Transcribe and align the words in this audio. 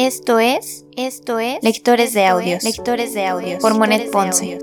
Esto 0.00 0.38
es, 0.38 0.86
esto 0.96 1.40
es 1.40 1.58
Lectores 1.60 2.12
de 2.14 2.24
Audios, 2.24 2.62
Lectores 2.62 3.14
de 3.14 3.26
Audios 3.26 3.60
por 3.60 3.76
Monet 3.76 4.12
Ponce. 4.12 4.60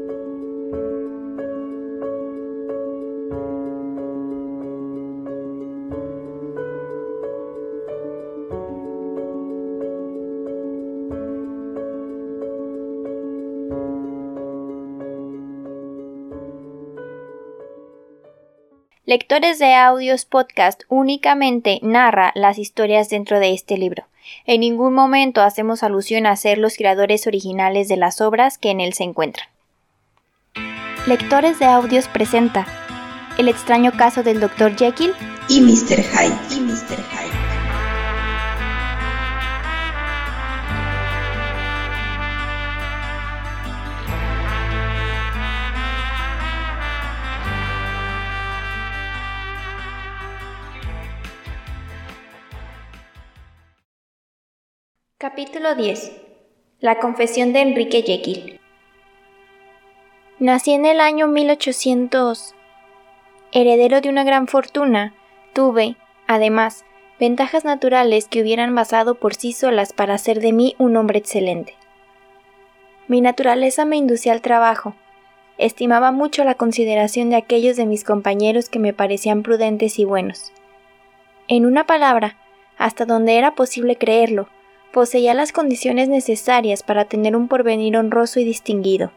Lectores 19.04 19.60
de 19.60 19.74
Audios 19.74 20.24
Podcast 20.24 20.84
únicamente 20.88 21.80
narra 21.82 22.32
las 22.36 22.58
historias 22.58 23.10
dentro 23.10 23.42
de 23.42 23.52
este 23.52 23.78
libro. 23.78 24.05
En 24.46 24.62
ningún 24.62 24.94
momento 24.94 25.42
hacemos 25.42 25.84
alusión 25.84 26.26
a 26.26 26.36
ser 26.36 26.58
los 26.58 26.78
creadores 26.78 27.28
originales 27.28 27.88
de 27.88 27.98
las 27.98 28.22
obras 28.22 28.58
que 28.58 28.72
en 28.72 28.82
él 28.82 28.94
se 28.94 29.04
encuentran. 29.04 29.48
Lectores 31.08 31.60
de 31.60 31.66
Audios 31.66 32.08
presenta 32.08 32.66
El 33.38 33.48
extraño 33.48 33.92
caso 33.92 34.24
del 34.24 34.40
Dr. 34.40 34.76
Jekyll 34.76 35.14
y 35.48 35.62
Mr. 35.62 36.02
Hyde. 36.02 36.56
Y 36.56 36.60
Mr. 36.62 36.98
Hyde. 37.12 37.25
Capítulo 55.36 55.76
10. 55.76 56.14
La 56.80 56.98
confesión 57.00 57.52
de 57.52 57.60
Enrique 57.60 58.04
Jekyll. 58.04 58.62
Nací 60.40 60.72
en 60.72 60.86
el 60.86 61.02
año 61.02 61.28
1800. 61.28 62.56
Heredero 63.52 64.00
de 64.00 64.08
una 64.08 64.24
gran 64.24 64.48
fortuna, 64.48 65.14
tuve, 65.52 65.98
además, 66.26 66.86
ventajas 67.20 67.66
naturales 67.66 68.30
que 68.30 68.42
hubieran 68.42 68.74
basado 68.76 69.16
por 69.16 69.36
sí 69.36 69.52
solas 69.52 69.92
para 69.92 70.14
hacer 70.14 70.40
de 70.40 70.54
mí 70.54 70.74
un 70.78 70.96
hombre 70.96 71.20
excelente. 71.20 71.76
Mi 73.10 73.20
naturaleza 73.20 73.84
me 73.84 73.98
inducía 73.98 74.32
al 74.32 74.42
trabajo. 74.42 74.96
Estimaba 75.58 76.14
mucho 76.14 76.46
la 76.46 76.56
consideración 76.56 77.30
de 77.30 77.36
aquellos 77.36 77.76
de 77.76 77.86
mis 77.86 78.06
compañeros 78.06 78.70
que 78.70 78.80
me 78.80 78.94
parecían 78.94 79.44
prudentes 79.44 80.00
y 80.00 80.06
buenos. 80.06 80.54
En 81.50 81.66
una 81.66 81.86
palabra, 81.86 82.38
hasta 82.78 83.04
donde 83.04 83.38
era 83.38 83.54
posible 83.54 83.98
creerlo, 83.98 84.48
poseía 84.96 85.34
las 85.34 85.52
condiciones 85.52 86.08
necesarias 86.08 86.82
para 86.82 87.04
tener 87.04 87.36
un 87.36 87.50
porvenir 87.50 87.98
honroso 87.98 88.40
y 88.40 88.46
distinguido. 88.46 89.12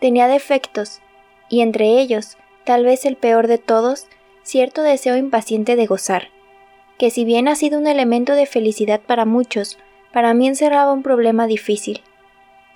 Tenía 0.00 0.28
defectos, 0.28 1.00
y 1.48 1.62
entre 1.62 1.98
ellos, 1.98 2.36
tal 2.64 2.84
vez 2.84 3.06
el 3.06 3.16
peor 3.16 3.46
de 3.46 3.56
todos, 3.56 4.06
cierto 4.42 4.82
deseo 4.82 5.16
impaciente 5.16 5.76
de 5.76 5.86
gozar, 5.86 6.28
que 6.98 7.08
si 7.08 7.24
bien 7.24 7.48
ha 7.48 7.54
sido 7.54 7.78
un 7.78 7.86
elemento 7.86 8.34
de 8.34 8.44
felicidad 8.44 9.00
para 9.00 9.24
muchos, 9.24 9.78
para 10.12 10.34
mí 10.34 10.46
encerraba 10.46 10.92
un 10.92 11.02
problema 11.02 11.46
difícil, 11.46 12.02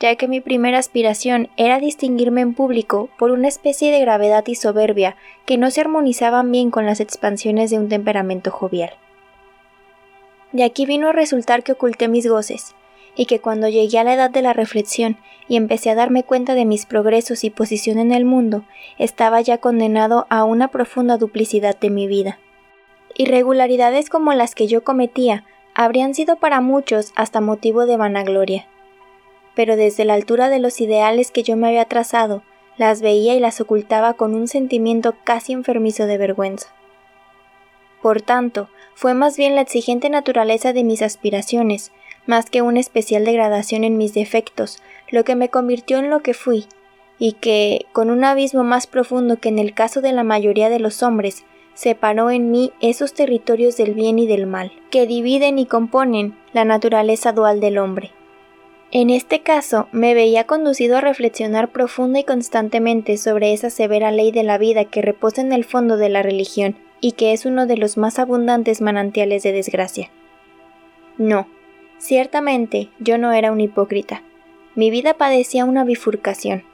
ya 0.01 0.17
que 0.17 0.27
mi 0.27 0.41
primera 0.41 0.79
aspiración 0.79 1.51
era 1.59 1.81
distinguirme 1.81 2.41
en 2.41 2.55
público 2.55 3.11
por 3.19 3.31
una 3.31 3.49
especie 3.49 3.93
de 3.93 4.01
gravedad 4.01 4.47
y 4.47 4.55
soberbia 4.55 5.17
que 5.45 5.59
no 5.59 5.71
se 5.71 5.83
armonizaban 5.83 6.51
bien 6.51 6.71
con 6.71 6.87
las 6.87 7.01
expansiones 7.01 7.71
de 7.71 7.77
un 7.79 7.91
temperamento 7.91 8.51
jovial. 8.51 8.93
De 10.53 10.65
aquí 10.65 10.87
vino 10.87 11.09
a 11.09 11.13
resultar 11.13 11.63
que 11.63 11.73
oculté 11.73 12.09
mis 12.09 12.27
goces, 12.27 12.75
y 13.19 13.27
que 13.27 13.41
cuando 13.41 13.69
llegué 13.69 13.99
a 13.99 14.05
la 14.05 14.15
edad 14.15 14.31
de 14.31 14.43
la 14.43 14.53
reflexión 14.53 15.19
y 15.49 15.57
empecé 15.57 15.91
a 15.91 15.95
darme 15.95 16.23
cuenta 16.23 16.55
de 16.55 16.65
mis 16.65 16.87
progresos 16.87 17.43
y 17.43 17.51
posición 17.51 17.99
en 17.99 18.13
el 18.13 18.25
mundo, 18.25 18.65
estaba 18.97 19.41
ya 19.41 19.59
condenado 19.59 20.27
a 20.31 20.45
una 20.45 20.69
profunda 20.69 21.17
duplicidad 21.17 21.77
de 21.79 21.91
mi 21.91 22.07
vida. 22.07 22.39
Irregularidades 23.17 24.09
como 24.09 24.33
las 24.35 24.55
que 24.55 24.69
yo 24.69 24.85
cometía 24.85 25.45
habrían 25.75 26.15
sido 26.15 26.37
para 26.37 26.61
muchos 26.61 27.13
hasta 27.17 27.41
motivo 27.41 27.87
de 27.87 27.97
vanagloria. 27.97 28.67
Pero 29.57 29.77
desde 29.77 30.05
la 30.05 30.15
altura 30.15 30.49
de 30.49 30.61
los 30.61 30.81
ideales 30.81 31.33
que 31.33 31.43
yo 31.43 31.57
me 31.57 31.67
había 31.67 31.87
trazado, 31.87 32.43
las 32.77 33.03
veía 33.03 33.35
y 33.35 33.41
las 33.41 33.61
ocultaba 33.61 34.15
con 34.15 34.35
un 34.35 34.47
sentimiento 34.47 35.17
casi 35.25 35.53
enfermizo 35.53 36.07
de 36.07 36.19
vergüenza. 36.19 36.69
Por 38.03 38.23
tanto, 38.23 38.69
fue 38.95 39.15
más 39.15 39.37
bien 39.37 39.55
la 39.55 39.61
exigente 39.61 40.09
naturaleza 40.11 40.73
de 40.73 40.85
mis 40.85 41.03
aspiraciones, 41.03 41.93
más 42.27 42.51
que 42.51 42.63
una 42.63 42.81
especial 42.81 43.25
degradación 43.25 43.85
en 43.85 43.97
mis 43.97 44.15
defectos, 44.15 44.83
lo 45.11 45.25
que 45.25 45.35
me 45.35 45.49
convirtió 45.49 45.99
en 45.99 46.11
lo 46.11 46.21
que 46.21 46.35
fui, 46.35 46.67
y 47.19 47.33
que, 47.33 47.87
con 47.93 48.11
un 48.11 48.23
abismo 48.25 48.65
más 48.65 48.87
profundo 48.87 49.39
que 49.39 49.49
en 49.49 49.59
el 49.59 49.75
caso 49.75 50.01
de 50.01 50.13
la 50.13 50.25
mayoría 50.25 50.69
de 50.69 50.79
los 50.79 51.03
hombres, 51.03 51.45
separó 51.75 52.31
en 52.31 52.51
mí 52.51 52.73
esos 52.81 53.15
territorios 53.15 53.77
del 53.77 53.95
bien 53.95 54.19
y 54.19 54.27
del 54.27 54.47
mal, 54.47 54.73
que 54.91 55.07
dividen 55.07 55.59
y 55.59 55.67
componen 55.67 56.37
la 56.53 56.65
naturaleza 56.65 57.33
dual 57.33 57.61
del 57.61 57.79
hombre. 57.79 58.13
En 58.91 59.11
este 59.11 59.41
caso, 59.41 59.89
me 59.93 60.15
veía 60.15 60.45
conducido 60.45 60.97
a 60.97 61.01
reflexionar 61.01 61.71
profunda 61.71 62.21
y 62.21 62.25
constantemente 62.25 63.17
sobre 63.17 63.53
esa 63.53 63.71
severa 63.71 64.11
ley 64.11 64.33
de 64.33 64.45
la 64.45 64.59
vida 64.59 64.87
que 64.87 65.03
reposa 65.03 65.41
en 65.41 65.53
el 65.53 65.65
fondo 65.65 65.97
de 65.99 66.09
la 66.09 66.23
religión 66.23 66.77
y 67.01 67.13
que 67.13 67.33
es 67.33 67.47
uno 67.47 67.67
de 67.67 67.77
los 67.77 67.97
más 67.97 68.19
abundantes 68.19 68.81
manantiales 68.81 69.43
de 69.43 69.53
desgracia. 69.53 70.11
No, 71.17 71.49
ciertamente 71.99 72.91
yo 72.99 73.19
no 73.19 73.33
era 73.33 73.53
un 73.53 73.61
hipócrita. 73.61 74.23
Mi 74.75 74.91
vida 74.91 75.15
padecía 75.15 75.65
una 75.65 75.85
bifurcación. 75.85 76.65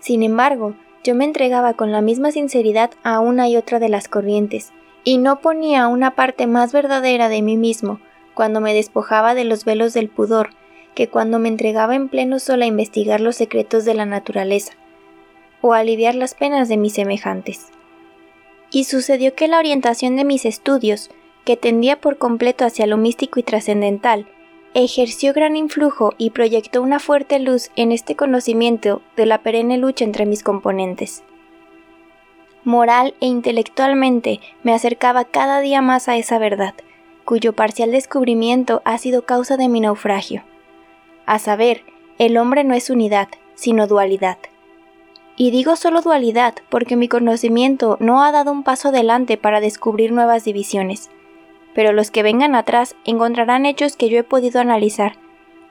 Sin 0.00 0.22
embargo, 0.22 0.74
yo 1.02 1.14
me 1.14 1.24
entregaba 1.24 1.74
con 1.74 1.92
la 1.92 2.00
misma 2.00 2.30
sinceridad 2.30 2.90
a 3.02 3.20
una 3.20 3.48
y 3.48 3.56
otra 3.56 3.78
de 3.78 3.88
las 3.88 4.08
corrientes, 4.08 4.72
y 5.02 5.18
no 5.18 5.40
ponía 5.40 5.88
una 5.88 6.14
parte 6.14 6.46
más 6.46 6.72
verdadera 6.72 7.28
de 7.28 7.42
mí 7.42 7.56
mismo 7.56 8.00
cuando 8.34 8.60
me 8.60 8.74
despojaba 8.74 9.34
de 9.34 9.44
los 9.44 9.64
velos 9.64 9.92
del 9.92 10.08
pudor 10.08 10.50
que 10.94 11.08
cuando 11.08 11.38
me 11.38 11.48
entregaba 11.48 11.96
en 11.96 12.08
pleno 12.08 12.38
sol 12.38 12.62
a 12.62 12.66
investigar 12.66 13.20
los 13.20 13.36
secretos 13.36 13.84
de 13.84 13.94
la 13.94 14.06
naturaleza, 14.06 14.74
o 15.60 15.74
a 15.74 15.78
aliviar 15.78 16.14
las 16.14 16.34
penas 16.34 16.68
de 16.68 16.76
mis 16.76 16.94
semejantes 16.94 17.73
y 18.74 18.82
sucedió 18.82 19.36
que 19.36 19.46
la 19.46 19.58
orientación 19.58 20.16
de 20.16 20.24
mis 20.24 20.44
estudios, 20.44 21.08
que 21.44 21.56
tendía 21.56 22.00
por 22.00 22.18
completo 22.18 22.64
hacia 22.64 22.88
lo 22.88 22.96
místico 22.96 23.38
y 23.38 23.44
trascendental, 23.44 24.26
ejerció 24.74 25.32
gran 25.32 25.54
influjo 25.56 26.12
y 26.18 26.30
proyectó 26.30 26.82
una 26.82 26.98
fuerte 26.98 27.38
luz 27.38 27.70
en 27.76 27.92
este 27.92 28.16
conocimiento 28.16 29.00
de 29.16 29.26
la 29.26 29.42
perenne 29.42 29.78
lucha 29.78 30.04
entre 30.04 30.26
mis 30.26 30.42
componentes. 30.42 31.22
Moral 32.64 33.14
e 33.20 33.26
intelectualmente 33.26 34.40
me 34.64 34.74
acercaba 34.74 35.24
cada 35.24 35.60
día 35.60 35.80
más 35.80 36.08
a 36.08 36.16
esa 36.16 36.38
verdad, 36.40 36.74
cuyo 37.24 37.52
parcial 37.52 37.92
descubrimiento 37.92 38.82
ha 38.84 38.98
sido 38.98 39.24
causa 39.24 39.56
de 39.56 39.68
mi 39.68 39.78
naufragio. 39.78 40.42
A 41.26 41.38
saber, 41.38 41.84
el 42.18 42.36
hombre 42.36 42.64
no 42.64 42.74
es 42.74 42.90
unidad, 42.90 43.28
sino 43.54 43.86
dualidad. 43.86 44.38
Y 45.36 45.50
digo 45.50 45.76
solo 45.76 46.00
dualidad 46.00 46.54
porque 46.68 46.96
mi 46.96 47.08
conocimiento 47.08 47.96
no 48.00 48.22
ha 48.22 48.30
dado 48.30 48.52
un 48.52 48.62
paso 48.62 48.88
adelante 48.88 49.36
para 49.36 49.60
descubrir 49.60 50.12
nuevas 50.12 50.44
divisiones. 50.44 51.10
Pero 51.74 51.92
los 51.92 52.10
que 52.10 52.22
vengan 52.22 52.54
atrás 52.54 52.94
encontrarán 53.04 53.66
hechos 53.66 53.96
que 53.96 54.08
yo 54.08 54.18
he 54.18 54.22
podido 54.22 54.60
analizar, 54.60 55.16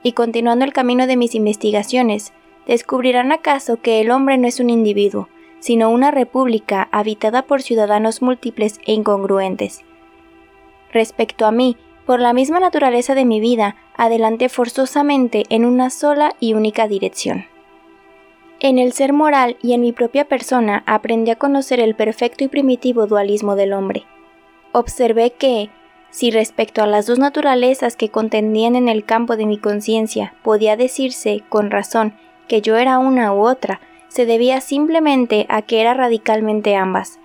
y 0.03 0.11
continuando 0.11 0.65
el 0.65 0.73
camino 0.73 1.07
de 1.07 1.15
mis 1.15 1.33
investigaciones, 1.33 2.33
descubrirán 2.67 3.31
acaso 3.31 3.77
que 3.77 4.01
el 4.01 4.11
hombre 4.11 4.37
no 4.37 4.47
es 4.47 4.59
un 4.59 4.69
individuo, 4.69 5.29
sino 5.59 5.89
una 5.89 6.11
república 6.11 6.89
habitada 6.91 7.43
por 7.43 7.61
ciudadanos 7.61 8.21
múltiples 8.21 8.79
e 8.85 8.91
incongruentes. 8.91 9.85
Respecto 10.91 11.45
a 11.45 11.51
mí, 11.51 11.77
por 12.05 12.19
la 12.19 12.33
misma 12.33 12.59
naturaleza 12.59 13.15
de 13.15 13.23
mi 13.23 13.39
vida, 13.39 13.77
adelante 13.95 14.49
forzosamente 14.49 15.43
en 15.47 15.63
una 15.63 15.89
sola 15.89 16.35
y 16.41 16.53
única 16.53 16.89
dirección. 16.89 17.45
En 18.63 18.79
el 18.79 18.93
ser 18.93 19.11
moral 19.11 19.57
y 19.61 19.73
en 19.73 19.81
mi 19.81 19.91
propia 19.91 20.23
persona 20.23 20.83
aprendí 20.85 21.29
a 21.31 21.35
conocer 21.35 21.81
el 21.81 21.95
perfecto 21.95 22.45
y 22.45 22.47
primitivo 22.47 23.07
dualismo 23.07 23.57
del 23.57 23.73
hombre. 23.73 24.05
Observé 24.71 25.31
que, 25.31 25.69
si 26.11 26.31
respecto 26.31 26.81
a 26.81 26.87
las 26.87 27.05
dos 27.05 27.19
naturalezas 27.19 27.97
que 27.97 28.07
contendían 28.07 28.77
en 28.77 28.87
el 28.87 29.03
campo 29.03 29.35
de 29.35 29.47
mi 29.47 29.57
conciencia 29.57 30.33
podía 30.43 30.77
decirse, 30.77 31.43
con 31.49 31.71
razón, 31.71 32.13
que 32.47 32.61
yo 32.61 32.77
era 32.77 32.99
una 32.99 33.33
u 33.33 33.45
otra, 33.45 33.81
se 34.07 34.25
debía 34.25 34.61
simplemente 34.61 35.45
a 35.49 35.61
que 35.61 35.81
era 35.81 35.93
radicalmente 35.93 36.77
ambas. 36.77 37.19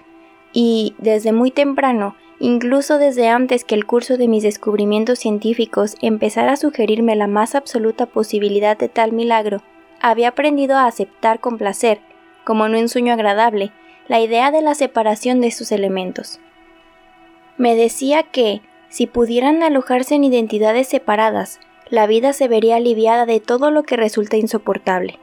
Y, 0.52 0.96
desde 0.98 1.30
muy 1.30 1.52
temprano, 1.52 2.16
incluso 2.40 2.98
desde 2.98 3.28
antes 3.28 3.62
que 3.62 3.76
el 3.76 3.86
curso 3.86 4.16
de 4.16 4.26
mis 4.26 4.42
descubrimientos 4.42 5.20
científicos 5.20 5.94
empezara 6.02 6.54
a 6.54 6.56
sugerirme 6.56 7.14
la 7.14 7.28
más 7.28 7.54
absoluta 7.54 8.06
posibilidad 8.06 8.76
de 8.76 8.88
tal 8.88 9.12
milagro, 9.12 9.62
había 10.00 10.28
aprendido 10.28 10.76
a 10.76 10.86
aceptar 10.86 11.40
con 11.40 11.58
placer, 11.58 12.00
como 12.44 12.66
en 12.66 12.74
un 12.74 12.88
sueño 12.88 13.12
agradable, 13.12 13.72
la 14.08 14.20
idea 14.20 14.50
de 14.50 14.62
la 14.62 14.74
separación 14.74 15.40
de 15.40 15.50
sus 15.50 15.70
elementos. 15.72 16.40
Me 17.56 17.74
decía 17.74 18.22
que, 18.22 18.62
Si 18.88 19.06
pudieran 19.06 19.62
alojarse 19.62 20.14
en 20.14 20.24
identidades 20.24 20.88
separadas, 20.88 21.60
la 21.90 22.06
vida 22.06 22.32
se 22.32 22.48
vería 22.48 22.76
aliviada 22.76 23.26
de 23.26 23.40
todo 23.40 23.70
lo 23.70 23.82
que 23.82 23.96
resulta 23.96 24.38
insoportable. 24.38 25.18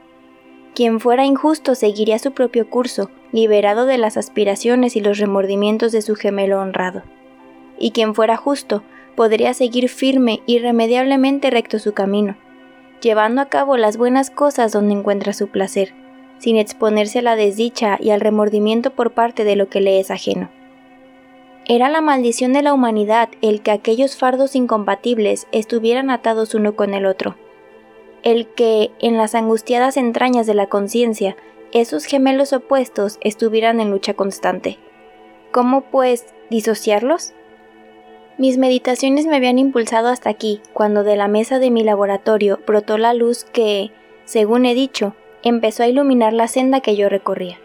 Quien 0.74 1.00
fuera 1.00 1.24
injusto 1.24 1.74
seguiría 1.74 2.18
su 2.18 2.32
propio 2.32 2.68
curso, 2.68 3.10
liberado 3.32 3.86
de 3.86 3.98
las 3.98 4.16
aspiraciones 4.16 4.94
y 4.94 5.00
los 5.00 5.18
remordimientos 5.18 5.90
de 5.90 6.02
su 6.02 6.14
gemelo 6.14 6.60
honrado. 6.60 7.02
Y 7.78 7.92
quien 7.92 8.14
fuera 8.14 8.36
justo 8.36 8.82
podría 9.16 9.54
seguir 9.54 9.88
firme 9.88 10.42
y 10.46 10.56
irremediablemente 10.56 11.50
recto 11.50 11.78
su 11.78 11.92
camino, 11.92 12.36
llevando 13.00 13.40
a 13.40 13.46
cabo 13.46 13.76
las 13.76 13.96
buenas 13.96 14.30
cosas 14.30 14.72
donde 14.72 14.94
encuentra 14.94 15.32
su 15.32 15.48
placer, 15.48 15.94
sin 16.38 16.56
exponerse 16.56 17.20
a 17.20 17.22
la 17.22 17.36
desdicha 17.36 17.98
y 18.00 18.10
al 18.10 18.20
remordimiento 18.20 18.90
por 18.90 19.12
parte 19.12 19.44
de 19.44 19.56
lo 19.56 19.68
que 19.68 19.80
le 19.80 20.00
es 20.00 20.10
ajeno. 20.10 20.50
Era 21.66 21.88
la 21.88 22.00
maldición 22.00 22.52
de 22.52 22.62
la 22.62 22.72
humanidad 22.72 23.28
el 23.42 23.60
que 23.60 23.72
aquellos 23.72 24.16
fardos 24.16 24.54
incompatibles 24.54 25.48
estuvieran 25.50 26.10
atados 26.10 26.54
uno 26.54 26.76
con 26.76 26.94
el 26.94 27.06
otro, 27.06 27.36
el 28.22 28.46
que, 28.46 28.90
en 28.98 29.16
las 29.16 29.34
angustiadas 29.34 29.96
entrañas 29.96 30.46
de 30.46 30.54
la 30.54 30.66
conciencia, 30.66 31.36
esos 31.72 32.04
gemelos 32.04 32.52
opuestos 32.52 33.18
estuvieran 33.20 33.80
en 33.80 33.90
lucha 33.90 34.14
constante. 34.14 34.78
¿Cómo, 35.52 35.82
pues, 35.82 36.26
disociarlos? 36.50 37.34
Mis 38.38 38.58
meditaciones 38.58 39.26
me 39.26 39.36
habían 39.36 39.58
impulsado 39.58 40.08
hasta 40.08 40.28
aquí, 40.28 40.60
cuando 40.74 41.04
de 41.04 41.16
la 41.16 41.26
mesa 41.26 41.58
de 41.58 41.70
mi 41.70 41.82
laboratorio 41.82 42.60
brotó 42.66 42.98
la 42.98 43.14
luz 43.14 43.44
que, 43.44 43.92
según 44.26 44.66
he 44.66 44.74
dicho, 44.74 45.14
empezó 45.42 45.84
a 45.84 45.88
iluminar 45.88 46.34
la 46.34 46.46
senda 46.46 46.80
que 46.80 46.96
yo 46.96 47.08
recorría. 47.08 47.58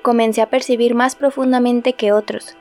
Comencé 0.00 0.40
a 0.40 0.48
percibir 0.48 0.94
más 0.94 1.16
profundamente 1.16 1.92
que 1.92 2.12
otros, 2.12 2.56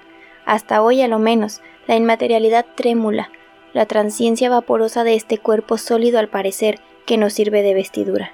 hasta 0.46 0.82
hoy 0.82 1.02
a 1.02 1.08
lo 1.08 1.18
menos, 1.18 1.62
la 1.88 1.96
inmaterialidad 1.96 2.66
trémula, 2.76 3.30
la 3.72 3.86
transciencia 3.86 4.50
vaporosa 4.50 5.06
de 5.06 5.16
este 5.16 5.38
cuerpo 5.38 5.78
sólido 5.78 6.20
al 6.20 6.28
parecer 6.28 6.80
que 7.06 7.18
nos 7.18 7.32
sirve 7.32 7.62
de 7.62 7.74
vestidura. 7.74 8.34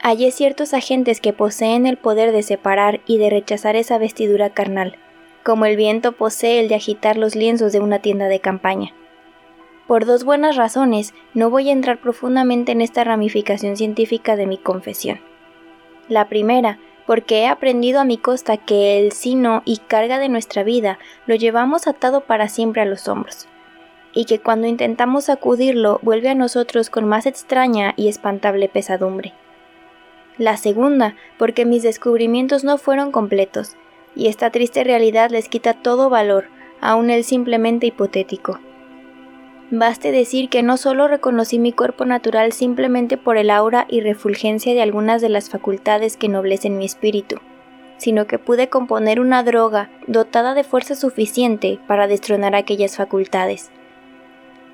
Hallé 0.00 0.30
ciertos 0.30 0.74
agentes 0.74 1.20
que 1.20 1.32
poseen 1.32 1.86
el 1.86 1.96
poder 1.96 2.30
de 2.30 2.44
separar 2.44 3.00
y 3.04 3.18
de 3.18 3.30
rechazar 3.30 3.74
esa 3.74 3.98
vestidura 3.98 4.50
carnal, 4.50 4.96
como 5.44 5.64
el 5.64 5.76
viento 5.76 6.12
posee 6.12 6.60
el 6.60 6.68
de 6.68 6.74
agitar 6.74 7.16
los 7.16 7.34
lienzos 7.34 7.72
de 7.72 7.80
una 7.80 8.00
tienda 8.00 8.28
de 8.28 8.40
campaña. 8.40 8.92
Por 9.86 10.04
dos 10.04 10.24
buenas 10.24 10.56
razones, 10.56 11.14
no 11.32 11.48
voy 11.48 11.70
a 11.70 11.72
entrar 11.72 11.98
profundamente 11.98 12.72
en 12.72 12.82
esta 12.82 13.04
ramificación 13.04 13.76
científica 13.76 14.36
de 14.36 14.46
mi 14.46 14.58
confesión. 14.58 15.20
La 16.08 16.28
primera, 16.28 16.78
porque 17.06 17.40
he 17.40 17.46
aprendido 17.46 18.00
a 18.00 18.04
mi 18.04 18.18
costa 18.18 18.58
que 18.58 18.98
el 18.98 19.12
sino 19.12 19.62
y 19.64 19.78
carga 19.78 20.18
de 20.18 20.28
nuestra 20.28 20.62
vida 20.62 20.98
lo 21.26 21.34
llevamos 21.36 21.86
atado 21.86 22.20
para 22.20 22.48
siempre 22.48 22.82
a 22.82 22.84
los 22.84 23.08
hombros, 23.08 23.48
y 24.12 24.26
que 24.26 24.40
cuando 24.40 24.66
intentamos 24.66 25.24
sacudirlo 25.24 26.00
vuelve 26.02 26.28
a 26.28 26.34
nosotros 26.34 26.90
con 26.90 27.08
más 27.08 27.24
extraña 27.24 27.94
y 27.96 28.08
espantable 28.08 28.68
pesadumbre. 28.68 29.32
La 30.36 30.58
segunda, 30.58 31.16
porque 31.38 31.64
mis 31.64 31.82
descubrimientos 31.82 32.62
no 32.62 32.76
fueron 32.76 33.10
completos, 33.10 33.74
y 34.14 34.28
esta 34.28 34.50
triste 34.50 34.84
realidad 34.84 35.30
les 35.30 35.48
quita 35.48 35.74
todo 35.74 36.10
valor, 36.10 36.46
aun 36.80 37.10
el 37.10 37.24
simplemente 37.24 37.86
hipotético. 37.86 38.58
Baste 39.70 40.12
decir 40.12 40.48
que 40.48 40.62
no 40.62 40.78
solo 40.78 41.08
reconocí 41.08 41.58
mi 41.58 41.72
cuerpo 41.72 42.06
natural 42.06 42.52
simplemente 42.52 43.18
por 43.18 43.36
el 43.36 43.50
aura 43.50 43.86
y 43.88 44.00
refulgencia 44.00 44.72
de 44.72 44.80
algunas 44.80 45.20
de 45.20 45.28
las 45.28 45.50
facultades 45.50 46.16
que 46.16 46.28
noblecen 46.28 46.78
mi 46.78 46.86
espíritu, 46.86 47.36
sino 47.98 48.26
que 48.26 48.38
pude 48.38 48.70
componer 48.70 49.20
una 49.20 49.42
droga 49.42 49.90
dotada 50.06 50.54
de 50.54 50.64
fuerza 50.64 50.94
suficiente 50.94 51.78
para 51.86 52.06
destronar 52.06 52.54
aquellas 52.54 52.96
facultades, 52.96 53.70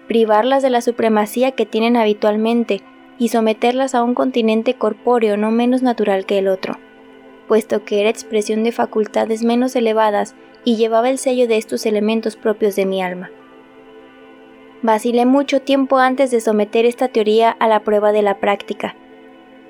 privarlas 0.06 0.62
de 0.62 0.70
la 0.70 0.80
supremacía 0.80 1.52
que 1.52 1.66
tienen 1.66 1.96
habitualmente 1.96 2.82
y 3.18 3.28
someterlas 3.28 3.96
a 3.96 4.04
un 4.04 4.14
continente 4.14 4.74
corpóreo 4.74 5.36
no 5.36 5.50
menos 5.50 5.82
natural 5.82 6.24
que 6.24 6.38
el 6.38 6.46
otro 6.46 6.76
puesto 7.46 7.84
que 7.84 8.00
era 8.00 8.10
expresión 8.10 8.64
de 8.64 8.72
facultades 8.72 9.42
menos 9.42 9.76
elevadas 9.76 10.34
y 10.64 10.76
llevaba 10.76 11.10
el 11.10 11.18
sello 11.18 11.46
de 11.46 11.56
estos 11.56 11.86
elementos 11.86 12.36
propios 12.36 12.76
de 12.76 12.86
mi 12.86 13.02
alma. 13.02 13.30
Vacilé 14.82 15.24
mucho 15.24 15.62
tiempo 15.62 15.98
antes 15.98 16.30
de 16.30 16.40
someter 16.40 16.84
esta 16.84 17.08
teoría 17.08 17.50
a 17.50 17.68
la 17.68 17.80
prueba 17.80 18.12
de 18.12 18.22
la 18.22 18.38
práctica. 18.38 18.96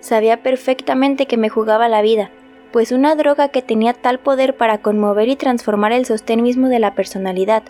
Sabía 0.01 0.43
perfectamente 0.43 1.27
que 1.27 1.37
me 1.37 1.49
jugaba 1.49 1.89
la 1.89 2.03
vida, 2.03 2.31
pues 2.73 2.91
una 2.91 3.15
droga 3.15 3.49
que 3.49 3.63
tenía 3.63 3.93
tal 3.93 4.19
poder 4.19 4.57
para 4.57 4.79
conmover 4.79 5.29
y 5.29 5.37
transformar 5.37 5.93
el 5.93 6.07
sostén 6.07 6.43
mismo 6.43 6.69
de 6.69 6.81
la 6.81 6.95
personalidad, 6.95 7.63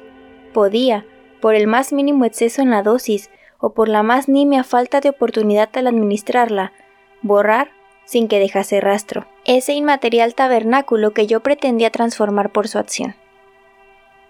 podía, 0.55 1.05
por 1.41 1.55
el 1.55 1.67
más 1.67 1.93
mínimo 1.93 2.25
exceso 2.25 2.63
en 2.63 2.71
la 2.71 2.83
dosis 2.83 3.31
o 3.59 3.75
por 3.75 3.89
la 3.89 4.03
más 4.03 4.29
nimia 4.29 4.65
falta 4.65 5.01
de 5.01 5.11
oportunidad 5.11 5.69
al 5.75 5.87
administrarla, 5.87 6.73
borrar 7.21 7.71
sin 8.07 8.29
que 8.29 8.39
dejase 8.39 8.81
rastro, 8.81 9.27
ese 9.45 9.75
inmaterial 9.75 10.35
tabernáculo 10.35 11.13
que 11.13 11.27
yo 11.27 11.41
pretendía 11.41 11.91
transformar 11.91 12.51
por 12.51 12.69
su 12.69 12.79
acción. 12.79 13.15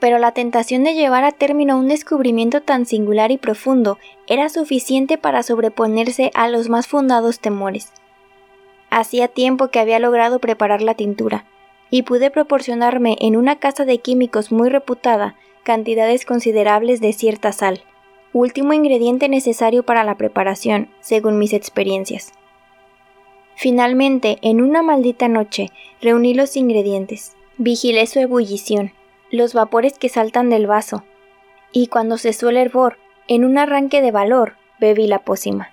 Pero 0.00 0.18
la 0.18 0.32
tentación 0.32 0.84
de 0.84 0.94
llevar 0.94 1.24
a 1.24 1.32
término 1.32 1.78
un 1.78 1.88
descubrimiento 1.88 2.60
tan 2.60 2.84
singular 2.84 3.30
y 3.30 3.38
profundo 3.38 3.98
era 4.26 4.48
suficiente 4.48 5.18
para 5.18 5.42
sobreponerse 5.42 6.30
a 6.34 6.48
los 6.48 6.68
más 6.68 6.86
fundados 6.86 7.40
temores. 7.40 7.92
Hacía 8.90 9.28
tiempo 9.28 9.68
que 9.68 9.78
había 9.78 9.98
logrado 9.98 10.40
preparar 10.40 10.82
la 10.82 10.94
tintura, 10.94 11.44
y 11.90 12.02
pude 12.02 12.30
proporcionarme 12.30 13.16
en 13.20 13.36
una 13.36 13.56
casa 13.56 13.84
de 13.84 13.98
químicos 13.98 14.50
muy 14.50 14.68
reputada 14.68 15.36
cantidades 15.62 16.26
considerables 16.26 17.00
de 17.00 17.12
cierta 17.12 17.52
sal, 17.52 17.82
último 18.32 18.72
ingrediente 18.72 19.28
necesario 19.28 19.84
para 19.84 20.04
la 20.04 20.16
preparación, 20.16 20.88
según 21.00 21.38
mis 21.38 21.52
experiencias. 21.52 22.32
Finalmente, 23.56 24.38
en 24.42 24.60
una 24.60 24.82
maldita 24.82 25.28
noche, 25.28 25.70
reuní 26.00 26.34
los 26.34 26.56
ingredientes, 26.56 27.36
vigilé 27.56 28.06
su 28.06 28.18
ebullición, 28.18 28.92
los 29.30 29.54
vapores 29.54 29.98
que 29.98 30.08
saltan 30.08 30.50
del 30.50 30.66
vaso, 30.66 31.04
y 31.72 31.86
cuando 31.86 32.18
cesó 32.18 32.50
el 32.50 32.56
hervor, 32.56 32.98
en 33.28 33.44
un 33.44 33.58
arranque 33.58 34.02
de 34.02 34.10
valor, 34.10 34.56
bebí 34.80 35.06
la 35.06 35.20
pócima. 35.20 35.70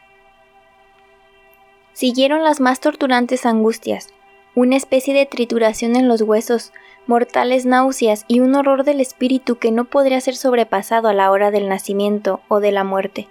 Siguieron 1.94 2.44
las 2.44 2.60
más 2.60 2.80
torturantes 2.80 3.46
angustias, 3.46 4.10
una 4.56 4.76
especie 4.76 5.14
de 5.14 5.26
trituración 5.26 5.96
en 5.96 6.08
los 6.08 6.22
huesos, 6.22 6.72
mortales 7.08 7.66
náuseas 7.66 8.26
y 8.28 8.40
un 8.40 8.56
horror 8.56 8.84
del 8.84 9.02
espíritu 9.02 9.58
que 9.58 9.72
no 9.72 9.86
podría 9.86 10.22
ser 10.22 10.36
sobrepasado 10.36 11.08
a 11.08 11.14
la 11.14 11.32
hora 11.32 11.52
del 11.52 11.68
nacimiento 11.68 12.42
o 12.48 12.60
de 12.60 12.72
la 12.72 12.84
muerte. 12.84 13.28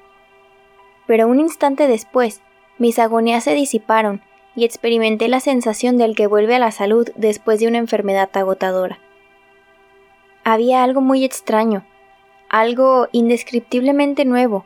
Pero 1.07 1.29
un 1.29 1.41
instante 1.41 1.87
después, 1.87 2.43
mis 2.79 2.99
agonías 2.99 3.45
se 3.45 3.55
disiparon 3.55 4.23
y 4.57 4.65
experimenté 4.65 5.29
la 5.29 5.41
sensación 5.41 5.97
del 5.99 6.15
que 6.15 6.27
vuelve 6.27 6.57
a 6.57 6.59
la 6.59 6.71
salud 6.71 7.09
después 7.17 7.61
de 7.61 7.69
una 7.69 7.79
enfermedad 7.79 8.31
agotadora. 8.35 8.99
Había 10.45 10.83
algo 10.83 11.01
muy 11.01 11.25
extraño, 11.25 11.85
algo 12.49 13.09
indescriptiblemente 13.13 14.25
nuevo, 14.25 14.65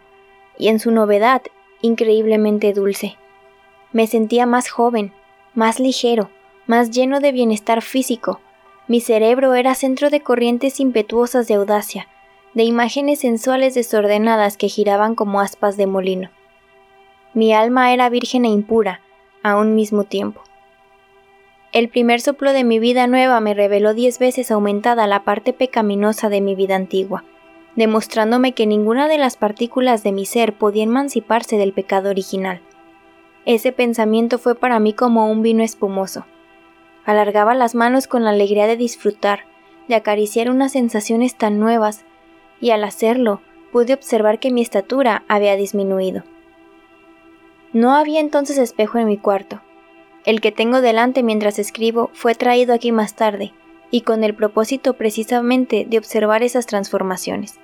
y 0.56 0.68
en 0.68 0.78
su 0.78 0.90
novedad 0.90 1.42
increíblemente 1.82 2.72
dulce. 2.72 3.16
Me 3.92 4.06
sentía 4.06 4.46
más 4.46 4.68
joven, 4.68 5.12
más 5.54 5.78
ligero, 5.80 6.30
más 6.66 6.90
lleno 6.90 7.20
de 7.20 7.32
bienestar 7.32 7.82
físico. 7.82 8.40
Mi 8.88 9.00
cerebro 9.00 9.54
era 9.54 9.74
centro 9.74 10.10
de 10.10 10.20
corrientes 10.20 10.80
impetuosas 10.80 11.46
de 11.46 11.54
audacia, 11.54 12.08
de 12.54 12.62
imágenes 12.62 13.20
sensuales 13.20 13.74
desordenadas 13.74 14.56
que 14.56 14.68
giraban 14.68 15.14
como 15.14 15.40
aspas 15.40 15.76
de 15.76 15.86
molino. 15.86 16.30
Mi 17.34 17.52
alma 17.52 17.92
era 17.92 18.08
virgen 18.08 18.44
e 18.44 18.48
impura, 18.48 19.00
a 19.44 19.56
un 19.56 19.76
mismo 19.76 20.02
tiempo. 20.02 20.42
El 21.72 21.88
primer 21.88 22.20
soplo 22.20 22.52
de 22.52 22.64
mi 22.64 22.78
vida 22.80 23.06
nueva 23.06 23.38
me 23.40 23.54
reveló 23.54 23.94
diez 23.94 24.18
veces 24.18 24.50
aumentada 24.50 25.06
la 25.06 25.22
parte 25.22 25.52
pecaminosa 25.52 26.28
de 26.28 26.40
mi 26.40 26.54
vida 26.54 26.74
antigua, 26.74 27.24
demostrándome 27.76 28.52
que 28.52 28.66
ninguna 28.66 29.06
de 29.06 29.18
las 29.18 29.36
partículas 29.36 30.02
de 30.02 30.12
mi 30.12 30.24
ser 30.24 30.54
podía 30.54 30.84
emanciparse 30.84 31.58
del 31.58 31.72
pecado 31.72 32.10
original. 32.10 32.60
Ese 33.44 33.72
pensamiento 33.72 34.38
fue 34.38 34.54
para 34.54 34.80
mí 34.80 34.94
como 34.94 35.30
un 35.30 35.42
vino 35.42 35.62
espumoso. 35.62 36.24
Alargaba 37.04 37.54
las 37.54 37.74
manos 37.74 38.06
con 38.06 38.24
la 38.24 38.30
alegría 38.30 38.66
de 38.66 38.76
disfrutar, 38.76 39.40
de 39.88 39.96
acariciar 39.96 40.48
unas 40.48 40.72
sensaciones 40.72 41.36
tan 41.36 41.58
nuevas, 41.58 42.06
y 42.60 42.70
al 42.70 42.82
hacerlo 42.82 43.42
pude 43.72 43.92
observar 43.92 44.38
que 44.38 44.50
mi 44.50 44.62
estatura 44.62 45.24
había 45.28 45.56
disminuido. 45.56 46.22
No 47.74 47.92
había 47.92 48.20
entonces 48.20 48.56
espejo 48.56 48.98
en 48.98 49.06
mi 49.06 49.18
cuarto. 49.18 49.60
El 50.24 50.40
que 50.40 50.52
tengo 50.52 50.80
delante 50.80 51.24
mientras 51.24 51.58
escribo 51.58 52.08
fue 52.14 52.36
traído 52.36 52.72
aquí 52.72 52.92
más 52.92 53.14
tarde, 53.14 53.52
y 53.90 54.02
con 54.02 54.22
el 54.24 54.34
propósito 54.34 54.94
precisamente 54.94 55.84
de 55.86 55.98
observar 55.98 56.44
esas 56.44 56.66
transformaciones. 56.66 57.58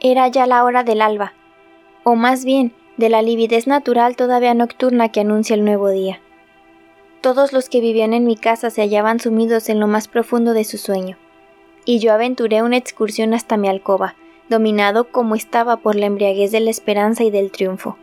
Era 0.00 0.26
ya 0.26 0.46
la 0.48 0.64
hora 0.64 0.82
del 0.82 1.00
alba, 1.00 1.32
o 2.02 2.16
más 2.16 2.44
bien 2.44 2.74
de 2.96 3.08
la 3.08 3.22
lividez 3.22 3.68
natural 3.68 4.16
todavía 4.16 4.52
nocturna 4.52 5.08
que 5.10 5.20
anuncia 5.20 5.54
el 5.54 5.64
nuevo 5.64 5.90
día. 5.90 6.20
Todos 7.20 7.52
los 7.52 7.68
que 7.68 7.80
vivían 7.80 8.14
en 8.14 8.24
mi 8.24 8.36
casa 8.36 8.68
se 8.68 8.82
hallaban 8.82 9.20
sumidos 9.20 9.68
en 9.68 9.78
lo 9.78 9.86
más 9.86 10.08
profundo 10.08 10.52
de 10.54 10.64
su 10.64 10.76
sueño. 10.76 11.16
y 11.86 11.98
yo 11.98 12.14
aventuré 12.14 12.62
una 12.62 12.78
excursión 12.78 13.34
hasta 13.34 13.58
mi 13.58 13.68
alcoba, 13.68 14.16
dominado 14.48 15.10
como 15.10 15.34
estaba 15.34 15.76
por 15.76 15.96
la 15.96 16.06
embriaguez 16.06 16.50
de 16.50 16.60
la 16.60 16.70
esperanza 16.70 17.24
y 17.24 17.30
del 17.30 17.50
triunfo. 17.50 17.98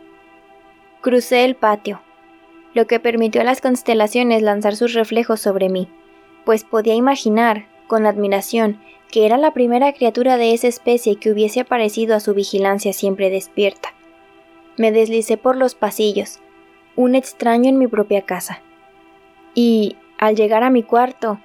Crucé 1.02 1.44
el 1.44 1.56
patio, 1.56 2.00
lo 2.74 2.86
que 2.86 3.00
permitió 3.00 3.40
a 3.40 3.44
las 3.44 3.60
constelaciones 3.60 4.40
lanzar 4.40 4.76
sus 4.76 4.94
reflejos 4.94 5.40
sobre 5.40 5.68
mí, 5.68 5.88
pues 6.44 6.62
podía 6.62 6.94
imaginar, 6.94 7.66
con 7.88 8.06
admiración, 8.06 8.80
que 9.10 9.26
era 9.26 9.36
la 9.36 9.52
primera 9.52 9.92
criatura 9.94 10.36
de 10.36 10.54
esa 10.54 10.68
especie 10.68 11.16
que 11.16 11.32
hubiese 11.32 11.58
aparecido 11.58 12.14
a 12.14 12.20
su 12.20 12.34
vigilancia 12.34 12.92
siempre 12.92 13.30
despierta. 13.30 13.88
Me 14.76 14.92
deslicé 14.92 15.36
por 15.36 15.56
los 15.56 15.74
pasillos, 15.74 16.38
un 16.94 17.16
extraño 17.16 17.68
en 17.68 17.78
mi 17.78 17.88
propia 17.88 18.22
casa. 18.22 18.62
Y, 19.56 19.96
al 20.18 20.36
llegar 20.36 20.62
a 20.62 20.70
mi 20.70 20.84
cuarto, 20.84 21.40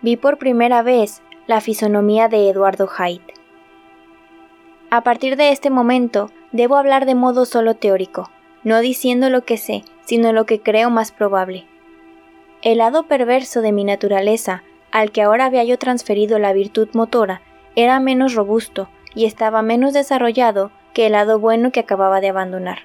vi 0.00 0.16
por 0.16 0.38
primera 0.38 0.80
vez 0.80 1.20
la 1.46 1.60
fisonomía 1.60 2.28
de 2.28 2.48
Eduardo 2.48 2.88
Haidt. 2.96 3.34
A 4.88 5.02
partir 5.02 5.36
de 5.36 5.52
este 5.52 5.68
momento, 5.68 6.30
debo 6.52 6.76
hablar 6.76 7.04
de 7.04 7.14
modo 7.14 7.44
solo 7.44 7.74
teórico, 7.74 8.30
no 8.68 8.80
diciendo 8.80 9.30
lo 9.30 9.44
que 9.44 9.56
sé, 9.56 9.82
sino 10.04 10.32
lo 10.32 10.46
que 10.46 10.60
creo 10.60 10.90
más 10.90 11.10
probable. 11.10 11.66
El 12.62 12.78
lado 12.78 13.04
perverso 13.04 13.62
de 13.62 13.72
mi 13.72 13.84
naturaleza, 13.84 14.62
al 14.90 15.10
que 15.10 15.22
ahora 15.22 15.46
había 15.46 15.64
yo 15.64 15.78
transferido 15.78 16.38
la 16.38 16.52
virtud 16.52 16.88
motora, 16.92 17.42
era 17.76 17.98
menos 17.98 18.34
robusto 18.34 18.88
y 19.14 19.24
estaba 19.24 19.62
menos 19.62 19.92
desarrollado 19.92 20.70
que 20.92 21.06
el 21.06 21.12
lado 21.12 21.38
bueno 21.38 21.72
que 21.72 21.80
acababa 21.80 22.20
de 22.20 22.28
abandonar. 22.28 22.80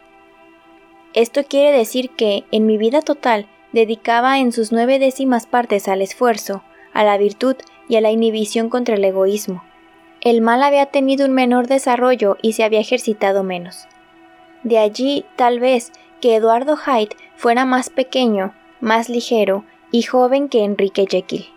Esto 1.13 1.43
quiere 1.43 1.77
decir 1.77 2.09
que, 2.11 2.43
en 2.51 2.65
mi 2.65 2.77
vida 2.77 3.01
total, 3.01 3.47
dedicaba 3.71 4.39
en 4.39 4.51
sus 4.51 4.71
nueve 4.71 4.99
décimas 4.99 5.45
partes 5.45 5.87
al 5.87 6.01
esfuerzo, 6.01 6.63
a 6.93 7.03
la 7.03 7.17
virtud 7.17 7.55
y 7.89 7.97
a 7.97 8.01
la 8.01 8.11
inhibición 8.11 8.69
contra 8.69 8.95
el 8.95 9.03
egoísmo. 9.03 9.63
El 10.21 10.41
mal 10.41 10.63
había 10.63 10.85
tenido 10.87 11.25
un 11.25 11.33
menor 11.33 11.67
desarrollo 11.67 12.37
y 12.41 12.53
se 12.53 12.63
había 12.63 12.79
ejercitado 12.79 13.43
menos. 13.43 13.87
De 14.63 14.77
allí, 14.77 15.25
tal 15.35 15.59
vez, 15.59 15.91
que 16.21 16.35
Eduardo 16.35 16.77
Haidt 16.85 17.15
fuera 17.35 17.65
más 17.65 17.89
pequeño, 17.89 18.53
más 18.79 19.09
ligero 19.09 19.65
y 19.91 20.03
joven 20.03 20.49
que 20.49 20.63
Enrique 20.63 21.05
Jekyll. 21.09 21.47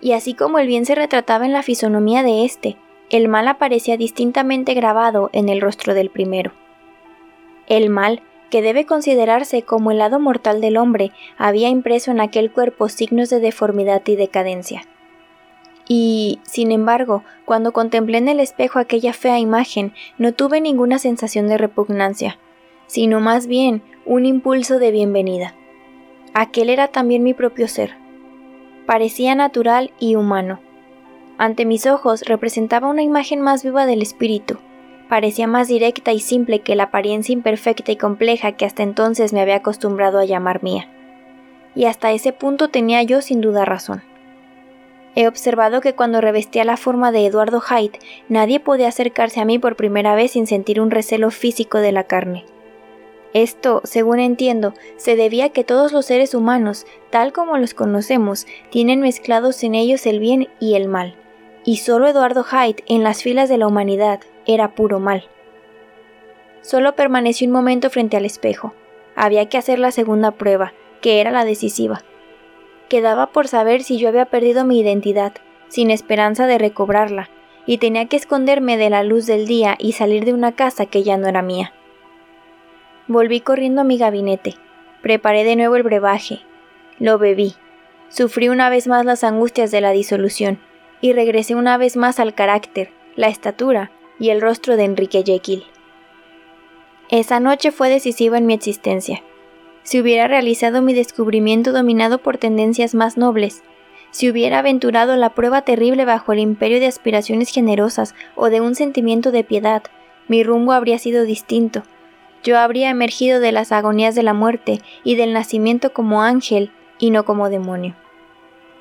Y 0.00 0.12
así 0.12 0.34
como 0.34 0.58
el 0.58 0.66
bien 0.66 0.86
se 0.86 0.94
retrataba 0.94 1.46
en 1.46 1.52
la 1.52 1.62
fisonomía 1.62 2.22
de 2.22 2.44
éste, 2.44 2.76
el 3.10 3.28
mal 3.28 3.48
aparecía 3.48 3.96
distintamente 3.96 4.74
grabado 4.74 5.30
en 5.32 5.48
el 5.48 5.60
rostro 5.60 5.94
del 5.94 6.10
primero. 6.10 6.52
El 7.66 7.90
mal, 7.90 8.22
que 8.50 8.62
debe 8.62 8.86
considerarse 8.86 9.62
como 9.62 9.90
el 9.90 9.98
lado 9.98 10.18
mortal 10.20 10.60
del 10.60 10.76
hombre, 10.76 11.12
había 11.36 11.68
impreso 11.68 12.10
en 12.10 12.20
aquel 12.20 12.50
cuerpo 12.50 12.88
signos 12.88 13.30
de 13.30 13.40
deformidad 13.40 14.02
y 14.06 14.16
decadencia. 14.16 14.82
Y, 15.88 16.40
sin 16.42 16.72
embargo, 16.72 17.22
cuando 17.44 17.72
contemplé 17.72 18.18
en 18.18 18.28
el 18.28 18.40
espejo 18.40 18.78
aquella 18.78 19.12
fea 19.12 19.38
imagen, 19.38 19.92
no 20.18 20.32
tuve 20.32 20.60
ninguna 20.60 20.98
sensación 20.98 21.46
de 21.46 21.58
repugnancia, 21.58 22.38
sino 22.86 23.20
más 23.20 23.46
bien 23.46 23.82
un 24.04 24.26
impulso 24.26 24.78
de 24.78 24.90
bienvenida. 24.90 25.54
Aquel 26.34 26.70
era 26.70 26.88
también 26.88 27.22
mi 27.22 27.34
propio 27.34 27.68
ser. 27.68 27.96
Parecía 28.84 29.34
natural 29.34 29.92
y 29.98 30.16
humano. 30.16 30.60
Ante 31.38 31.64
mis 31.64 31.86
ojos 31.86 32.22
representaba 32.22 32.88
una 32.88 33.02
imagen 33.02 33.40
más 33.40 33.62
viva 33.62 33.86
del 33.86 34.02
espíritu. 34.02 34.58
Parecía 35.08 35.46
más 35.46 35.68
directa 35.68 36.12
y 36.12 36.20
simple 36.20 36.60
que 36.60 36.74
la 36.74 36.84
apariencia 36.84 37.32
imperfecta 37.32 37.92
y 37.92 37.96
compleja 37.96 38.52
que 38.52 38.64
hasta 38.64 38.82
entonces 38.82 39.32
me 39.32 39.40
había 39.40 39.56
acostumbrado 39.56 40.18
a 40.18 40.24
llamar 40.24 40.62
mía. 40.62 40.88
Y 41.74 41.84
hasta 41.84 42.12
ese 42.12 42.32
punto 42.32 42.68
tenía 42.68 43.02
yo 43.02 43.22
sin 43.22 43.40
duda 43.40 43.64
razón. 43.64 44.02
He 45.16 45.26
observado 45.26 45.80
que 45.80 45.94
cuando 45.94 46.20
revestía 46.20 46.64
la 46.64 46.76
forma 46.76 47.10
de 47.10 47.24
Eduardo 47.24 47.62
Haidt, 47.66 47.96
nadie 48.28 48.60
podía 48.60 48.88
acercarse 48.88 49.40
a 49.40 49.46
mí 49.46 49.58
por 49.58 49.74
primera 49.74 50.14
vez 50.14 50.32
sin 50.32 50.46
sentir 50.46 50.78
un 50.78 50.90
recelo 50.90 51.30
físico 51.30 51.78
de 51.78 51.90
la 51.90 52.04
carne. 52.04 52.44
Esto, 53.32 53.80
según 53.84 54.20
entiendo, 54.20 54.74
se 54.96 55.16
debía 55.16 55.46
a 55.46 55.48
que 55.48 55.64
todos 55.64 55.92
los 55.92 56.04
seres 56.04 56.34
humanos, 56.34 56.86
tal 57.08 57.32
como 57.32 57.56
los 57.56 57.72
conocemos, 57.72 58.46
tienen 58.70 59.00
mezclados 59.00 59.64
en 59.64 59.74
ellos 59.74 60.04
el 60.06 60.20
bien 60.20 60.48
y 60.60 60.74
el 60.74 60.86
mal, 60.86 61.16
y 61.64 61.78
solo 61.78 62.06
Eduardo 62.08 62.44
Haidt 62.50 62.82
en 62.86 63.02
las 63.02 63.22
filas 63.22 63.48
de 63.48 63.56
la 63.56 63.66
humanidad 63.66 64.20
era 64.46 64.74
puro 64.74 65.00
mal. 65.00 65.24
Solo 66.60 66.94
permanecí 66.94 67.46
un 67.46 67.52
momento 67.52 67.88
frente 67.88 68.18
al 68.18 68.26
espejo. 68.26 68.74
Había 69.14 69.48
que 69.48 69.56
hacer 69.56 69.78
la 69.78 69.92
segunda 69.92 70.32
prueba, 70.32 70.74
que 71.00 71.20
era 71.22 71.30
la 71.30 71.46
decisiva. 71.46 72.02
Quedaba 72.88 73.28
por 73.28 73.48
saber 73.48 73.82
si 73.82 73.98
yo 73.98 74.08
había 74.08 74.26
perdido 74.26 74.64
mi 74.64 74.80
identidad, 74.80 75.32
sin 75.68 75.90
esperanza 75.90 76.46
de 76.46 76.58
recobrarla, 76.58 77.28
y 77.66 77.78
tenía 77.78 78.06
que 78.06 78.16
esconderme 78.16 78.76
de 78.76 78.90
la 78.90 79.02
luz 79.02 79.26
del 79.26 79.46
día 79.46 79.74
y 79.78 79.92
salir 79.92 80.24
de 80.24 80.32
una 80.32 80.52
casa 80.52 80.86
que 80.86 81.02
ya 81.02 81.16
no 81.16 81.26
era 81.26 81.42
mía. 81.42 81.72
Volví 83.08 83.40
corriendo 83.40 83.80
a 83.80 83.84
mi 83.84 83.98
gabinete, 83.98 84.54
preparé 85.02 85.42
de 85.42 85.56
nuevo 85.56 85.74
el 85.74 85.82
brebaje, 85.82 86.40
lo 87.00 87.18
bebí, 87.18 87.54
sufrí 88.08 88.48
una 88.48 88.70
vez 88.70 88.86
más 88.86 89.04
las 89.04 89.24
angustias 89.24 89.72
de 89.72 89.80
la 89.80 89.90
disolución, 89.90 90.60
y 91.00 91.12
regresé 91.12 91.56
una 91.56 91.76
vez 91.76 91.96
más 91.96 92.20
al 92.20 92.34
carácter, 92.34 92.90
la 93.16 93.28
estatura 93.28 93.90
y 94.18 94.30
el 94.30 94.40
rostro 94.40 94.76
de 94.76 94.84
Enrique 94.84 95.24
Jekyll. 95.24 95.64
Esa 97.08 97.40
noche 97.40 97.72
fue 97.72 97.90
decisiva 97.90 98.38
en 98.38 98.46
mi 98.46 98.54
existencia 98.54 99.22
si 99.86 100.00
hubiera 100.00 100.26
realizado 100.26 100.82
mi 100.82 100.94
descubrimiento 100.94 101.70
dominado 101.70 102.18
por 102.18 102.38
tendencias 102.38 102.96
más 102.96 103.16
nobles, 103.16 103.62
si 104.10 104.28
hubiera 104.28 104.58
aventurado 104.58 105.14
la 105.14 105.30
prueba 105.30 105.62
terrible 105.62 106.04
bajo 106.04 106.32
el 106.32 106.40
imperio 106.40 106.80
de 106.80 106.86
aspiraciones 106.86 107.52
generosas 107.52 108.16
o 108.34 108.50
de 108.50 108.60
un 108.60 108.74
sentimiento 108.74 109.30
de 109.30 109.44
piedad, 109.44 109.84
mi 110.26 110.42
rumbo 110.42 110.72
habría 110.72 110.98
sido 110.98 111.22
distinto. 111.22 111.84
Yo 112.42 112.58
habría 112.58 112.90
emergido 112.90 113.38
de 113.38 113.52
las 113.52 113.70
agonías 113.70 114.16
de 114.16 114.24
la 114.24 114.34
muerte 114.34 114.80
y 115.04 115.14
del 115.14 115.32
nacimiento 115.32 115.92
como 115.92 116.20
ángel 116.20 116.72
y 116.98 117.10
no 117.10 117.24
como 117.24 117.48
demonio. 117.48 117.94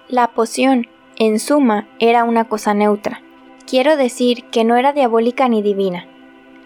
La 0.08 0.32
poción, 0.32 0.88
en 1.18 1.40
suma, 1.40 1.88
era 2.00 2.24
una 2.24 2.46
cosa 2.46 2.74
neutra. 2.74 3.22
Quiero 3.68 3.96
decir 3.96 4.46
que 4.46 4.64
no 4.64 4.76
era 4.76 4.92
diabólica 4.92 5.48
ni 5.50 5.62
divina 5.62 6.08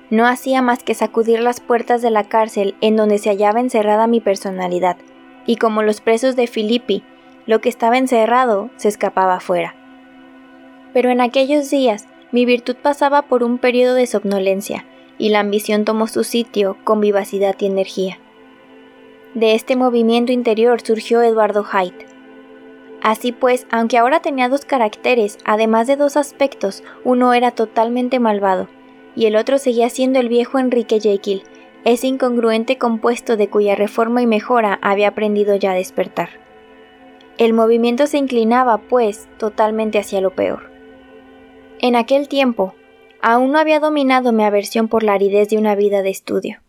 no 0.09 0.25
hacía 0.25 0.61
más 0.61 0.83
que 0.83 0.93
sacudir 0.93 1.39
las 1.39 1.59
puertas 1.59 2.01
de 2.01 2.09
la 2.09 2.23
cárcel 2.23 2.75
en 2.81 2.95
donde 2.95 3.17
se 3.17 3.29
hallaba 3.29 3.59
encerrada 3.59 4.07
mi 4.07 4.21
personalidad, 4.21 4.97
y 5.45 5.57
como 5.57 5.83
los 5.83 6.01
presos 6.01 6.35
de 6.35 6.47
Filippi, 6.47 7.03
lo 7.45 7.61
que 7.61 7.69
estaba 7.69 7.97
encerrado 7.97 8.69
se 8.75 8.87
escapaba 8.87 9.39
fuera. 9.39 9.75
Pero 10.93 11.09
en 11.09 11.21
aquellos 11.21 11.69
días 11.69 12.07
mi 12.31 12.45
virtud 12.45 12.75
pasaba 12.81 13.23
por 13.23 13.43
un 13.43 13.57
periodo 13.57 13.95
de 13.95 14.07
somnolencia, 14.07 14.85
y 15.17 15.29
la 15.29 15.41
ambición 15.41 15.85
tomó 15.85 16.07
su 16.07 16.23
sitio 16.23 16.77
con 16.83 17.01
vivacidad 17.01 17.55
y 17.59 17.65
energía. 17.65 18.19
De 19.35 19.53
este 19.53 19.75
movimiento 19.75 20.31
interior 20.31 20.81
surgió 20.81 21.21
Eduardo 21.21 21.65
Haidt. 21.71 22.07
Así 23.01 23.31
pues, 23.31 23.67
aunque 23.69 23.97
ahora 23.97 24.21
tenía 24.21 24.49
dos 24.49 24.65
caracteres, 24.65 25.37
además 25.45 25.87
de 25.87 25.95
dos 25.95 26.17
aspectos, 26.17 26.83
uno 27.03 27.33
era 27.33 27.51
totalmente 27.51 28.19
malvado, 28.19 28.67
y 29.19 29.25
el 29.25 29.35
otro 29.35 29.57
seguía 29.57 29.89
siendo 29.89 30.17
el 30.21 30.29
viejo 30.29 30.59
Enrique 30.59 31.01
Jekyll, 31.01 31.43
ese 31.83 32.07
incongruente 32.07 32.77
compuesto 32.77 33.35
de 33.35 33.49
cuya 33.49 33.75
reforma 33.75 34.21
y 34.21 34.27
mejora 34.27 34.79
había 34.81 35.09
aprendido 35.09 35.57
ya 35.57 35.71
a 35.71 35.75
despertar. 35.75 36.29
El 37.37 37.51
movimiento 37.51 38.07
se 38.07 38.17
inclinaba, 38.17 38.77
pues, 38.77 39.27
totalmente 39.37 39.99
hacia 39.99 40.21
lo 40.21 40.31
peor. 40.31 40.71
En 41.79 41.97
aquel 41.97 42.29
tiempo, 42.29 42.75
aún 43.21 43.51
no 43.51 43.59
había 43.59 43.81
dominado 43.81 44.31
mi 44.31 44.45
aversión 44.45 44.87
por 44.87 45.03
la 45.03 45.15
aridez 45.15 45.49
de 45.49 45.57
una 45.57 45.75
vida 45.75 46.01
de 46.01 46.11
estudio. 46.11 46.61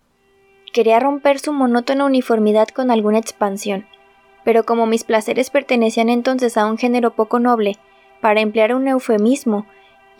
Quería 0.72 0.98
romper 0.98 1.38
su 1.38 1.52
monótona 1.52 2.04
uniformidad 2.04 2.66
con 2.66 2.90
alguna 2.90 3.18
expansión, 3.18 3.86
pero 4.42 4.64
como 4.64 4.86
mis 4.86 5.04
placeres 5.04 5.50
pertenecían 5.50 6.08
entonces 6.08 6.56
a 6.56 6.66
un 6.66 6.78
género 6.78 7.12
poco 7.14 7.38
noble, 7.38 7.76
para 8.20 8.40
emplear 8.40 8.74
un 8.74 8.88
eufemismo, 8.88 9.66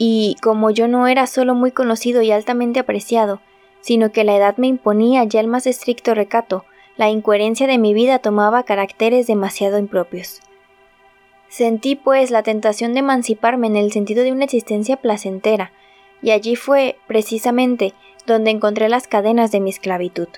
y 0.03 0.39
como 0.41 0.71
yo 0.71 0.89
no 0.89 1.09
era 1.09 1.27
solo 1.27 1.55
muy 1.55 1.73
conocido 1.73 2.23
y 2.23 2.31
altamente 2.31 2.81
apreciado, 2.81 3.43
sino 3.83 4.13
que 4.13 4.25
la 4.25 4.35
edad 4.35 4.57
me 4.57 4.67
imponía 4.67 5.25
ya 5.25 5.41
el 5.41 5.47
más 5.47 5.67
estricto 5.67 6.15
recato, 6.15 6.65
la 6.97 7.11
incoherencia 7.11 7.67
de 7.67 7.77
mi 7.77 7.93
vida 7.93 8.19
tomaba 8.19 8.63
caracteres 8.63 9.27
demasiado 9.27 9.79
impropios. 9.79 10.41
Sentí, 11.49 11.97
pues, 11.97 12.31
la 12.31 12.43
tentación 12.43 12.95
de 12.95 13.01
emanciparme 13.01 13.67
en 13.67 13.77
el 13.77 13.93
sentido 13.93 14.25
de 14.25 14.33
una 14.33 14.45
existencia 14.45 14.97
placentera, 14.97 15.71
y 16.23 16.31
allí 16.31 16.57
fue, 16.57 16.97
precisamente, 17.07 17.93
donde 18.27 18.53
encontré 18.53 18.89
las 18.89 19.07
cadenas 19.07 19.53
de 19.53 19.61
mi 19.61 19.69
esclavitud. 19.69 20.29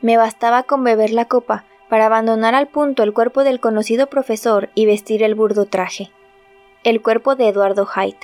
Me 0.00 0.16
bastaba 0.16 0.62
con 0.62 0.82
beber 0.82 1.10
la 1.10 1.26
copa 1.26 1.66
para 1.90 2.06
abandonar 2.06 2.54
al 2.54 2.68
punto 2.68 3.02
el 3.02 3.12
cuerpo 3.12 3.44
del 3.44 3.60
conocido 3.60 4.06
profesor 4.06 4.70
y 4.74 4.86
vestir 4.86 5.22
el 5.22 5.34
burdo 5.34 5.66
traje. 5.66 6.10
El 6.84 7.02
cuerpo 7.02 7.36
de 7.36 7.48
Eduardo 7.48 7.86
Haidt. 7.94 8.16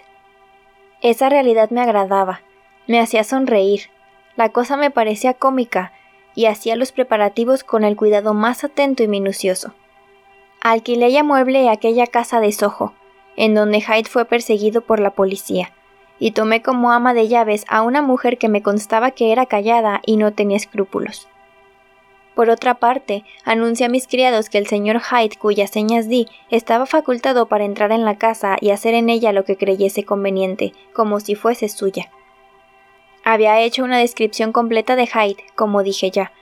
Esa 1.02 1.28
realidad 1.28 1.70
me 1.70 1.80
agradaba, 1.80 2.42
me 2.86 3.00
hacía 3.00 3.24
sonreír, 3.24 3.90
la 4.36 4.50
cosa 4.50 4.76
me 4.76 4.90
parecía 4.90 5.34
cómica, 5.34 5.92
y 6.34 6.46
hacía 6.46 6.76
los 6.76 6.92
preparativos 6.92 7.64
con 7.64 7.84
el 7.84 7.96
cuidado 7.96 8.34
más 8.34 8.64
atento 8.64 9.02
y 9.02 9.08
minucioso. 9.08 9.74
Alquilé 10.60 11.10
ya 11.10 11.24
mueble 11.24 11.68
aquella 11.68 12.06
casa 12.06 12.38
de 12.38 12.52
Soho, 12.52 12.94
en 13.36 13.54
donde 13.54 13.80
Hyde 13.80 14.08
fue 14.08 14.24
perseguido 14.26 14.82
por 14.82 15.00
la 15.00 15.10
policía, 15.10 15.72
y 16.20 16.30
tomé 16.30 16.62
como 16.62 16.92
ama 16.92 17.14
de 17.14 17.26
llaves 17.26 17.64
a 17.68 17.82
una 17.82 18.00
mujer 18.00 18.38
que 18.38 18.48
me 18.48 18.62
constaba 18.62 19.10
que 19.10 19.32
era 19.32 19.46
callada 19.46 20.00
y 20.06 20.16
no 20.16 20.32
tenía 20.32 20.56
escrúpulos. 20.56 21.28
Por 22.34 22.48
otra 22.48 22.74
parte, 22.74 23.24
anuncié 23.44 23.86
a 23.86 23.88
mis 23.90 24.06
criados 24.06 24.48
que 24.48 24.58
el 24.58 24.66
señor 24.66 25.00
Hyde, 25.00 25.36
cuyas 25.38 25.70
señas 25.70 26.08
di, 26.08 26.28
estaba 26.50 26.86
facultado 26.86 27.46
para 27.46 27.64
entrar 27.64 27.92
en 27.92 28.04
la 28.04 28.16
casa 28.16 28.56
y 28.60 28.70
hacer 28.70 28.94
en 28.94 29.10
ella 29.10 29.32
lo 29.32 29.44
que 29.44 29.56
creyese 29.56 30.04
conveniente, 30.04 30.72
como 30.94 31.20
si 31.20 31.34
fuese 31.34 31.68
suya. 31.68 32.10
Había 33.24 33.60
hecho 33.60 33.84
una 33.84 33.98
descripción 33.98 34.52
completa 34.52 34.96
de 34.96 35.06
Hyde, 35.06 35.44
como 35.54 35.82
dije 35.82 36.10
ya, 36.10 36.32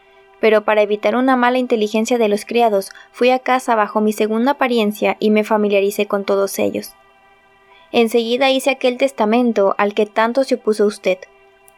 pero 0.41 0.65
para 0.65 0.83
evitar 0.83 1.17
una 1.17 1.37
mala 1.37 1.59
inteligencia 1.59 2.19
de 2.19 2.29
los 2.29 2.45
criados, 2.45 2.91
fui 3.13 3.31
a 3.31 3.41
casa 3.41 3.75
bajo 3.75 4.01
mi 4.01 4.13
segunda 4.13 4.53
apariencia 4.53 5.17
y 5.21 5.31
me 5.31 5.45
familiaricé 5.45 6.07
con 6.07 6.25
todos 6.25 6.59
ellos. 6.59 6.95
Enseguida 7.93 8.51
hice 8.51 8.71
aquel 8.71 8.97
testamento 8.97 9.75
al 9.77 9.95
que 9.95 10.07
tanto 10.07 10.45
se 10.45 10.55
opuso 10.55 10.87
usted, 10.87 11.19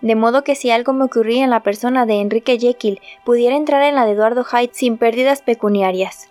de 0.03 0.17
modo 0.17 0.45
que 0.45 0.57
si 0.57 0.71
algo 0.71 0.93
me 0.93 1.05
ocurría 1.05 1.45
en 1.45 1.51
la 1.51 1.63
persona 1.63 2.05
de 2.05 2.21
Enrique 2.21 2.59
Jekyll, 2.59 3.01
pudiera 3.25 3.57
entrar 3.57 3.83
en 3.85 3.95
la 3.95 4.05
de 4.05 4.13
Eduardo 4.13 4.45
Hyde 4.45 4.71
sin 4.73 4.99
pérdidas 4.99 5.43
pecuniarias. 5.43 6.29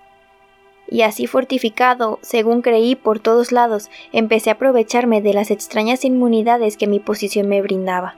Y 0.88 1.04
así 1.04 1.26
fortificado, 1.26 2.20
según 2.22 2.62
creí 2.62 2.96
por 2.96 3.20
todos 3.20 3.54
lados, 3.54 3.90
empecé 4.12 4.50
a 4.50 4.54
aprovecharme 4.54 5.22
de 5.22 5.34
las 5.34 5.50
extrañas 5.50 6.04
inmunidades 6.04 6.76
que 6.76 6.86
mi 6.86 7.00
posición 7.00 7.48
me 7.48 7.62
brindaba. 7.62 8.18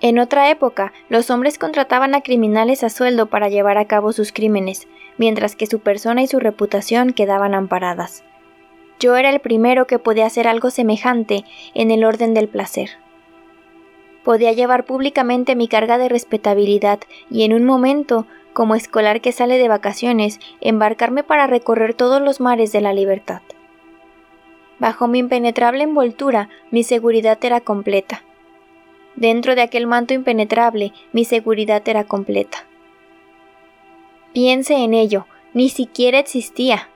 En 0.00 0.18
otra 0.18 0.50
época, 0.50 0.94
los 1.10 1.30
hombres 1.30 1.58
contrataban 1.58 2.14
a 2.14 2.22
criminales 2.22 2.82
a 2.82 2.88
sueldo 2.88 3.26
para 3.26 3.50
llevar 3.50 3.76
a 3.76 3.84
cabo 3.84 4.14
sus 4.14 4.32
crímenes, 4.32 4.88
mientras 5.18 5.54
que 5.54 5.66
su 5.66 5.80
persona 5.80 6.22
y 6.22 6.26
su 6.26 6.40
reputación 6.40 7.12
quedaban 7.12 7.54
amparadas. 7.54 8.24
Yo 8.98 9.16
era 9.16 9.28
el 9.28 9.40
primero 9.40 9.86
que 9.86 9.98
podía 9.98 10.24
hacer 10.24 10.48
algo 10.48 10.70
semejante 10.70 11.44
en 11.74 11.90
el 11.90 12.04
orden 12.04 12.32
del 12.32 12.48
placer. 12.48 12.88
Podía 14.24 14.52
llevar 14.52 14.84
públicamente 14.84 15.56
mi 15.56 15.68
carga 15.68 15.98
de 15.98 16.08
respetabilidad 16.08 17.00
y 17.30 17.44
en 17.44 17.54
un 17.54 17.64
momento, 17.64 18.26
como 18.52 18.74
escolar 18.74 19.20
que 19.20 19.32
sale 19.32 19.58
de 19.58 19.68
vacaciones, 19.68 20.38
embarcarme 20.60 21.22
para 21.22 21.46
recorrer 21.46 21.94
todos 21.94 22.20
los 22.20 22.40
mares 22.40 22.72
de 22.72 22.80
la 22.80 22.92
libertad. 22.92 23.40
Bajo 24.78 25.08
mi 25.08 25.18
impenetrable 25.18 25.84
envoltura, 25.84 26.48
mi 26.70 26.82
seguridad 26.84 27.38
era 27.42 27.60
completa. 27.60 28.22
Dentro 29.14 29.54
de 29.54 29.62
aquel 29.62 29.86
manto 29.86 30.14
impenetrable, 30.14 30.92
mi 31.12 31.24
seguridad 31.24 31.82
era 31.86 32.04
completa. 32.04 32.64
Piense 34.32 34.76
en 34.76 34.94
ello, 34.94 35.26
ni 35.52 35.68
siquiera 35.68 36.18
existía. 36.18 36.88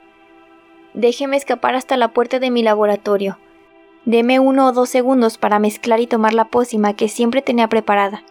Déjeme 0.95 1.37
escapar 1.37 1.75
hasta 1.75 1.97
la 1.97 2.09
puerta 2.09 2.39
de 2.39 2.51
mi 2.51 2.63
laboratorio. 2.63 3.39
Deme 4.05 4.39
uno 4.39 4.69
o 4.69 4.73
dos 4.73 4.91
segundos 4.91 5.39
para 5.39 5.59
mezclar 5.59 6.01
y 6.01 6.07
tomar 6.07 6.35
la 6.35 6.47
pócima 6.47 6.95
que 6.95 7.09
siempre 7.09 7.43
tenía 7.43 7.69
preparada. 7.69 8.23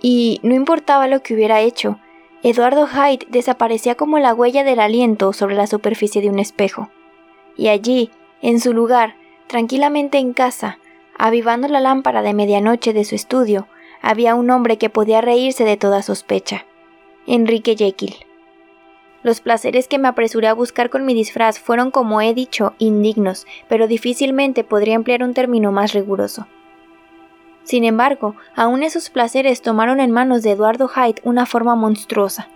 Y 0.00 0.40
no 0.42 0.54
importaba 0.54 1.08
lo 1.08 1.22
que 1.22 1.34
hubiera 1.34 1.60
hecho, 1.60 1.98
Eduardo 2.42 2.86
Hyde 2.86 3.26
desaparecía 3.28 3.94
como 3.94 4.18
la 4.18 4.34
huella 4.34 4.62
del 4.62 4.78
aliento 4.78 5.32
sobre 5.32 5.56
la 5.56 5.66
superficie 5.66 6.22
de 6.22 6.28
un 6.28 6.38
espejo. 6.38 6.90
Y 7.56 7.68
allí, 7.68 8.10
en 8.42 8.60
su 8.60 8.72
lugar, 8.72 9.16
tranquilamente 9.48 10.18
en 10.18 10.32
casa, 10.32 10.78
Avivando 11.18 11.66
la 11.68 11.80
lámpara 11.80 12.20
de 12.20 12.34
medianoche 12.34 12.92
de 12.92 13.04
su 13.04 13.14
estudio, 13.14 13.68
había 14.02 14.34
un 14.34 14.50
hombre 14.50 14.76
que 14.76 14.90
podía 14.90 15.22
reírse 15.22 15.64
de 15.64 15.78
toda 15.78 16.02
sospecha. 16.02 16.66
Enrique 17.26 17.74
Jekyll. 17.74 18.25
Los 19.26 19.40
placeres 19.40 19.88
que 19.88 19.98
me 19.98 20.06
apresuré 20.06 20.46
a 20.46 20.54
buscar 20.54 20.88
con 20.88 21.04
mi 21.04 21.12
disfraz 21.12 21.58
fueron, 21.58 21.90
como 21.90 22.20
he 22.20 22.32
dicho, 22.32 22.74
indignos, 22.78 23.44
pero 23.68 23.88
difícilmente 23.88 24.62
podría 24.62 24.94
emplear 24.94 25.24
un 25.24 25.34
término 25.34 25.72
más 25.72 25.94
riguroso. 25.94 26.46
Sin 27.64 27.82
embargo, 27.82 28.36
aún 28.54 28.84
esos 28.84 29.10
placeres 29.10 29.62
tomaron 29.62 29.98
en 29.98 30.12
manos 30.12 30.44
de 30.44 30.52
Eduardo 30.52 30.86
Hyde 30.86 31.22
una 31.24 31.44
forma 31.44 31.74
monstruosa. 31.74 32.48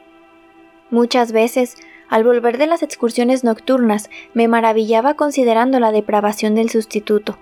Muchas 0.90 1.33
veces, 1.33 1.74
al 2.09 2.22
volver 2.22 2.56
de 2.56 2.68
las 2.68 2.85
excursiones 2.85 3.42
nocturnas, 3.42 4.09
me 4.33 4.46
maravillaba 4.46 5.14
considerando 5.14 5.80
la 5.80 5.90
depravación 5.90 6.54
del 6.54 6.70
sustituto 6.70 7.37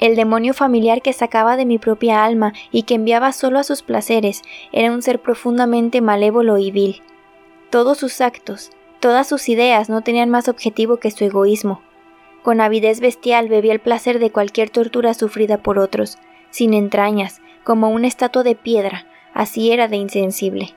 el 0.00 0.16
demonio 0.16 0.54
familiar 0.54 1.02
que 1.02 1.12
sacaba 1.12 1.58
de 1.58 1.66
mi 1.66 1.78
propia 1.78 2.24
alma 2.24 2.54
y 2.72 2.84
que 2.84 2.94
enviaba 2.94 3.32
solo 3.32 3.58
a 3.58 3.64
sus 3.64 3.82
placeres 3.82 4.40
era 4.72 4.90
un 4.90 5.02
ser 5.02 5.20
profundamente 5.20 6.00
malévolo 6.00 6.56
y 6.56 6.70
vil. 6.70 7.02
Todos 7.70 7.98
sus 7.98 8.20
actos, 8.20 8.72
todas 8.98 9.28
sus 9.28 9.48
ideas 9.48 9.88
no 9.88 10.02
tenían 10.02 10.28
más 10.28 10.48
objetivo 10.48 10.96
que 10.96 11.12
su 11.12 11.24
egoísmo. 11.24 11.80
Con 12.42 12.60
avidez 12.60 12.98
bestial 12.98 13.48
bebía 13.48 13.72
el 13.72 13.78
placer 13.78 14.18
de 14.18 14.32
cualquier 14.32 14.70
tortura 14.70 15.14
sufrida 15.14 15.58
por 15.58 15.78
otros, 15.78 16.18
sin 16.50 16.74
entrañas, 16.74 17.40
como 17.62 17.90
una 17.90 18.08
estatua 18.08 18.42
de 18.42 18.56
piedra, 18.56 19.06
así 19.34 19.70
era 19.70 19.86
de 19.86 19.96
insensible. 19.96 20.74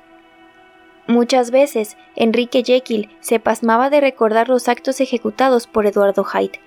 Muchas 1.07 1.49
veces 1.49 1.97
Enrique 2.15 2.63
Jekyll 2.63 3.09
se 3.21 3.39
pasmaba 3.39 3.89
de 3.89 3.99
recordar 3.99 4.47
los 4.47 4.67
actos 4.67 5.01
ejecutados 5.01 5.65
por 5.65 5.87
Eduardo 5.87 6.23
Hyde, 6.23 6.59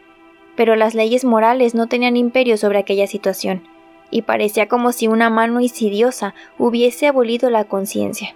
pero 0.57 0.75
las 0.75 0.95
leyes 0.95 1.25
morales 1.25 1.77
no 1.77 1.87
tenían 1.87 2.17
imperio 2.17 2.57
sobre 2.57 2.81
aquella 2.81 3.07
situación, 3.07 3.63
y 4.11 4.23
parecía 4.23 4.67
como 4.67 4.91
si 4.91 5.07
una 5.07 5.31
mano 5.31 5.61
insidiosa 5.61 6.35
hubiese 6.59 7.07
abolido 7.07 7.49
la 7.49 7.65
conciencia. 7.65 8.35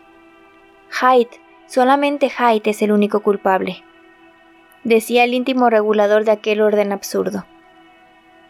Hyde, 0.91 1.41
solamente 1.71 2.31
Hyde 2.31 2.69
es 2.69 2.83
el 2.83 2.91
único 2.91 3.21
culpable, 3.21 3.85
decía 4.83 5.23
el 5.23 5.35
íntimo 5.35 5.71
regulador 5.71 6.25
de 6.25 6.33
aquel 6.33 6.63
orden 6.63 6.91
absurdo. 6.91 7.47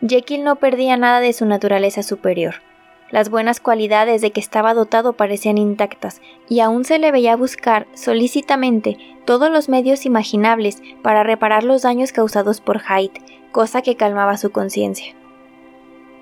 Jekyll 0.01 0.43
no 0.43 0.57
perdía 0.57 0.97
nada 0.97 1.21
de 1.21 1.35
su 1.35 1.45
naturaleza 1.45 2.03
superior. 2.03 2.63
Las 3.11 3.29
buenas 3.29 3.61
cualidades 3.61 4.23
de 4.23 4.31
que 4.31 4.41
estaba 4.41 4.73
dotado 4.73 5.13
parecían 5.13 5.59
intactas, 5.59 6.23
y 6.49 6.61
aún 6.61 6.87
se 6.87 6.99
le 6.99 7.13
veía 7.13 7.37
buscar 7.37 7.87
solícitamente 7.93 8.97
todos 9.27 9.51
los 9.51 9.69
medios 9.69 10.07
imaginables 10.07 10.83
para 11.03 11.23
reparar 11.23 11.63
los 11.63 11.83
daños 11.83 12.13
causados 12.13 12.63
por 12.63 12.81
Hyde, 12.81 13.21
cosa 13.53 13.83
que 13.83 13.97
calmaba 13.97 14.39
su 14.39 14.51
conciencia. 14.51 15.15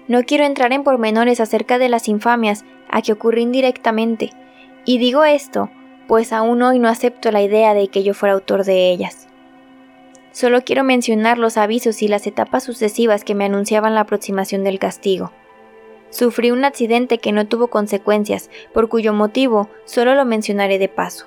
No 0.08 0.24
quiero 0.24 0.44
entrar 0.44 0.72
en 0.72 0.82
pormenores 0.82 1.38
acerca 1.38 1.78
de 1.78 1.90
las 1.90 2.08
infamias 2.08 2.64
a 2.90 3.02
que 3.02 3.12
ocurrí 3.12 3.42
indirectamente, 3.42 4.30
y 4.84 4.98
digo 4.98 5.22
esto, 5.22 5.70
pues 6.08 6.32
aún 6.32 6.60
hoy 6.62 6.80
no 6.80 6.88
acepto 6.88 7.30
la 7.30 7.42
idea 7.42 7.74
de 7.74 7.86
que 7.86 8.02
yo 8.02 8.14
fuera 8.14 8.32
autor 8.32 8.64
de 8.64 8.90
ellas. 8.90 9.28
Solo 10.32 10.62
quiero 10.62 10.82
mencionar 10.82 11.38
los 11.38 11.56
avisos 11.56 12.02
y 12.02 12.08
las 12.08 12.26
etapas 12.26 12.64
sucesivas 12.64 13.22
que 13.22 13.36
me 13.36 13.44
anunciaban 13.44 13.94
la 13.94 14.00
aproximación 14.00 14.64
del 14.64 14.80
castigo. 14.80 15.30
Sufrí 16.10 16.50
un 16.50 16.64
accidente 16.64 17.18
que 17.18 17.30
no 17.30 17.46
tuvo 17.46 17.68
consecuencias, 17.68 18.50
por 18.72 18.88
cuyo 18.88 19.12
motivo 19.12 19.68
solo 19.84 20.14
lo 20.14 20.24
mencionaré 20.24 20.78
de 20.78 20.88
paso. 20.88 21.26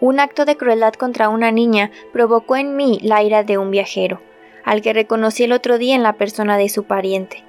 Un 0.00 0.20
acto 0.20 0.44
de 0.44 0.56
crueldad 0.56 0.94
contra 0.94 1.28
una 1.28 1.50
niña 1.50 1.90
provocó 2.12 2.56
en 2.56 2.76
mí 2.76 3.00
la 3.02 3.22
ira 3.22 3.42
de 3.42 3.58
un 3.58 3.70
viajero 3.70 4.20
al 4.68 4.82
que 4.82 4.92
reconocí 4.92 5.44
el 5.44 5.52
otro 5.52 5.78
día 5.78 5.94
en 5.94 6.02
la 6.02 6.12
persona 6.12 6.58
de 6.58 6.68
su 6.68 6.84
pariente. 6.84 7.42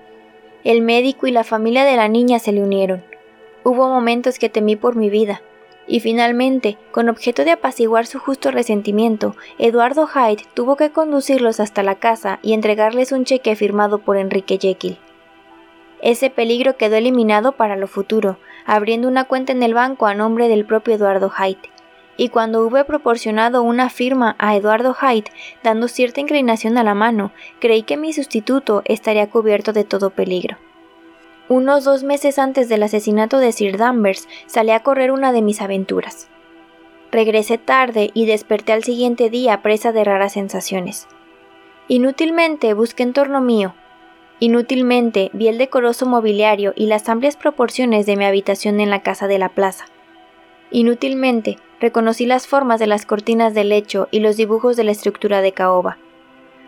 El 0.64 0.82
médico 0.82 1.28
y 1.28 1.32
la 1.32 1.44
familia 1.44 1.84
de 1.84 1.98
la 1.98 2.08
niña 2.08 2.40
se 2.40 2.54
le 2.54 2.64
unieron. 2.64 3.04
Hubo 3.66 3.90
momentos 3.90 4.40
que 4.40 4.48
temí 4.48 4.78
por 4.78 4.96
mi 4.96 5.10
vida, 5.10 5.42
y 5.90 6.00
finalmente, 6.00 6.78
con 6.92 7.10
objeto 7.10 7.44
de 7.44 7.52
apaciguar 7.52 8.06
su 8.06 8.20
justo 8.20 8.52
resentimiento, 8.52 9.36
Eduardo 9.58 10.08
Hyde 10.08 10.46
tuvo 10.54 10.78
que 10.78 10.92
conducirlos 10.92 11.60
hasta 11.60 11.84
la 11.84 11.96
casa 11.96 12.40
y 12.42 12.54
entregarles 12.54 13.12
un 13.12 13.26
cheque 13.26 13.56
firmado 13.56 13.98
por 13.98 14.16
Enrique 14.16 14.60
Jekyll. 14.62 15.00
Ese 16.02 16.30
peligro 16.30 16.78
quedó 16.78 16.96
eliminado 16.96 17.54
para 17.54 17.76
lo 17.76 17.88
futuro, 17.88 18.38
abriendo 18.66 19.08
una 19.08 19.26
cuenta 19.26 19.52
en 19.52 19.64
el 19.64 19.74
banco 19.74 20.06
a 20.06 20.14
nombre 20.14 20.48
del 20.48 20.64
propio 20.64 20.94
Eduardo 20.94 21.30
Hyde 21.30 21.70
y 22.20 22.28
cuando 22.28 22.66
hube 22.68 22.84
proporcionado 22.84 23.64
una 23.64 23.90
firma 23.90 24.36
a 24.40 24.54
Eduardo 24.58 24.94
Hyde, 24.94 25.32
dando 25.64 25.88
cierta 25.88 26.20
inclinación 26.20 26.78
a 26.78 26.84
la 26.84 26.94
mano, 26.94 27.32
creí 27.60 27.84
que 27.84 27.96
mi 27.96 28.12
sustituto 28.12 28.82
estaría 28.84 29.30
cubierto 29.30 29.72
de 29.72 29.86
todo 29.86 30.10
peligro. 30.10 30.58
Unos 31.50 31.84
dos 31.84 32.04
meses 32.04 32.38
antes 32.38 32.70
del 32.70 32.84
asesinato 32.84 33.40
de 33.40 33.52
Sir 33.52 33.78
Danvers 33.78 34.28
salí 34.46 34.70
a 34.70 34.84
correr 34.84 35.12
una 35.12 35.32
de 35.32 35.42
mis 35.42 35.64
aventuras. 35.64 36.30
Regresé 37.12 37.58
tarde 37.58 38.12
y 38.14 38.28
desperté 38.28 38.72
al 38.72 38.84
siguiente 38.84 39.32
día 39.32 39.64
presa 39.64 39.92
de 39.92 40.04
raras 40.04 40.34
sensaciones. 40.34 41.08
Inútilmente 41.88 42.76
busqué 42.76 43.02
en 43.02 43.14
torno 43.14 43.42
mío. 43.42 43.74
Inútilmente 44.40 45.32
vi 45.34 45.48
el 45.48 45.58
decoroso 45.58 46.06
mobiliario 46.06 46.72
y 46.76 46.86
las 46.86 47.10
amplias 47.10 47.36
proporciones 47.36 48.06
de 48.06 48.16
mi 48.16 48.26
habitación 48.26 48.80
en 48.80 48.92
la 48.92 49.02
casa 49.02 49.28
de 49.28 49.40
la 49.40 49.50
plaza. 49.50 49.86
Inútilmente 50.70 51.58
reconocí 51.80 52.28
las 52.28 52.46
formas 52.46 52.80
de 52.80 52.86
las 52.86 53.08
cortinas 53.08 53.56
del 53.56 53.70
lecho 53.70 54.08
y 54.12 54.20
los 54.20 54.38
dibujos 54.38 54.78
de 54.78 54.84
la 54.84 54.92
estructura 54.92 55.42
de 55.42 55.52
caoba. 55.52 55.98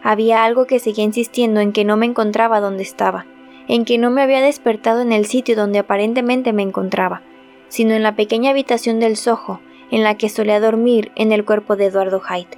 Había 0.02 0.44
algo 0.44 0.66
que 0.66 0.80
seguía 0.80 1.04
insistiendo 1.04 1.60
en 1.60 1.72
que 1.72 1.86
no 1.86 1.98
me 1.98 2.08
encontraba 2.08 2.60
donde 2.60 2.82
estaba, 2.82 3.28
en 3.68 3.86
que 3.86 3.98
no 3.98 4.10
me 4.10 4.22
había 4.22 4.42
despertado 4.42 5.02
en 5.02 5.12
el 5.12 5.26
sitio 5.26 5.56
donde 5.56 5.80
aparentemente 5.80 6.54
me 6.54 6.64
encontraba, 6.64 7.22
sino 7.70 7.94
en 7.94 8.04
la 8.04 8.16
pequeña 8.16 8.52
habitación 8.52 9.00
del 9.00 9.16
Soho, 9.16 9.62
en 9.92 10.04
la 10.04 10.16
que 10.16 10.30
solía 10.30 10.60
dormir 10.60 11.12
en 11.16 11.32
el 11.32 11.46
cuerpo 11.46 11.76
de 11.76 11.86
Eduardo 11.86 12.20
Hyde. 12.22 12.58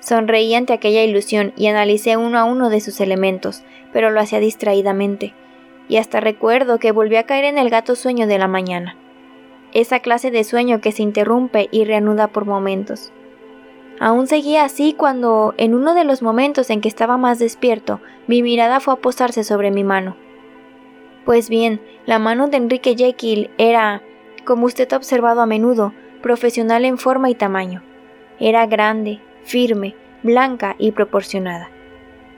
Sonreí 0.00 0.54
ante 0.54 0.72
aquella 0.72 1.02
ilusión 1.02 1.52
y 1.56 1.66
analicé 1.66 2.16
uno 2.16 2.38
a 2.38 2.44
uno 2.44 2.68
de 2.68 2.80
sus 2.80 3.00
elementos, 3.00 3.62
pero 3.92 4.10
lo 4.10 4.20
hacía 4.20 4.38
distraídamente, 4.38 5.32
y 5.88 5.96
hasta 5.96 6.20
recuerdo 6.20 6.78
que 6.78 6.92
volví 6.92 7.16
a 7.16 7.24
caer 7.24 7.44
en 7.44 7.58
el 7.58 7.70
gato 7.70 7.96
sueño 7.96 8.26
de 8.26 8.38
la 8.38 8.48
mañana. 8.48 8.96
Esa 9.72 10.00
clase 10.00 10.30
de 10.30 10.44
sueño 10.44 10.80
que 10.80 10.92
se 10.92 11.02
interrumpe 11.02 11.68
y 11.70 11.84
reanuda 11.84 12.28
por 12.28 12.44
momentos. 12.44 13.12
Aún 14.00 14.26
seguía 14.26 14.64
así 14.64 14.92
cuando, 14.92 15.54
en 15.56 15.74
uno 15.74 15.94
de 15.94 16.04
los 16.04 16.22
momentos 16.22 16.68
en 16.70 16.80
que 16.80 16.88
estaba 16.88 17.16
más 17.16 17.38
despierto, 17.38 18.00
mi 18.26 18.42
mirada 18.42 18.80
fue 18.80 18.94
a 18.94 18.98
posarse 18.98 19.44
sobre 19.44 19.70
mi 19.70 19.84
mano. 19.84 20.16
Pues 21.24 21.48
bien, 21.48 21.80
la 22.04 22.18
mano 22.18 22.48
de 22.48 22.58
Enrique 22.58 22.94
Jekyll 22.96 23.50
era, 23.56 24.02
como 24.44 24.66
usted 24.66 24.92
ha 24.92 24.96
observado 24.96 25.40
a 25.40 25.46
menudo, 25.46 25.94
profesional 26.22 26.84
en 26.84 26.98
forma 26.98 27.30
y 27.30 27.34
tamaño. 27.34 27.82
Era 28.38 28.66
grande, 28.66 29.20
firme, 29.42 29.94
blanca 30.22 30.76
y 30.78 30.92
proporcionada. 30.92 31.70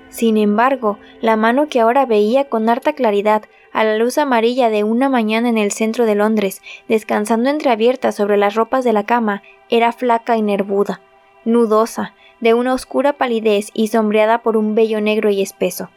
Sin 0.09 0.37
embargo, 0.37 0.99
la 1.21 1.37
mano 1.37 1.69
que 1.69 1.81
ahora 1.81 2.07
veía 2.07 2.49
con 2.49 2.69
harta 2.69 2.93
claridad 2.93 3.43
a 3.73 3.85
la 3.85 3.97
luz 3.97 4.19
amarilla 4.19 4.71
de 4.71 4.85
una 4.85 5.09
mañana 5.09 5.49
en 5.49 5.59
el 5.59 5.73
centro 5.73 6.07
de 6.07 6.15
Londres, 6.15 6.63
descansando 6.89 7.51
entreabierta 7.51 8.13
sobre 8.13 8.37
las 8.37 8.55
ropas 8.55 8.85
de 8.85 8.93
la 8.93 9.05
cama, 9.05 9.43
era 9.69 9.93
flaca 9.93 10.37
y 10.37 10.43
nervuda, 10.43 11.01
nudosa, 11.45 12.15
de 12.41 12.55
una 12.55 12.73
oscura 12.73 13.15
palidez 13.15 13.71
y 13.75 13.89
sombreada 13.89 14.43
por 14.43 14.57
un 14.57 14.75
vello 14.75 15.01
negro 15.01 15.29
y 15.31 15.43
espeso. 15.43 15.91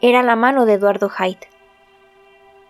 Era 0.00 0.22
la 0.22 0.36
mano 0.36 0.66
de 0.66 0.74
Eduardo 0.74 1.08
Hyde. 1.08 1.53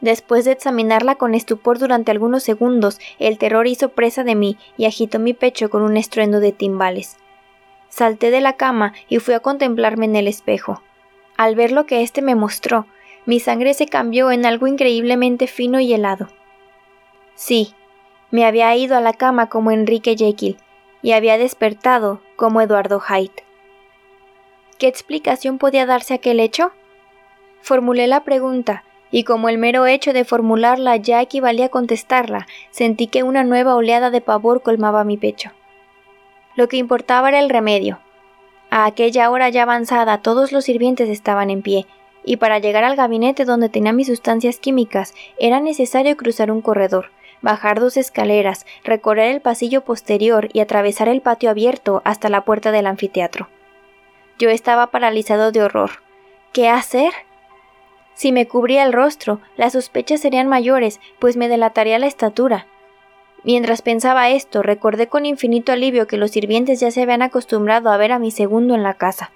Después 0.04 0.44
de 0.44 0.52
examinarla 0.52 1.14
con 1.14 1.34
estupor 1.34 1.78
durante 1.78 2.10
algunos 2.10 2.42
segundos, 2.42 3.00
el 3.18 3.38
terror 3.38 3.66
hizo 3.66 3.88
presa 3.88 4.22
de 4.22 4.34
mí 4.34 4.58
y 4.76 4.84
agitó 4.84 5.18
mi 5.18 5.32
pecho 5.32 5.70
con 5.70 5.80
un 5.80 5.96
estruendo 5.96 6.40
de 6.40 6.52
timbales. 6.52 7.16
Salté 7.88 8.30
de 8.30 8.42
la 8.42 8.52
cama 8.52 8.92
y 9.08 9.18
fui 9.18 9.32
a 9.32 9.40
contemplarme 9.40 10.04
en 10.04 10.16
el 10.16 10.28
espejo. 10.28 10.82
Al 11.38 11.54
ver 11.54 11.72
lo 11.72 11.86
que 11.86 12.02
éste 12.02 12.20
me 12.20 12.34
mostró, 12.34 12.84
mi 13.24 13.40
sangre 13.40 13.72
se 13.72 13.86
cambió 13.86 14.30
en 14.30 14.44
algo 14.44 14.66
increíblemente 14.66 15.46
fino 15.46 15.80
y 15.80 15.94
helado. 15.94 16.28
Sí, 17.34 17.72
me 18.30 18.44
había 18.44 18.76
ido 18.76 18.98
a 18.98 19.00
la 19.00 19.14
cama 19.14 19.48
como 19.48 19.70
Enrique 19.70 20.16
Jekyll, 20.18 20.58
y 21.00 21.12
había 21.12 21.38
despertado 21.38 22.20
como 22.36 22.60
Eduardo 22.60 23.00
Hyde. 23.00 23.42
¿Qué 24.76 24.86
explicación 24.86 25.56
podía 25.56 25.86
darse 25.86 26.12
a 26.12 26.16
aquel 26.16 26.40
hecho? 26.40 26.72
Formulé 27.62 28.06
la 28.06 28.22
pregunta, 28.22 28.84
y 29.14 29.22
como 29.22 29.48
el 29.48 29.58
mero 29.58 29.86
hecho 29.86 30.12
de 30.12 30.24
formularla 30.24 30.96
ya 30.96 31.22
equivalía 31.22 31.66
a 31.66 31.68
contestarla, 31.68 32.48
sentí 32.72 33.06
que 33.06 33.22
una 33.22 33.44
nueva 33.44 33.76
oleada 33.76 34.10
de 34.10 34.20
pavor 34.20 34.60
colmaba 34.60 35.04
mi 35.04 35.16
pecho. 35.16 35.52
Lo 36.56 36.66
que 36.66 36.78
importaba 36.78 37.28
era 37.28 37.38
el 37.38 37.48
remedio. 37.48 38.00
A 38.70 38.86
aquella 38.86 39.30
hora 39.30 39.50
ya 39.50 39.62
avanzada 39.62 40.18
todos 40.18 40.50
los 40.50 40.64
sirvientes 40.64 41.08
estaban 41.08 41.50
en 41.50 41.62
pie, 41.62 41.86
y 42.24 42.38
para 42.38 42.58
llegar 42.58 42.82
al 42.82 42.96
gabinete 42.96 43.44
donde 43.44 43.68
tenía 43.68 43.92
mis 43.92 44.08
sustancias 44.08 44.58
químicas 44.58 45.14
era 45.38 45.60
necesario 45.60 46.16
cruzar 46.16 46.50
un 46.50 46.60
corredor, 46.60 47.12
bajar 47.40 47.78
dos 47.78 47.96
escaleras, 47.96 48.66
recorrer 48.82 49.32
el 49.32 49.40
pasillo 49.40 49.82
posterior 49.82 50.48
y 50.52 50.58
atravesar 50.58 51.06
el 51.06 51.20
patio 51.20 51.50
abierto 51.50 52.02
hasta 52.04 52.28
la 52.28 52.40
puerta 52.40 52.72
del 52.72 52.88
anfiteatro. 52.88 53.46
Yo 54.40 54.50
estaba 54.50 54.88
paralizado 54.88 55.52
de 55.52 55.62
horror. 55.62 56.02
¿Qué 56.52 56.68
hacer? 56.68 57.12
Si 58.14 58.32
me 58.32 58.46
cubría 58.46 58.84
el 58.84 58.92
rostro, 58.92 59.40
las 59.56 59.72
sospechas 59.72 60.20
serían 60.20 60.48
mayores, 60.48 61.00
pues 61.18 61.36
me 61.36 61.48
delataría 61.48 61.98
la 61.98 62.06
estatura. 62.06 62.66
Mientras 63.42 63.82
pensaba 63.82 64.30
esto, 64.30 64.62
recordé 64.62 65.08
con 65.08 65.26
infinito 65.26 65.72
alivio 65.72 66.06
que 66.06 66.16
los 66.16 66.30
sirvientes 66.30 66.80
ya 66.80 66.90
se 66.90 67.02
habían 67.02 67.22
acostumbrado 67.22 67.90
a 67.90 67.96
ver 67.96 68.12
a 68.12 68.18
mi 68.18 68.30
segundo 68.30 68.74
en 68.74 68.82
la 68.82 68.94
casa. 68.94 69.32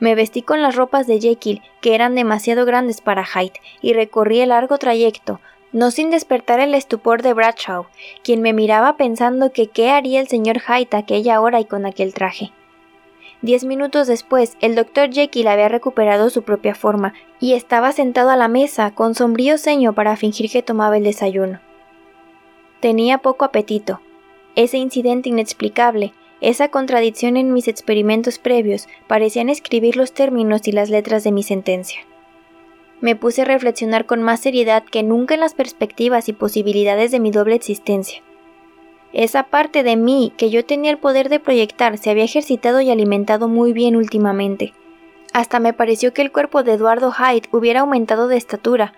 Me 0.00 0.14
vestí 0.14 0.42
con 0.42 0.62
las 0.62 0.74
ropas 0.74 1.06
de 1.06 1.20
Jekyll, 1.20 1.62
que 1.80 1.94
eran 1.94 2.14
demasiado 2.14 2.64
grandes 2.64 3.00
para 3.00 3.24
Hyde, 3.24 3.60
y 3.80 3.92
recorrí 3.92 4.40
el 4.40 4.48
largo 4.48 4.78
trayecto, 4.78 5.40
no 5.72 5.90
sin 5.90 6.10
despertar 6.10 6.60
el 6.60 6.74
estupor 6.74 7.22
de 7.22 7.34
Bradshaw, 7.34 7.86
quien 8.22 8.42
me 8.42 8.52
miraba 8.52 8.96
pensando 8.96 9.52
que 9.52 9.68
qué 9.68 9.90
haría 9.90 10.20
el 10.20 10.28
señor 10.28 10.60
Hyde 10.60 10.96
aquella 10.96 11.40
hora 11.40 11.60
y 11.60 11.64
con 11.64 11.86
aquel 11.86 12.14
traje. 12.14 12.52
Diez 13.42 13.64
minutos 13.64 14.06
después, 14.06 14.56
el 14.60 14.74
doctor 14.74 15.12
Jekyll 15.12 15.48
había 15.48 15.68
recuperado 15.68 16.30
su 16.30 16.42
propia 16.42 16.74
forma 16.74 17.14
y 17.38 17.52
estaba 17.52 17.92
sentado 17.92 18.30
a 18.30 18.36
la 18.36 18.48
mesa 18.48 18.92
con 18.92 19.14
sombrío 19.14 19.58
ceño 19.58 19.94
para 19.94 20.16
fingir 20.16 20.50
que 20.50 20.62
tomaba 20.62 20.96
el 20.96 21.04
desayuno. 21.04 21.60
Tenía 22.80 23.18
poco 23.18 23.44
apetito. 23.44 24.00
Ese 24.54 24.78
incidente 24.78 25.28
inexplicable, 25.28 26.14
esa 26.40 26.68
contradicción 26.68 27.36
en 27.36 27.52
mis 27.52 27.68
experimentos 27.68 28.38
previos, 28.38 28.88
parecían 29.06 29.48
escribir 29.48 29.96
los 29.96 30.12
términos 30.12 30.66
y 30.66 30.72
las 30.72 30.90
letras 30.90 31.24
de 31.24 31.32
mi 31.32 31.42
sentencia 31.42 32.00
me 33.00 33.16
puse 33.16 33.42
a 33.42 33.44
reflexionar 33.44 34.06
con 34.06 34.22
más 34.22 34.40
seriedad 34.40 34.84
que 34.84 35.02
nunca 35.02 35.34
en 35.34 35.40
las 35.40 35.54
perspectivas 35.54 36.28
y 36.28 36.32
posibilidades 36.32 37.10
de 37.10 37.20
mi 37.20 37.30
doble 37.30 37.54
existencia. 37.54 38.22
Esa 39.12 39.44
parte 39.44 39.82
de 39.82 39.96
mí 39.96 40.32
que 40.36 40.50
yo 40.50 40.64
tenía 40.64 40.90
el 40.90 40.98
poder 40.98 41.28
de 41.28 41.40
proyectar 41.40 41.96
se 41.98 42.10
había 42.10 42.24
ejercitado 42.24 42.80
y 42.80 42.90
alimentado 42.90 43.48
muy 43.48 43.72
bien 43.72 43.96
últimamente. 43.96 44.74
Hasta 45.32 45.60
me 45.60 45.72
pareció 45.72 46.12
que 46.12 46.22
el 46.22 46.32
cuerpo 46.32 46.62
de 46.62 46.72
Eduardo 46.72 47.12
Hyde 47.12 47.48
hubiera 47.52 47.80
aumentado 47.80 48.28
de 48.28 48.36
estatura, 48.36 48.92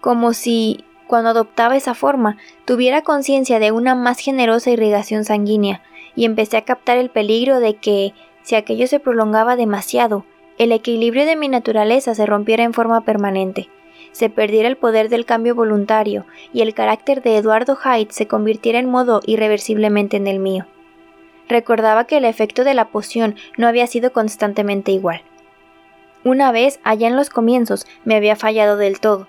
como 0.00 0.32
si, 0.32 0.84
cuando 1.06 1.30
adoptaba 1.30 1.76
esa 1.76 1.94
forma, 1.94 2.36
tuviera 2.64 3.02
conciencia 3.02 3.58
de 3.58 3.72
una 3.72 3.94
más 3.94 4.18
generosa 4.18 4.70
irrigación 4.70 5.24
sanguínea, 5.24 5.82
y 6.14 6.24
empecé 6.24 6.56
a 6.56 6.64
captar 6.64 6.98
el 6.98 7.10
peligro 7.10 7.60
de 7.60 7.74
que, 7.76 8.14
si 8.42 8.54
aquello 8.54 8.86
se 8.86 9.00
prolongaba 9.00 9.56
demasiado, 9.56 10.24
el 10.58 10.72
equilibrio 10.72 11.26
de 11.26 11.36
mi 11.36 11.48
naturaleza 11.48 12.14
se 12.14 12.26
rompiera 12.26 12.64
en 12.64 12.72
forma 12.72 13.02
permanente, 13.02 13.68
se 14.16 14.30
perdiera 14.30 14.66
el 14.66 14.78
poder 14.78 15.10
del 15.10 15.26
cambio 15.26 15.54
voluntario 15.54 16.24
y 16.50 16.62
el 16.62 16.72
carácter 16.72 17.22
de 17.22 17.36
Eduardo 17.36 17.76
Hyde 17.76 18.08
se 18.12 18.26
convirtiera 18.26 18.78
en 18.78 18.88
modo 18.88 19.20
irreversiblemente 19.26 20.16
en 20.16 20.26
el 20.26 20.38
mío. 20.38 20.64
Recordaba 21.50 22.06
que 22.06 22.16
el 22.16 22.24
efecto 22.24 22.64
de 22.64 22.72
la 22.72 22.88
poción 22.88 23.36
no 23.58 23.68
había 23.68 23.86
sido 23.86 24.14
constantemente 24.14 24.90
igual. 24.90 25.20
Una 26.24 26.50
vez, 26.50 26.80
allá 26.82 27.08
en 27.08 27.14
los 27.14 27.28
comienzos, 27.28 27.86
me 28.06 28.16
había 28.16 28.36
fallado 28.36 28.78
del 28.78 29.00
todo, 29.00 29.28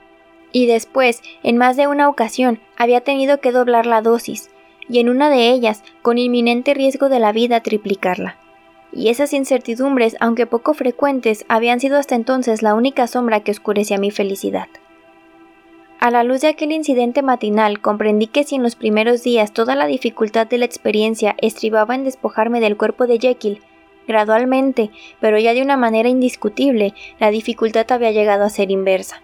y 0.53 0.67
después, 0.67 1.21
en 1.43 1.57
más 1.57 1.75
de 1.75 1.87
una 1.87 2.07
ocasión, 2.07 2.61
había 2.77 3.01
tenido 3.01 3.41
que 3.41 3.51
doblar 3.51 3.85
la 3.85 4.01
dosis, 4.01 4.49
y 4.87 4.99
en 4.99 5.09
una 5.09 5.29
de 5.29 5.49
ellas, 5.49 5.83
con 6.01 6.17
inminente 6.17 6.73
riesgo 6.73 7.09
de 7.09 7.19
la 7.19 7.33
vida, 7.33 7.59
triplicarla 7.59 8.37
y 8.91 9.09
esas 9.09 9.33
incertidumbres, 9.33 10.15
aunque 10.19 10.45
poco 10.45 10.73
frecuentes, 10.73 11.45
habían 11.47 11.79
sido 11.79 11.97
hasta 11.97 12.15
entonces 12.15 12.61
la 12.61 12.73
única 12.73 13.07
sombra 13.07 13.41
que 13.41 13.51
oscurecía 13.51 13.97
mi 13.97 14.11
felicidad. 14.11 14.67
A 15.99 16.11
la 16.11 16.23
luz 16.23 16.41
de 16.41 16.47
aquel 16.47 16.71
incidente 16.71 17.21
matinal 17.23 17.81
comprendí 17.81 18.27
que 18.27 18.43
si 18.43 18.55
en 18.55 18.63
los 18.63 18.75
primeros 18.75 19.23
días 19.23 19.51
toda 19.51 19.75
la 19.75 19.87
dificultad 19.87 20.47
de 20.47 20.59
la 20.59 20.65
experiencia 20.65 21.35
estribaba 21.41 21.95
en 21.95 22.03
despojarme 22.03 22.59
del 22.59 22.77
cuerpo 22.77 23.07
de 23.07 23.19
Jekyll, 23.19 23.61
gradualmente, 24.07 24.91
pero 25.19 25.39
ya 25.39 25.53
de 25.53 25.61
una 25.61 25.75
manera 25.75 26.07
indiscutible, 26.07 26.93
la 27.19 27.31
dificultad 27.31 27.91
había 27.91 28.11
llegado 28.11 28.45
a 28.45 28.49
ser 28.49 28.71
inversa. 28.71 29.21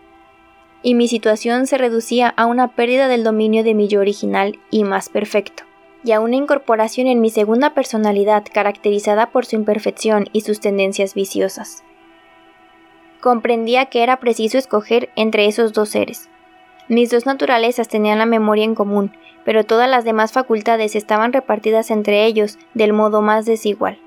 Y 0.81 0.95
mi 0.95 1.07
situación 1.07 1.67
se 1.67 1.77
reducía 1.77 2.27
a 2.35 2.47
una 2.47 2.69
pérdida 2.69 3.07
del 3.07 3.23
dominio 3.23 3.63
de 3.63 3.75
mi 3.75 3.87
yo 3.87 4.01
original 4.01 4.59
y 4.69 4.83
más 4.83 5.09
perfecto 5.09 5.63
y 6.03 6.11
a 6.11 6.19
una 6.19 6.35
incorporación 6.35 7.07
en 7.07 7.21
mi 7.21 7.29
segunda 7.29 7.73
personalidad 7.73 8.43
caracterizada 8.51 9.31
por 9.31 9.45
su 9.45 9.55
imperfección 9.55 10.27
y 10.33 10.41
sus 10.41 10.59
tendencias 10.59 11.13
viciosas. 11.13 11.83
Comprendía 13.21 13.85
que 13.85 14.03
era 14.03 14.17
preciso 14.17 14.57
escoger 14.57 15.09
entre 15.15 15.45
esos 15.45 15.71
dos 15.73 15.89
seres. 15.89 16.29
Mis 16.89 17.09
dos 17.09 17.25
naturalezas 17.25 17.87
tenían 17.87 18.19
la 18.19 18.25
memoria 18.25 18.65
en 18.65 18.75
común, 18.75 19.15
pero 19.45 19.63
todas 19.63 19.89
las 19.89 20.03
demás 20.03 20.33
facultades 20.33 20.95
estaban 20.95 21.31
repartidas 21.31 21.91
entre 21.91 22.25
ellos 22.25 22.59
del 22.73 22.91
modo 22.91 23.21
más 23.21 23.45
desigual. 23.45 23.97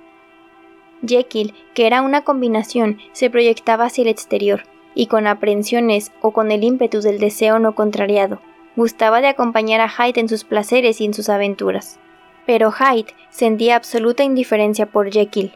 Jekyll, 1.07 1.55
que 1.75 1.87
era 1.87 2.03
una 2.03 2.23
combinación, 2.23 2.99
se 3.13 3.31
proyectaba 3.31 3.87
hacia 3.87 4.03
el 4.03 4.09
exterior, 4.09 4.65
y 4.95 5.07
con 5.07 5.27
aprensiones 5.27 6.13
o 6.21 6.33
con 6.33 6.51
el 6.51 6.65
ímpetu 6.65 7.01
del 7.01 7.19
deseo 7.19 7.59
no 7.59 7.75
contrariado, 7.75 8.41
Gustaba 8.77 9.23
de 9.23 9.29
acompañar 9.29 9.81
a 9.81 9.89
Hyde 9.89 10.21
en 10.21 10.29
sus 10.29 10.45
placeres 10.45 11.01
y 11.01 11.07
en 11.07 11.15
sus 11.15 11.31
aventuras. 11.31 11.99
Pero 12.45 12.71
Hyde 12.71 13.15
sentía 13.31 13.75
absoluta 13.75 14.23
indiferencia 14.23 14.85
por 14.85 15.11
Jekyll. 15.11 15.53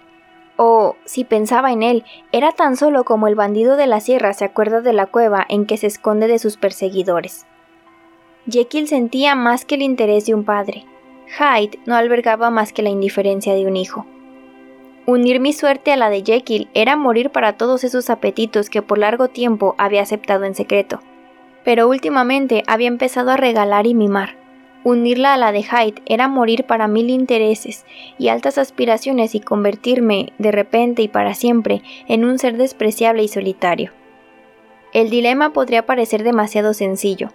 O, 0.56 0.96
si 1.04 1.24
pensaba 1.24 1.70
en 1.70 1.82
él, 1.82 2.04
era 2.32 2.52
tan 2.52 2.76
solo 2.76 3.04
como 3.04 3.28
el 3.28 3.34
bandido 3.34 3.76
de 3.76 3.86
la 3.86 4.00
sierra 4.00 4.32
se 4.32 4.46
acuerda 4.46 4.80
de 4.80 4.94
la 4.94 5.04
cueva 5.04 5.44
en 5.50 5.66
que 5.66 5.76
se 5.76 5.86
esconde 5.86 6.28
de 6.28 6.38
sus 6.38 6.56
perseguidores. 6.56 7.46
Jekyll 8.50 8.88
sentía 8.88 9.34
más 9.34 9.66
que 9.66 9.74
el 9.74 9.82
interés 9.82 10.24
de 10.24 10.34
un 10.34 10.44
padre. 10.44 10.86
Hyde 11.38 11.78
no 11.84 11.96
albergaba 11.96 12.50
más 12.50 12.72
que 12.72 12.82
la 12.82 12.88
indiferencia 12.88 13.54
de 13.54 13.66
un 13.66 13.76
hijo. 13.76 14.06
Unir 15.04 15.40
mi 15.40 15.52
suerte 15.52 15.92
a 15.92 15.96
la 15.96 16.08
de 16.08 16.22
Jekyll 16.22 16.70
era 16.72 16.96
morir 16.96 17.28
para 17.28 17.58
todos 17.58 17.84
esos 17.84 18.08
apetitos 18.08 18.70
que 18.70 18.80
por 18.80 18.96
largo 18.96 19.28
tiempo 19.28 19.74
había 19.76 20.02
aceptado 20.02 20.44
en 20.44 20.54
secreto 20.54 21.00
pero 21.70 21.86
últimamente 21.86 22.64
había 22.66 22.88
empezado 22.88 23.30
a 23.30 23.36
regalar 23.36 23.86
y 23.86 23.94
mimar. 23.94 24.34
Unirla 24.82 25.34
a 25.34 25.36
la 25.36 25.52
de 25.52 25.62
Hyde 25.62 26.02
era 26.04 26.26
morir 26.26 26.64
para 26.64 26.88
mil 26.88 27.10
intereses 27.10 27.86
y 28.18 28.26
altas 28.26 28.58
aspiraciones 28.58 29.36
y 29.36 29.40
convertirme, 29.40 30.32
de 30.38 30.50
repente 30.50 31.02
y 31.02 31.06
para 31.06 31.32
siempre, 31.34 31.82
en 32.08 32.24
un 32.24 32.40
ser 32.40 32.56
despreciable 32.56 33.22
y 33.22 33.28
solitario. 33.28 33.92
El 34.92 35.10
dilema 35.10 35.52
podría 35.52 35.86
parecer 35.86 36.24
demasiado 36.24 36.74
sencillo, 36.74 37.28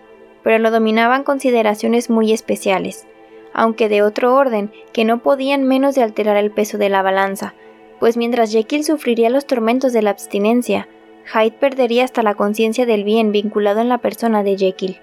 pero 0.43 0.59
lo 0.59 0.69
dominaban 0.69 1.23
consideraciones 1.23 2.09
muy 2.09 2.33
especiales, 2.33 3.07
aunque 3.53 3.87
de 3.87 4.01
otro 4.01 4.35
orden, 4.35 4.69
que 4.91 5.05
no 5.05 5.19
podían 5.19 5.63
menos 5.63 5.95
de 5.95 6.03
alterar 6.03 6.35
el 6.35 6.51
peso 6.51 6.77
de 6.77 6.89
la 6.89 7.01
balanza, 7.01 7.53
pues 8.01 8.17
mientras 8.17 8.51
Jekyll 8.51 8.83
sufriría 8.83 9.29
los 9.29 9.47
tormentos 9.47 9.93
de 9.93 10.01
la 10.01 10.09
abstinencia, 10.09 10.89
Hyde 11.33 11.51
perdería 11.51 12.03
hasta 12.03 12.23
la 12.23 12.35
conciencia 12.35 12.85
del 12.85 13.03
bien 13.03 13.31
vinculado 13.31 13.81
en 13.81 13.89
la 13.89 13.97
persona 13.97 14.43
de 14.43 14.57
Jekyll. 14.57 14.99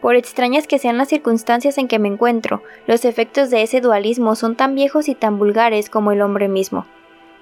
Por 0.00 0.14
extrañas 0.14 0.68
que 0.68 0.78
sean 0.78 0.96
las 0.96 1.08
circunstancias 1.08 1.76
en 1.76 1.88
que 1.88 1.98
me 1.98 2.08
encuentro, 2.08 2.62
los 2.86 3.04
efectos 3.04 3.50
de 3.50 3.62
ese 3.62 3.80
dualismo 3.80 4.36
son 4.36 4.54
tan 4.54 4.74
viejos 4.76 5.08
y 5.08 5.14
tan 5.14 5.38
vulgares 5.38 5.90
como 5.90 6.12
el 6.12 6.22
hombre 6.22 6.46
mismo, 6.48 6.86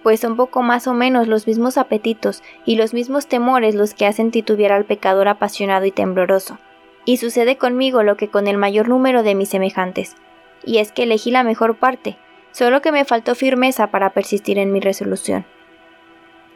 pues 0.02 0.20
son 0.20 0.36
poco 0.36 0.62
más 0.62 0.86
o 0.86 0.94
menos 0.94 1.28
los 1.28 1.46
mismos 1.46 1.76
apetitos 1.76 2.42
y 2.64 2.76
los 2.76 2.94
mismos 2.94 3.26
temores 3.26 3.74
los 3.74 3.92
que 3.92 4.06
hacen 4.06 4.30
titubear 4.30 4.72
al 4.72 4.86
pecador 4.86 5.28
apasionado 5.28 5.84
y 5.84 5.90
tembloroso. 5.90 6.58
Y 7.04 7.18
sucede 7.18 7.56
conmigo 7.56 8.02
lo 8.02 8.16
que 8.16 8.28
con 8.28 8.46
el 8.46 8.56
mayor 8.56 8.88
número 8.88 9.22
de 9.22 9.34
mis 9.34 9.50
semejantes, 9.50 10.16
y 10.64 10.78
es 10.78 10.92
que 10.92 11.02
elegí 11.02 11.30
la 11.30 11.44
mejor 11.44 11.76
parte, 11.76 12.16
solo 12.52 12.80
que 12.80 12.90
me 12.90 13.04
faltó 13.04 13.34
firmeza 13.34 13.88
para 13.88 14.10
persistir 14.10 14.58
en 14.58 14.72
mi 14.72 14.80
resolución. 14.80 15.44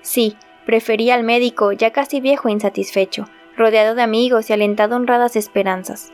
Sí, 0.00 0.36
preferí 0.70 1.10
al 1.10 1.24
médico, 1.24 1.72
ya 1.72 1.90
casi 1.90 2.20
viejo 2.20 2.48
e 2.48 2.52
insatisfecho, 2.52 3.24
rodeado 3.56 3.96
de 3.96 4.02
amigos 4.02 4.48
y 4.48 4.52
alentado 4.52 4.94
honradas 4.94 5.34
esperanzas. 5.34 6.12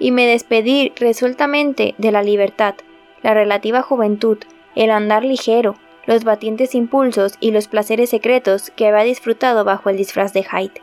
Y 0.00 0.10
me 0.10 0.26
despedí 0.26 0.92
resueltamente 0.96 1.94
de 1.96 2.10
la 2.10 2.24
libertad, 2.24 2.74
la 3.22 3.34
relativa 3.34 3.82
juventud, 3.82 4.38
el 4.74 4.90
andar 4.90 5.24
ligero, 5.24 5.76
los 6.06 6.24
batientes 6.24 6.74
impulsos 6.74 7.36
y 7.38 7.52
los 7.52 7.68
placeres 7.68 8.10
secretos 8.10 8.72
que 8.74 8.88
había 8.88 9.04
disfrutado 9.04 9.62
bajo 9.62 9.90
el 9.90 9.96
disfraz 9.96 10.32
de 10.32 10.42
Hyde. 10.42 10.82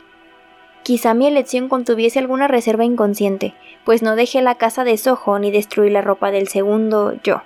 Quizá 0.84 1.14
mi 1.14 1.28
elección 1.28 1.68
contuviese 1.68 2.18
alguna 2.18 2.48
reserva 2.48 2.86
inconsciente, 2.86 3.56
pues 3.84 4.02
no 4.02 4.16
dejé 4.16 4.42
la 4.42 4.56
casa 4.56 4.86
de 4.86 4.96
Soho 4.96 5.38
ni 5.38 5.52
destruí 5.52 5.90
la 5.90 6.02
ropa 6.02 6.32
del 6.32 6.48
segundo 6.48 7.20
yo, 7.26 7.42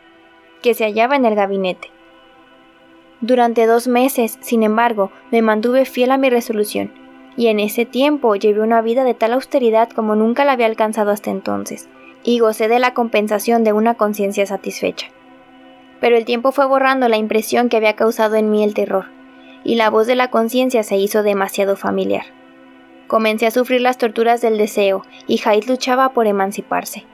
que 0.61 0.75
se 0.75 0.83
hallaba 0.83 1.15
en 1.15 1.25
el 1.25 1.33
gabinete. 1.33 1.94
Durante 3.25 3.65
dos 3.65 3.87
meses, 3.87 4.37
sin 4.41 4.61
embargo, 4.61 5.11
me 5.31 5.41
mantuve 5.41 5.85
fiel 5.85 6.11
a 6.11 6.17
mi 6.19 6.29
resolución, 6.29 6.91
y 7.35 7.47
en 7.47 7.59
ese 7.59 7.83
tiempo 7.83 8.35
llevé 8.35 8.61
una 8.61 8.83
vida 8.83 9.03
de 9.03 9.15
tal 9.15 9.33
austeridad 9.33 9.89
como 9.89 10.15
nunca 10.15 10.45
la 10.45 10.51
había 10.51 10.67
alcanzado 10.67 11.09
hasta 11.09 11.31
entonces, 11.31 11.89
y 12.23 12.37
gocé 12.37 12.67
de 12.67 12.77
la 12.77 12.93
compensación 12.93 13.63
de 13.63 13.73
una 13.73 13.95
conciencia 13.95 14.45
satisfecha. 14.45 15.07
Pero 15.99 16.17
el 16.17 16.25
tiempo 16.25 16.51
fue 16.51 16.67
borrando 16.67 17.07
la 17.07 17.17
impresión 17.17 17.67
que 17.67 17.77
había 17.77 17.95
causado 17.95 18.35
en 18.35 18.51
mí 18.51 18.63
el 18.63 18.75
terror, 18.75 19.05
y 19.63 19.73
la 19.73 19.89
voz 19.89 20.05
de 20.05 20.15
la 20.15 20.29
conciencia 20.29 20.83
se 20.83 20.97
hizo 20.97 21.23
demasiado 21.23 21.75
familiar. 21.75 22.25
Comencé 23.07 23.47
a 23.47 23.51
sufrir 23.51 23.81
las 23.81 23.97
torturas 23.97 24.41
del 24.41 24.59
deseo, 24.59 25.03
y 25.25 25.37
Hyde 25.39 25.65
luchaba 25.65 26.09
por 26.09 26.27
emanciparse. 26.27 27.05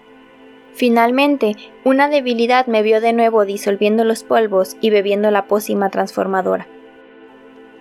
Finalmente, 0.74 1.56
una 1.84 2.08
debilidad 2.08 2.68
me 2.68 2.82
vio 2.82 3.02
de 3.02 3.14
nuevo 3.14 3.46
disolviendo 3.46 4.04
los 4.04 4.24
polvos 4.24 4.78
y 4.82 4.90
bebiendo 4.90 5.30
la 5.32 5.46
pócima 5.46 5.90
transformadora. 5.90 6.68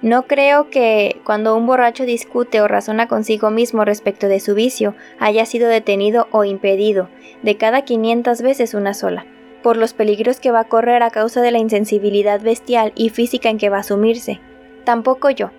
No 0.02 0.26
creo 0.26 0.70
que, 0.70 1.20
cuando 1.24 1.54
un 1.54 1.66
borracho 1.66 2.04
discute 2.04 2.62
o 2.62 2.68
razona 2.68 3.06
consigo 3.06 3.50
mismo 3.50 3.84
respecto 3.84 4.28
de 4.28 4.40
su 4.40 4.54
vicio, 4.54 4.94
haya 5.18 5.44
sido 5.44 5.68
detenido 5.68 6.26
o 6.30 6.44
impedido, 6.44 7.10
de 7.42 7.56
cada 7.58 7.82
500 7.82 8.40
veces 8.40 8.72
una 8.72 8.94
sola, 8.94 9.26
por 9.62 9.76
los 9.76 9.92
peligros 9.92 10.40
que 10.40 10.52
va 10.52 10.60
a 10.60 10.68
correr 10.68 11.02
a 11.02 11.10
causa 11.10 11.42
de 11.42 11.50
la 11.50 11.58
insensibilidad 11.58 12.40
bestial 12.40 12.92
y 12.96 13.10
física 13.10 13.50
en 13.50 13.58
que 13.58 13.68
va 13.68 13.78
a 13.78 13.82
sumirse. 13.82 14.40
Tampoco 14.84 15.28
yo. 15.28 15.50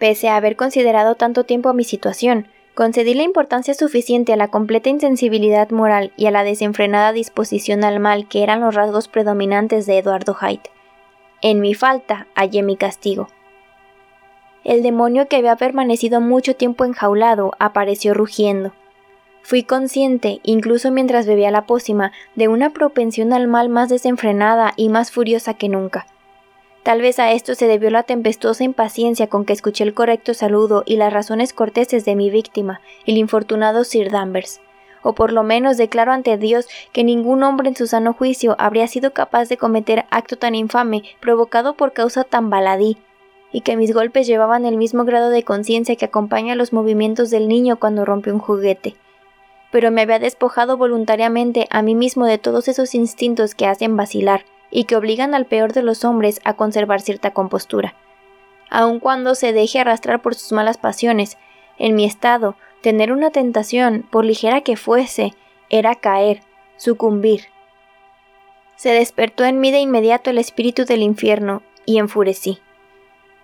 Pese 0.00 0.28
a 0.28 0.36
haber 0.36 0.56
considerado 0.56 1.14
tanto 1.14 1.44
tiempo 1.44 1.72
mi 1.72 1.84
situación, 1.84 2.48
concedí 2.78 3.14
la 3.14 3.24
importancia 3.24 3.74
suficiente 3.74 4.32
a 4.32 4.36
la 4.36 4.48
completa 4.48 4.88
insensibilidad 4.88 5.70
moral 5.70 6.12
y 6.16 6.26
a 6.26 6.30
la 6.30 6.44
desenfrenada 6.44 7.12
disposición 7.12 7.82
al 7.82 7.98
mal 7.98 8.28
que 8.28 8.44
eran 8.44 8.60
los 8.60 8.76
rasgos 8.76 9.08
predominantes 9.08 9.84
de 9.86 9.98
Eduardo 9.98 10.36
Haidt. 10.40 10.68
En 11.42 11.60
mi 11.60 11.74
falta 11.74 12.28
hallé 12.36 12.62
mi 12.62 12.76
castigo 12.76 13.26
el 14.68 14.82
demonio 14.82 15.28
que 15.28 15.36
había 15.36 15.56
permanecido 15.56 16.20
mucho 16.20 16.54
tiempo 16.54 16.84
enjaulado 16.84 17.52
apareció 17.58 18.12
rugiendo. 18.12 18.74
Fui 19.42 19.62
consciente, 19.62 20.40
incluso 20.42 20.90
mientras 20.90 21.26
bebía 21.26 21.50
la 21.50 21.64
pócima, 21.64 22.12
de 22.34 22.48
una 22.48 22.68
propensión 22.70 23.32
al 23.32 23.48
mal 23.48 23.70
más 23.70 23.88
desenfrenada 23.88 24.74
y 24.76 24.90
más 24.90 25.10
furiosa 25.10 25.54
que 25.54 25.70
nunca. 25.70 26.06
Tal 26.88 27.02
vez 27.02 27.18
a 27.18 27.32
esto 27.32 27.54
se 27.54 27.66
debió 27.66 27.90
la 27.90 28.02
tempestuosa 28.02 28.64
impaciencia 28.64 29.26
con 29.26 29.44
que 29.44 29.52
escuché 29.52 29.84
el 29.84 29.92
correcto 29.92 30.32
saludo 30.32 30.84
y 30.86 30.96
las 30.96 31.12
razones 31.12 31.52
corteses 31.52 32.06
de 32.06 32.16
mi 32.16 32.30
víctima, 32.30 32.80
el 33.04 33.18
infortunado 33.18 33.84
Sir 33.84 34.10
Danvers. 34.10 34.62
O 35.02 35.12
por 35.12 35.30
lo 35.30 35.42
menos 35.42 35.76
declaro 35.76 36.12
ante 36.12 36.38
Dios 36.38 36.66
que 36.92 37.04
ningún 37.04 37.42
hombre 37.42 37.68
en 37.68 37.76
su 37.76 37.86
sano 37.86 38.14
juicio 38.14 38.56
habría 38.58 38.88
sido 38.88 39.12
capaz 39.12 39.50
de 39.50 39.58
cometer 39.58 40.06
acto 40.10 40.38
tan 40.38 40.54
infame 40.54 41.02
provocado 41.20 41.74
por 41.74 41.92
causa 41.92 42.24
tan 42.24 42.48
baladí, 42.48 42.96
y 43.52 43.60
que 43.60 43.76
mis 43.76 43.92
golpes 43.92 44.26
llevaban 44.26 44.64
el 44.64 44.78
mismo 44.78 45.04
grado 45.04 45.28
de 45.28 45.42
conciencia 45.42 45.94
que 45.94 46.06
acompaña 46.06 46.54
los 46.54 46.72
movimientos 46.72 47.28
del 47.28 47.48
niño 47.48 47.78
cuando 47.78 48.06
rompe 48.06 48.32
un 48.32 48.38
juguete. 48.38 48.96
Pero 49.70 49.90
me 49.90 50.00
había 50.00 50.20
despojado 50.20 50.78
voluntariamente 50.78 51.66
a 51.68 51.82
mí 51.82 51.94
mismo 51.94 52.24
de 52.24 52.38
todos 52.38 52.66
esos 52.66 52.94
instintos 52.94 53.54
que 53.54 53.66
hacen 53.66 53.94
vacilar 53.94 54.46
y 54.70 54.84
que 54.84 54.96
obligan 54.96 55.34
al 55.34 55.46
peor 55.46 55.72
de 55.72 55.82
los 55.82 56.04
hombres 56.04 56.40
a 56.44 56.54
conservar 56.54 57.00
cierta 57.00 57.32
compostura. 57.32 57.94
Aun 58.70 59.00
cuando 59.00 59.34
se 59.34 59.52
deje 59.52 59.80
arrastrar 59.80 60.20
por 60.20 60.34
sus 60.34 60.52
malas 60.52 60.76
pasiones, 60.76 61.38
en 61.78 61.94
mi 61.94 62.04
estado, 62.04 62.56
tener 62.82 63.12
una 63.12 63.30
tentación, 63.30 64.06
por 64.10 64.24
ligera 64.24 64.60
que 64.60 64.76
fuese, 64.76 65.34
era 65.70 65.94
caer, 65.94 66.40
sucumbir. 66.76 67.46
Se 68.76 68.90
despertó 68.90 69.44
en 69.44 69.60
mí 69.60 69.70
de 69.70 69.80
inmediato 69.80 70.30
el 70.30 70.38
espíritu 70.38 70.84
del 70.84 71.02
infierno, 71.02 71.62
y 71.86 71.98
enfurecí. 71.98 72.58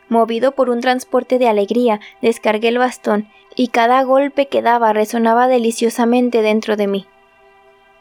Movido 0.09 0.53
por 0.53 0.69
un 0.69 0.81
transporte 0.81 1.39
de 1.39 1.49
alegría, 1.49 2.01
descargué 2.21 2.69
el 2.69 2.79
bastón, 2.79 3.29
y 3.57 3.69
cada 3.69 4.03
golpe 4.03 4.49
que 4.49 4.63
daba 4.63 4.93
resonaba 4.93 5.49
deliciosamente 5.49 6.43
dentro 6.43 6.77
de 6.77 6.87
mí. 6.87 7.07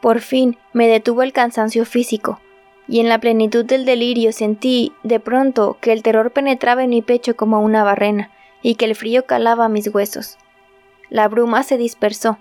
Por 0.00 0.20
fin 0.20 0.58
me 0.72 0.86
detuvo 0.86 1.22
el 1.22 1.32
cansancio 1.32 1.86
físico, 1.86 2.40
y 2.86 3.00
en 3.00 3.08
la 3.08 3.18
plenitud 3.18 3.64
del 3.64 3.84
delirio 3.84 4.32
sentí, 4.32 4.92
de 5.02 5.20
pronto, 5.20 5.78
que 5.80 5.92
el 5.92 6.02
terror 6.02 6.32
penetraba 6.32 6.84
en 6.84 6.90
mi 6.90 7.02
pecho 7.02 7.36
como 7.36 7.60
una 7.60 7.84
barrena, 7.84 8.30
y 8.62 8.74
que 8.74 8.84
el 8.84 8.94
frío 8.94 9.26
calaba 9.26 9.68
mis 9.68 9.92
huesos. 9.94 10.38
La 11.10 11.28
bruma 11.28 11.62
se 11.62 11.76
dispersó, 11.76 12.38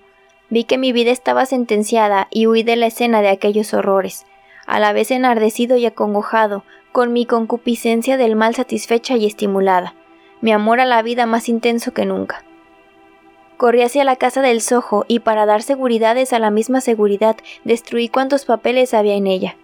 vi 0.49 0.63
que 0.63 0.77
mi 0.77 0.91
vida 0.91 1.11
estaba 1.11 1.45
sentenciada 1.45 2.27
y 2.29 2.47
huí 2.47 2.63
de 2.63 2.75
la 2.75 2.87
escena 2.87 3.21
de 3.21 3.29
aquellos 3.29 3.73
horrores, 3.73 4.25
a 4.65 4.79
la 4.79 4.93
vez 4.93 5.11
enardecido 5.11 5.77
y 5.77 5.85
acongojado, 5.85 6.63
con 6.91 7.11
mi 7.11 7.25
concupiscencia 7.25 8.17
del 8.17 8.35
mal 8.35 8.55
satisfecha 8.55 9.15
y 9.17 9.25
estimulada, 9.25 9.95
mi 10.41 10.51
amor 10.51 10.79
a 10.79 10.85
la 10.85 11.01
vida 11.01 11.25
más 11.25 11.49
intenso 11.49 11.93
que 11.93 12.05
nunca. 12.05 12.43
Corrí 13.57 13.81
hacia 13.81 14.03
la 14.03 14.15
casa 14.15 14.41
del 14.41 14.61
Sojo 14.61 15.05
y 15.07 15.19
para 15.19 15.45
dar 15.45 15.61
seguridades 15.61 16.33
a 16.33 16.39
la 16.39 16.51
misma 16.51 16.81
seguridad 16.81 17.37
destruí 17.63 18.09
cuantos 18.09 18.45
papeles 18.45 18.93
había 18.93 19.15
en 19.15 19.27
ella. 19.27 19.57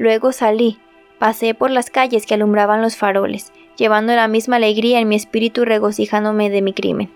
Luego 0.00 0.32
salí, 0.32 0.78
pasé 1.18 1.52
por 1.52 1.70
las 1.70 1.90
calles 1.90 2.24
que 2.24 2.32
alumbraban 2.32 2.80
los 2.80 2.96
faroles, 2.96 3.52
llevando 3.76 4.14
la 4.14 4.28
misma 4.28 4.56
alegría 4.56 4.98
en 4.98 5.06
mi 5.08 5.14
espíritu 5.14 5.66
regocijándome 5.66 6.48
de 6.48 6.62
mi 6.62 6.72
crimen. 6.72 7.10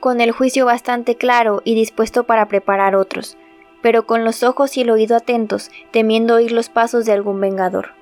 Con 0.00 0.20
el 0.20 0.32
juicio 0.32 0.66
bastante 0.66 1.14
claro 1.14 1.62
y 1.64 1.76
dispuesto 1.76 2.24
para 2.24 2.48
preparar 2.48 2.96
otros, 2.96 3.38
pero 3.82 4.04
con 4.04 4.24
los 4.24 4.42
ojos 4.42 4.76
y 4.76 4.80
el 4.80 4.90
oído 4.90 5.14
atentos, 5.14 5.70
temiendo 5.92 6.34
oír 6.34 6.50
los 6.50 6.70
pasos 6.70 7.04
de 7.04 7.12
algún 7.12 7.40
vengador. 7.40 7.92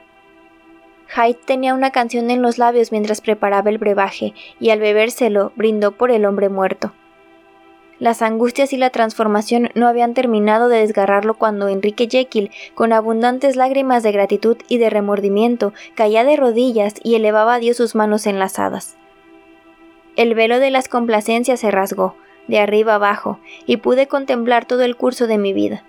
Hyde 1.15 1.39
tenía 1.45 1.75
una 1.75 1.91
canción 1.91 2.31
en 2.31 2.41
los 2.41 2.57
labios 2.57 2.91
mientras 2.91 3.21
preparaba 3.21 3.69
el 3.69 3.77
brebaje, 3.77 4.33
y 4.61 4.71
al 4.71 4.81
bebérselo 4.81 5.53
brindó 5.57 5.93
por 5.93 6.11
el 6.11 6.25
hombre 6.25 6.49
muerto. 6.49 6.95
Las 8.03 8.21
angustias 8.21 8.73
y 8.73 8.79
la 8.79 8.91
transformación 8.91 9.71
no 9.77 9.87
habían 9.87 10.13
terminado 10.13 10.69
de 10.69 10.79
desgarrarlo 10.79 11.35
cuando 11.35 11.69
Enrique 11.69 12.09
Jekyll, 12.11 12.51
con 12.75 12.93
abundantes 12.93 13.55
lágrimas 13.55 14.03
de 14.03 14.11
gratitud 14.11 14.57
y 14.67 14.79
de 14.79 14.91
remordimiento, 14.91 15.73
caía 15.95 16.25
de 16.25 16.35
rodillas 16.35 16.95
y 17.05 17.15
elevaba 17.15 17.55
a 17.55 17.59
Dios 17.61 17.77
sus 17.77 17.95
manos 17.95 18.27
enlazadas. 18.27 18.97
El 20.17 20.35
velo 20.35 20.59
de 20.59 20.73
las 20.73 20.89
complacencias 20.89 21.61
se 21.61 21.71
rasgó, 21.71 22.17
de 22.49 22.59
arriba 22.59 22.97
abajo, 22.97 23.39
y 23.67 23.77
pude 23.77 24.09
contemplar 24.09 24.65
todo 24.65 24.83
el 24.83 24.97
curso 24.97 25.29
de 25.29 25.39
mi 25.39 25.53
vida. 25.53 25.85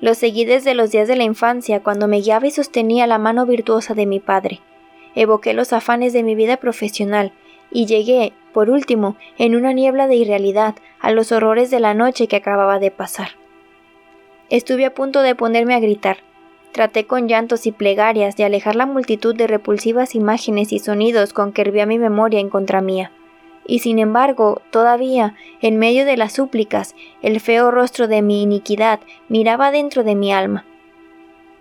Lo 0.00 0.14
seguí 0.14 0.44
desde 0.44 0.74
los 0.74 0.90
días 0.90 1.06
de 1.06 1.14
la 1.14 1.22
infancia, 1.22 1.84
cuando 1.84 2.08
me 2.08 2.20
guiaba 2.20 2.48
y 2.48 2.50
sostenía 2.50 3.06
la 3.06 3.18
mano 3.18 3.46
virtuosa 3.46 3.94
de 3.94 4.06
mi 4.06 4.18
padre. 4.18 4.58
Evoqué 5.14 5.54
los 5.54 5.72
afanes 5.72 6.12
de 6.12 6.24
mi 6.24 6.34
vida 6.34 6.56
profesional, 6.56 7.32
y 7.70 7.86
llegué, 7.86 8.32
por 8.52 8.70
último, 8.70 9.16
en 9.36 9.54
una 9.54 9.72
niebla 9.72 10.06
de 10.06 10.16
irrealidad, 10.16 10.74
a 11.00 11.10
los 11.12 11.32
horrores 11.32 11.70
de 11.70 11.80
la 11.80 11.94
noche 11.94 12.26
que 12.26 12.36
acababa 12.36 12.78
de 12.78 12.90
pasar. 12.90 13.30
Estuve 14.50 14.86
a 14.86 14.94
punto 14.94 15.22
de 15.22 15.34
ponerme 15.34 15.74
a 15.74 15.80
gritar. 15.80 16.18
Traté 16.72 17.06
con 17.06 17.28
llantos 17.28 17.66
y 17.66 17.72
plegarias 17.72 18.36
de 18.36 18.44
alejar 18.44 18.76
la 18.76 18.86
multitud 18.86 19.34
de 19.34 19.46
repulsivas 19.46 20.14
imágenes 20.14 20.72
y 20.72 20.78
sonidos 20.78 21.32
con 21.32 21.52
que 21.52 21.62
hervía 21.62 21.86
mi 21.86 21.98
memoria 21.98 22.40
en 22.40 22.50
contra 22.50 22.80
mía. 22.80 23.12
Y 23.66 23.80
sin 23.80 23.98
embargo, 23.98 24.62
todavía, 24.70 25.34
en 25.60 25.78
medio 25.78 26.06
de 26.06 26.16
las 26.16 26.32
súplicas, 26.32 26.94
el 27.20 27.40
feo 27.40 27.70
rostro 27.70 28.08
de 28.08 28.22
mi 28.22 28.42
iniquidad 28.42 29.00
miraba 29.28 29.70
dentro 29.70 30.04
de 30.04 30.14
mi 30.14 30.32
alma. 30.32 30.64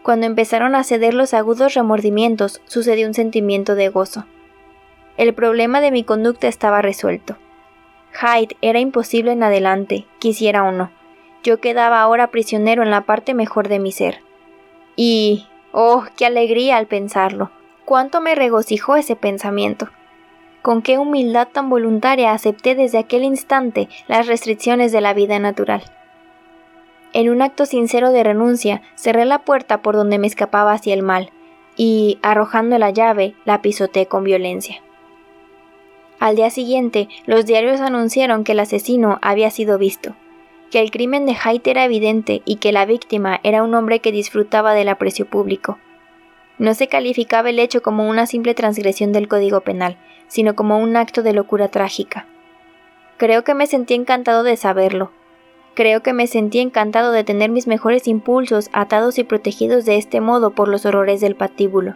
Cuando 0.03 0.25
empezaron 0.25 0.73
a 0.73 0.85
ceder 0.85 1.13
los 1.13 1.33
agudos 1.33 1.73
remordimientos, 1.73 2.61
sucedió 2.65 3.07
un 3.07 3.13
sentimiento 3.13 3.75
de 3.75 3.89
gozo. 3.89 4.25
El 5.17 5.33
problema 5.33 5.81
de 5.81 5.89
mi 5.89 6.03
conducta 6.03 6.47
estaba 6.47 6.83
resuelto. 6.83 7.37
Hyde 8.13 8.55
era 8.61 8.79
imposible 8.79 9.31
en 9.31 9.41
adelante, 9.41 10.05
quisiera 10.19 10.63
o 10.63 10.71
no. 10.71 10.91
Yo 11.43 11.59
quedaba 11.59 12.01
ahora 12.01 12.27
prisionero 12.27 12.83
en 12.83 12.91
la 12.91 13.01
parte 13.01 13.33
mejor 13.33 13.67
de 13.67 13.79
mi 13.79 13.91
ser. 13.91 14.21
Y... 14.95 15.47
oh, 15.71 16.03
qué 16.15 16.27
alegría 16.27 16.77
al 16.77 16.85
pensarlo. 16.85 17.49
Cuánto 17.83 18.21
me 18.21 18.35
regocijó 18.35 18.95
ese 18.95 19.15
pensamiento. 19.15 19.89
Con 20.61 20.83
qué 20.83 20.99
humildad 20.99 21.47
tan 21.51 21.69
voluntaria 21.69 22.31
acepté 22.31 22.75
desde 22.75 22.99
aquel 22.99 23.23
instante 23.23 23.89
las 24.07 24.27
restricciones 24.27 24.91
de 24.91 25.01
la 25.01 25.15
vida 25.15 25.39
natural. 25.39 25.81
En 27.13 27.29
un 27.29 27.41
acto 27.41 27.65
sincero 27.65 28.11
de 28.11 28.23
renuncia, 28.23 28.83
cerré 28.93 29.25
la 29.25 29.39
puerta 29.39 29.81
por 29.81 29.95
donde 29.95 30.19
me 30.19 30.27
escapaba 30.27 30.73
hacia 30.73 30.93
el 30.93 31.01
mal, 31.01 31.31
y, 31.75 32.19
arrojando 32.21 32.77
la 32.77 32.89
llave, 32.91 33.35
la 33.45 33.61
pisoteé 33.61 34.07
con 34.07 34.23
violencia. 34.23 34.81
Al 36.19 36.35
día 36.35 36.49
siguiente, 36.49 37.09
los 37.25 37.45
diarios 37.45 37.79
anunciaron 37.79 38.43
que 38.43 38.53
el 38.53 38.59
asesino 38.59 39.19
había 39.21 39.51
sido 39.51 39.77
visto, 39.77 40.15
que 40.71 40.79
el 40.79 40.91
crimen 40.91 41.25
de 41.25 41.35
Haidt 41.41 41.67
era 41.67 41.85
evidente 41.85 42.41
y 42.45 42.55
que 42.57 42.71
la 42.71 42.85
víctima 42.85 43.39
era 43.43 43.63
un 43.63 43.73
hombre 43.75 43.99
que 43.99 44.11
disfrutaba 44.11 44.73
del 44.73 44.89
aprecio 44.89 45.25
público. 45.25 45.77
No 46.57 46.73
se 46.73 46.87
calificaba 46.87 47.49
el 47.49 47.59
hecho 47.59 47.81
como 47.81 48.09
una 48.09 48.25
simple 48.25 48.55
transgresión 48.55 49.11
del 49.11 49.27
Código 49.27 49.61
Penal, 49.61 49.97
sino 50.27 50.55
como 50.55 50.79
un 50.79 50.95
acto 50.95 51.21
de 51.21 51.33
locura 51.33 51.67
trágica. 51.67 52.25
Creo 53.17 53.43
que 53.43 53.53
me 53.53 53.67
sentí 53.67 53.93
encantado 53.93 54.43
de 54.43 54.57
saberlo, 54.57 55.11
Creo 55.77 56.01
que 56.01 56.11
me 56.11 56.25
sentí 56.25 56.57
encantado 56.57 57.11
de 57.11 57.23
tener 57.23 57.51
mis 57.51 57.67
mejores 57.67 58.07
impulsos 58.07 58.71
atados 58.73 59.19
y 59.19 59.23
protegidos 59.23 59.85
de 59.85 59.97
este 59.97 60.21
modo 60.21 60.49
por 60.49 60.69
los 60.69 60.87
horrores 60.87 61.21
del 61.21 61.35
patíbulo. 61.35 61.93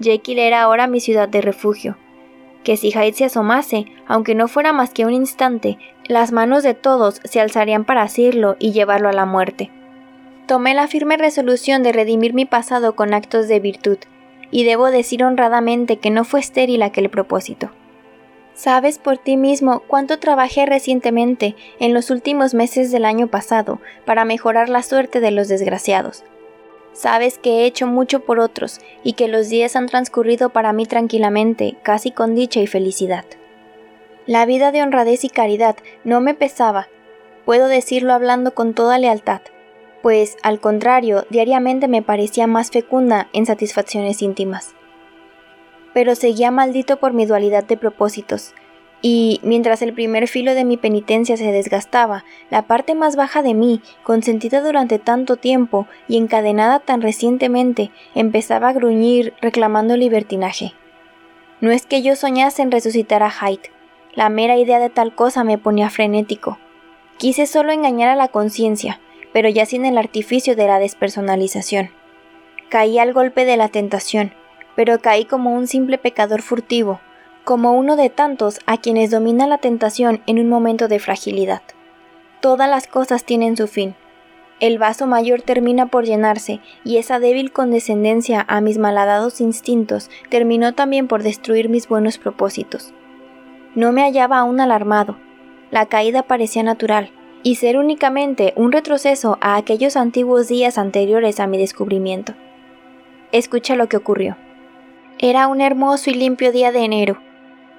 Jekyll 0.00 0.40
era 0.40 0.62
ahora 0.62 0.88
mi 0.88 0.98
ciudad 0.98 1.28
de 1.28 1.40
refugio. 1.40 1.96
Que 2.66 2.76
si 2.76 2.90
Hyde 2.90 3.12
se 3.12 3.26
asomase, 3.26 3.86
aunque 4.08 4.34
no 4.34 4.48
fuera 4.48 4.72
más 4.72 4.90
que 4.90 5.06
un 5.06 5.12
instante, 5.12 5.78
las 6.08 6.32
manos 6.32 6.64
de 6.64 6.74
todos 6.74 7.20
se 7.22 7.38
alzarían 7.38 7.84
para 7.84 8.02
asirlo 8.02 8.56
y 8.58 8.72
llevarlo 8.72 9.08
a 9.08 9.12
la 9.12 9.24
muerte. 9.24 9.70
Tomé 10.48 10.74
la 10.74 10.88
firme 10.88 11.16
resolución 11.16 11.84
de 11.84 11.92
redimir 11.92 12.34
mi 12.34 12.44
pasado 12.44 12.96
con 12.96 13.14
actos 13.14 13.46
de 13.46 13.60
virtud, 13.60 13.98
y 14.50 14.64
debo 14.64 14.90
decir 14.90 15.22
honradamente 15.22 15.98
que 15.98 16.10
no 16.10 16.24
fue 16.24 16.40
estéril 16.40 16.82
aquel 16.82 17.08
propósito. 17.08 17.70
Sabes 18.54 18.98
por 18.98 19.16
ti 19.16 19.36
mismo 19.36 19.84
cuánto 19.86 20.18
trabajé 20.18 20.66
recientemente, 20.66 21.54
en 21.78 21.94
los 21.94 22.10
últimos 22.10 22.52
meses 22.52 22.90
del 22.90 23.04
año 23.04 23.28
pasado, 23.28 23.78
para 24.04 24.24
mejorar 24.24 24.70
la 24.70 24.82
suerte 24.82 25.20
de 25.20 25.30
los 25.30 25.46
desgraciados. 25.46 26.24
Sabes 26.96 27.38
que 27.38 27.50
he 27.50 27.66
hecho 27.66 27.86
mucho 27.86 28.20
por 28.20 28.40
otros 28.40 28.80
y 29.04 29.12
que 29.12 29.28
los 29.28 29.48
días 29.48 29.76
han 29.76 29.86
transcurrido 29.86 30.48
para 30.48 30.72
mí 30.72 30.86
tranquilamente, 30.86 31.76
casi 31.82 32.10
con 32.10 32.34
dicha 32.34 32.60
y 32.60 32.66
felicidad. 32.66 33.26
La 34.26 34.46
vida 34.46 34.72
de 34.72 34.82
honradez 34.82 35.22
y 35.24 35.28
caridad 35.28 35.76
no 36.04 36.20
me 36.20 36.34
pesaba, 36.34 36.88
puedo 37.44 37.68
decirlo 37.68 38.14
hablando 38.14 38.54
con 38.54 38.72
toda 38.72 38.98
lealtad, 38.98 39.42
pues, 40.02 40.36
al 40.42 40.58
contrario, 40.58 41.26
diariamente 41.30 41.86
me 41.86 42.02
parecía 42.02 42.46
más 42.46 42.70
fecunda 42.70 43.28
en 43.32 43.44
satisfacciones 43.44 44.22
íntimas 44.22 44.74
pero 45.96 46.14
seguía 46.14 46.50
maldito 46.50 46.98
por 46.98 47.14
mi 47.14 47.24
dualidad 47.24 47.64
de 47.64 47.78
propósitos, 47.78 48.52
y 49.08 49.38
mientras 49.44 49.82
el 49.82 49.92
primer 49.92 50.26
filo 50.26 50.56
de 50.56 50.64
mi 50.64 50.76
penitencia 50.76 51.36
se 51.36 51.52
desgastaba, 51.52 52.24
la 52.50 52.62
parte 52.62 52.96
más 52.96 53.14
baja 53.14 53.40
de 53.40 53.54
mí, 53.54 53.80
consentida 54.02 54.60
durante 54.60 54.98
tanto 54.98 55.36
tiempo 55.36 55.86
y 56.08 56.16
encadenada 56.16 56.80
tan 56.80 57.02
recientemente, 57.02 57.92
empezaba 58.16 58.68
a 58.68 58.72
gruñir 58.72 59.32
reclamando 59.40 59.96
libertinaje. 59.96 60.72
No 61.60 61.70
es 61.70 61.86
que 61.86 62.02
yo 62.02 62.16
soñase 62.16 62.62
en 62.62 62.72
resucitar 62.72 63.22
a 63.22 63.30
Hyde, 63.30 63.70
la 64.12 64.28
mera 64.28 64.56
idea 64.56 64.80
de 64.80 64.90
tal 64.90 65.14
cosa 65.14 65.44
me 65.44 65.56
ponía 65.56 65.88
frenético. 65.88 66.58
Quise 67.16 67.46
solo 67.46 67.70
engañar 67.70 68.08
a 68.08 68.16
la 68.16 68.26
conciencia, 68.26 68.98
pero 69.32 69.48
ya 69.48 69.66
sin 69.66 69.84
el 69.84 69.98
artificio 69.98 70.56
de 70.56 70.66
la 70.66 70.80
despersonalización. 70.80 71.90
Caí 72.70 72.98
al 72.98 73.12
golpe 73.12 73.44
de 73.44 73.56
la 73.56 73.68
tentación, 73.68 74.32
pero 74.74 74.98
caí 74.98 75.26
como 75.26 75.54
un 75.54 75.68
simple 75.68 75.96
pecador 75.96 76.42
furtivo, 76.42 76.98
como 77.46 77.74
uno 77.74 77.94
de 77.94 78.10
tantos 78.10 78.58
a 78.66 78.76
quienes 78.76 79.12
domina 79.12 79.46
la 79.46 79.58
tentación 79.58 80.20
en 80.26 80.40
un 80.40 80.48
momento 80.48 80.88
de 80.88 80.98
fragilidad. 80.98 81.62
Todas 82.40 82.68
las 82.68 82.88
cosas 82.88 83.22
tienen 83.22 83.56
su 83.56 83.68
fin. 83.68 83.94
El 84.58 84.78
vaso 84.78 85.06
mayor 85.06 85.42
termina 85.42 85.86
por 85.86 86.04
llenarse, 86.04 86.58
y 86.82 86.96
esa 86.96 87.20
débil 87.20 87.52
condescendencia 87.52 88.44
a 88.48 88.60
mis 88.60 88.78
malhadados 88.78 89.40
instintos 89.40 90.10
terminó 90.28 90.74
también 90.74 91.06
por 91.06 91.22
destruir 91.22 91.68
mis 91.68 91.86
buenos 91.86 92.18
propósitos. 92.18 92.92
No 93.76 93.92
me 93.92 94.02
hallaba 94.02 94.38
aún 94.38 94.58
alarmado. 94.58 95.16
La 95.70 95.86
caída 95.86 96.24
parecía 96.24 96.64
natural, 96.64 97.12
y 97.44 97.54
ser 97.54 97.76
únicamente 97.76 98.54
un 98.56 98.72
retroceso 98.72 99.38
a 99.40 99.54
aquellos 99.54 99.96
antiguos 99.96 100.48
días 100.48 100.78
anteriores 100.78 101.38
a 101.38 101.46
mi 101.46 101.58
descubrimiento. 101.58 102.34
Escucha 103.30 103.76
lo 103.76 103.88
que 103.88 103.98
ocurrió. 103.98 104.36
Era 105.20 105.46
un 105.46 105.60
hermoso 105.60 106.10
y 106.10 106.14
limpio 106.14 106.50
día 106.50 106.72
de 106.72 106.80
enero, 106.80 107.20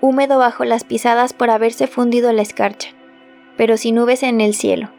húmedo 0.02 0.38
bajo 0.38 0.66
las 0.66 0.84
pisadas 0.84 1.34
por 1.34 1.50
haberse 1.50 1.88
fundido 1.88 2.32
la 2.34 2.42
escarcha, 2.42 2.90
pero 3.56 3.78
sin 3.78 3.96
nubes 3.96 4.24
en 4.24 4.42
el 4.42 4.54
cielo. 4.54 4.90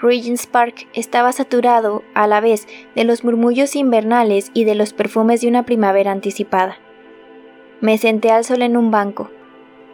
Regent's 0.00 0.46
Park 0.46 0.86
estaba 0.94 1.32
saturado, 1.32 2.02
a 2.14 2.26
la 2.26 2.40
vez, 2.40 2.68
de 2.94 3.04
los 3.04 3.24
murmullos 3.24 3.74
invernales 3.74 4.50
y 4.54 4.64
de 4.64 4.74
los 4.74 4.92
perfumes 4.92 5.40
de 5.40 5.48
una 5.48 5.64
primavera 5.64 6.12
anticipada. 6.12 6.78
Me 7.80 7.98
senté 7.98 8.30
al 8.30 8.44
sol 8.44 8.62
en 8.62 8.76
un 8.76 8.90
banco. 8.90 9.30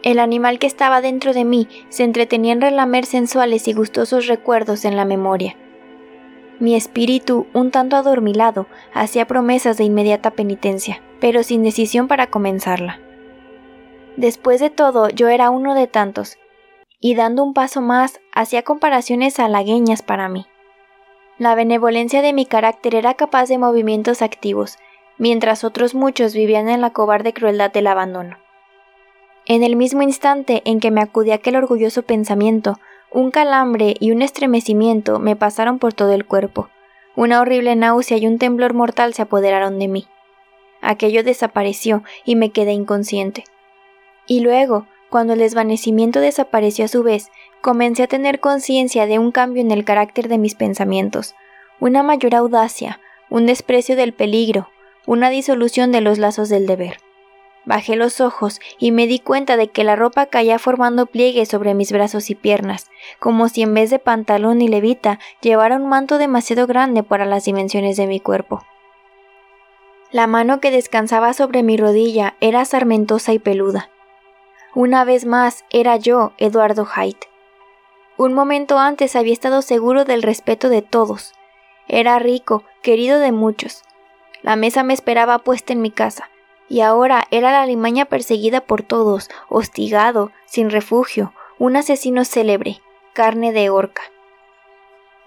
El 0.02 0.18
animal 0.18 0.58
que 0.58 0.66
estaba 0.66 1.00
dentro 1.00 1.32
de 1.32 1.44
mí 1.44 1.68
se 1.88 2.04
entretenía 2.04 2.52
en 2.52 2.60
relamer 2.60 3.06
sensuales 3.06 3.66
y 3.68 3.72
gustosos 3.72 4.26
recuerdos 4.26 4.84
en 4.84 4.96
la 4.96 5.06
memoria. 5.06 5.56
Mi 6.60 6.76
espíritu, 6.76 7.46
un 7.54 7.70
tanto 7.70 7.96
adormilado, 7.96 8.66
hacía 8.92 9.26
promesas 9.26 9.78
de 9.78 9.84
inmediata 9.84 10.30
penitencia 10.30 11.00
pero 11.24 11.42
sin 11.42 11.62
decisión 11.62 12.06
para 12.06 12.26
comenzarla. 12.26 13.00
Después 14.16 14.60
de 14.60 14.70
todo, 14.70 15.08
yo 15.08 15.28
era 15.28 15.50
uno 15.50 15.74
de 15.74 15.86
tantos, 15.86 16.38
y 17.00 17.14
dando 17.14 17.42
un 17.42 17.54
paso 17.54 17.80
más, 17.80 18.20
hacía 18.32 18.62
comparaciones 18.62 19.38
halagueñas 19.38 20.02
para 20.02 20.28
mí. 20.28 20.46
La 21.38 21.54
benevolencia 21.54 22.22
de 22.22 22.32
mi 22.32 22.46
carácter 22.46 22.94
era 22.94 23.14
capaz 23.14 23.48
de 23.48 23.58
movimientos 23.58 24.22
activos, 24.22 24.78
mientras 25.18 25.64
otros 25.64 25.94
muchos 25.94 26.34
vivían 26.34 26.68
en 26.68 26.80
la 26.80 26.90
cobarde 26.90 27.32
crueldad 27.32 27.72
del 27.72 27.88
abandono. 27.88 28.38
En 29.46 29.62
el 29.62 29.76
mismo 29.76 30.02
instante 30.02 30.62
en 30.64 30.80
que 30.80 30.90
me 30.90 31.02
acudía 31.02 31.34
aquel 31.34 31.56
orgulloso 31.56 32.02
pensamiento, 32.02 32.78
un 33.10 33.30
calambre 33.30 33.94
y 34.00 34.12
un 34.12 34.22
estremecimiento 34.22 35.18
me 35.18 35.36
pasaron 35.36 35.78
por 35.78 35.92
todo 35.92 36.12
el 36.12 36.24
cuerpo. 36.24 36.68
Una 37.16 37.40
horrible 37.40 37.76
náusea 37.76 38.16
y 38.16 38.26
un 38.26 38.38
temblor 38.38 38.74
mortal 38.74 39.12
se 39.12 39.22
apoderaron 39.22 39.78
de 39.78 39.88
mí 39.88 40.08
aquello 40.84 41.24
desapareció 41.24 42.02
y 42.24 42.36
me 42.36 42.50
quedé 42.50 42.72
inconsciente. 42.72 43.44
Y 44.26 44.40
luego, 44.40 44.86
cuando 45.10 45.34
el 45.34 45.38
desvanecimiento 45.38 46.20
desapareció 46.20 46.86
a 46.86 46.88
su 46.88 47.02
vez, 47.02 47.30
comencé 47.60 48.02
a 48.02 48.08
tener 48.08 48.40
conciencia 48.40 49.06
de 49.06 49.18
un 49.18 49.32
cambio 49.32 49.62
en 49.62 49.70
el 49.70 49.84
carácter 49.84 50.28
de 50.28 50.38
mis 50.38 50.54
pensamientos, 50.54 51.34
una 51.80 52.02
mayor 52.02 52.34
audacia, 52.34 53.00
un 53.30 53.46
desprecio 53.46 53.96
del 53.96 54.12
peligro, 54.12 54.68
una 55.06 55.30
disolución 55.30 55.92
de 55.92 56.00
los 56.00 56.18
lazos 56.18 56.48
del 56.48 56.66
deber. 56.66 56.98
Bajé 57.66 57.96
los 57.96 58.20
ojos 58.20 58.60
y 58.78 58.90
me 58.90 59.06
di 59.06 59.18
cuenta 59.18 59.56
de 59.56 59.68
que 59.68 59.84
la 59.84 59.96
ropa 59.96 60.26
caía 60.26 60.58
formando 60.58 61.06
pliegues 61.06 61.48
sobre 61.48 61.74
mis 61.74 61.92
brazos 61.92 62.28
y 62.28 62.34
piernas, 62.34 62.90
como 63.18 63.48
si 63.48 63.62
en 63.62 63.72
vez 63.72 63.90
de 63.90 63.98
pantalón 63.98 64.60
y 64.60 64.68
levita 64.68 65.18
llevara 65.40 65.76
un 65.76 65.88
manto 65.88 66.18
demasiado 66.18 66.66
grande 66.66 67.02
para 67.02 67.24
las 67.24 67.44
dimensiones 67.44 67.96
de 67.96 68.06
mi 68.06 68.20
cuerpo. 68.20 68.62
La 70.10 70.26
mano 70.26 70.60
que 70.60 70.70
descansaba 70.70 71.32
sobre 71.32 71.62
mi 71.62 71.76
rodilla 71.76 72.36
era 72.40 72.64
sarmentosa 72.64 73.32
y 73.32 73.38
peluda. 73.38 73.90
Una 74.76 75.04
vez 75.04 75.24
más 75.24 75.64
era 75.70 75.96
yo, 75.96 76.32
Eduardo 76.36 76.84
Haidt. 76.92 77.26
Un 78.16 78.32
momento 78.32 78.76
antes 78.76 79.14
había 79.14 79.32
estado 79.32 79.62
seguro 79.62 80.04
del 80.04 80.20
respeto 80.20 80.68
de 80.68 80.82
todos. 80.82 81.32
Era 81.86 82.18
rico, 82.18 82.64
querido 82.82 83.20
de 83.20 83.30
muchos. 83.30 83.84
La 84.42 84.56
mesa 84.56 84.82
me 84.82 84.92
esperaba 84.92 85.38
puesta 85.38 85.72
en 85.72 85.80
mi 85.80 85.92
casa, 85.92 86.28
y 86.68 86.80
ahora 86.80 87.22
era 87.30 87.52
la 87.52 87.66
limaña 87.66 88.06
perseguida 88.06 88.62
por 88.62 88.82
todos, 88.82 89.30
hostigado, 89.48 90.32
sin 90.44 90.70
refugio, 90.70 91.32
un 91.60 91.76
asesino 91.76 92.24
célebre, 92.24 92.80
carne 93.12 93.52
de 93.52 93.70
horca. 93.70 94.02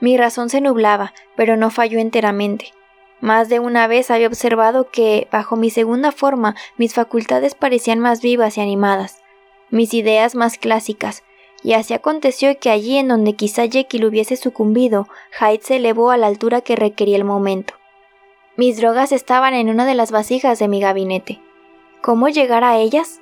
Mi 0.02 0.18
razón 0.18 0.50
se 0.50 0.60
nublaba, 0.60 1.14
pero 1.38 1.56
no 1.56 1.70
falló 1.70 2.00
enteramente. 2.00 2.74
Más 3.22 3.48
de 3.48 3.60
una 3.60 3.88
vez 3.88 4.12
había 4.12 4.28
observado 4.28 4.90
que, 4.92 5.30
bajo 5.32 5.56
mi 5.56 5.70
segunda 5.70 6.12
forma, 6.12 6.58
mis 6.76 6.94
facultades 6.94 7.56
parecían 7.56 8.00
más 8.00 8.22
vivas 8.22 8.58
y 8.58 8.62
animadas, 8.62 9.24
mis 9.70 9.94
ideas 9.94 10.36
más 10.36 10.58
clásicas, 10.58 11.24
y 11.64 11.74
así 11.74 11.94
aconteció 11.94 12.58
que 12.60 12.70
allí 12.70 12.98
en 12.98 13.08
donde 13.08 13.34
quizá 13.34 13.68
Jekyll 13.68 14.06
hubiese 14.06 14.36
sucumbido, 14.38 15.08
Hyde 15.40 15.62
se 15.62 15.76
elevó 15.78 16.12
a 16.12 16.18
la 16.18 16.28
altura 16.28 16.62
que 16.62 16.76
requería 16.76 17.18
el 17.18 17.24
momento. 17.24 17.74
Mis 18.56 18.78
drogas 18.78 19.12
estaban 19.12 19.54
en 19.54 19.70
una 19.70 19.86
de 19.86 19.96
las 19.96 20.12
vasijas 20.12 20.60
de 20.60 20.68
mi 20.68 20.80
gabinete. 20.80 21.42
¿Cómo 22.02 22.30
llegar 22.30 22.64
a 22.64 22.78
ellas? 22.78 23.22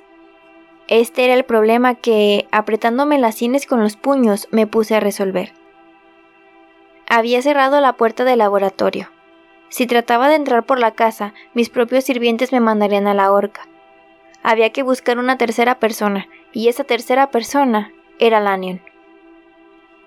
Este 0.88 1.24
era 1.24 1.34
el 1.34 1.44
problema 1.44 1.94
que, 1.94 2.46
apretándome 2.52 3.18
las 3.18 3.34
sienes 3.34 3.66
con 3.66 3.80
los 3.80 3.96
puños, 3.96 4.48
me 4.50 4.66
puse 4.66 4.94
a 4.94 5.00
resolver. 5.00 5.52
Había 7.08 7.42
cerrado 7.42 7.80
la 7.80 7.94
puerta 7.94 8.24
del 8.24 8.38
laboratorio. 8.38 9.10
Si 9.68 9.86
trataba 9.86 10.28
de 10.28 10.36
entrar 10.36 10.64
por 10.64 10.78
la 10.78 10.92
casa, 10.92 11.34
mis 11.54 11.70
propios 11.70 12.04
sirvientes 12.04 12.52
me 12.52 12.60
mandarían 12.60 13.06
a 13.06 13.14
la 13.14 13.32
horca. 13.32 13.68
Había 14.48 14.70
que 14.70 14.84
buscar 14.84 15.18
una 15.18 15.38
tercera 15.38 15.80
persona, 15.80 16.28
y 16.52 16.68
esa 16.68 16.84
tercera 16.84 17.32
persona 17.32 17.92
era 18.20 18.38
Lanyon. 18.38 18.80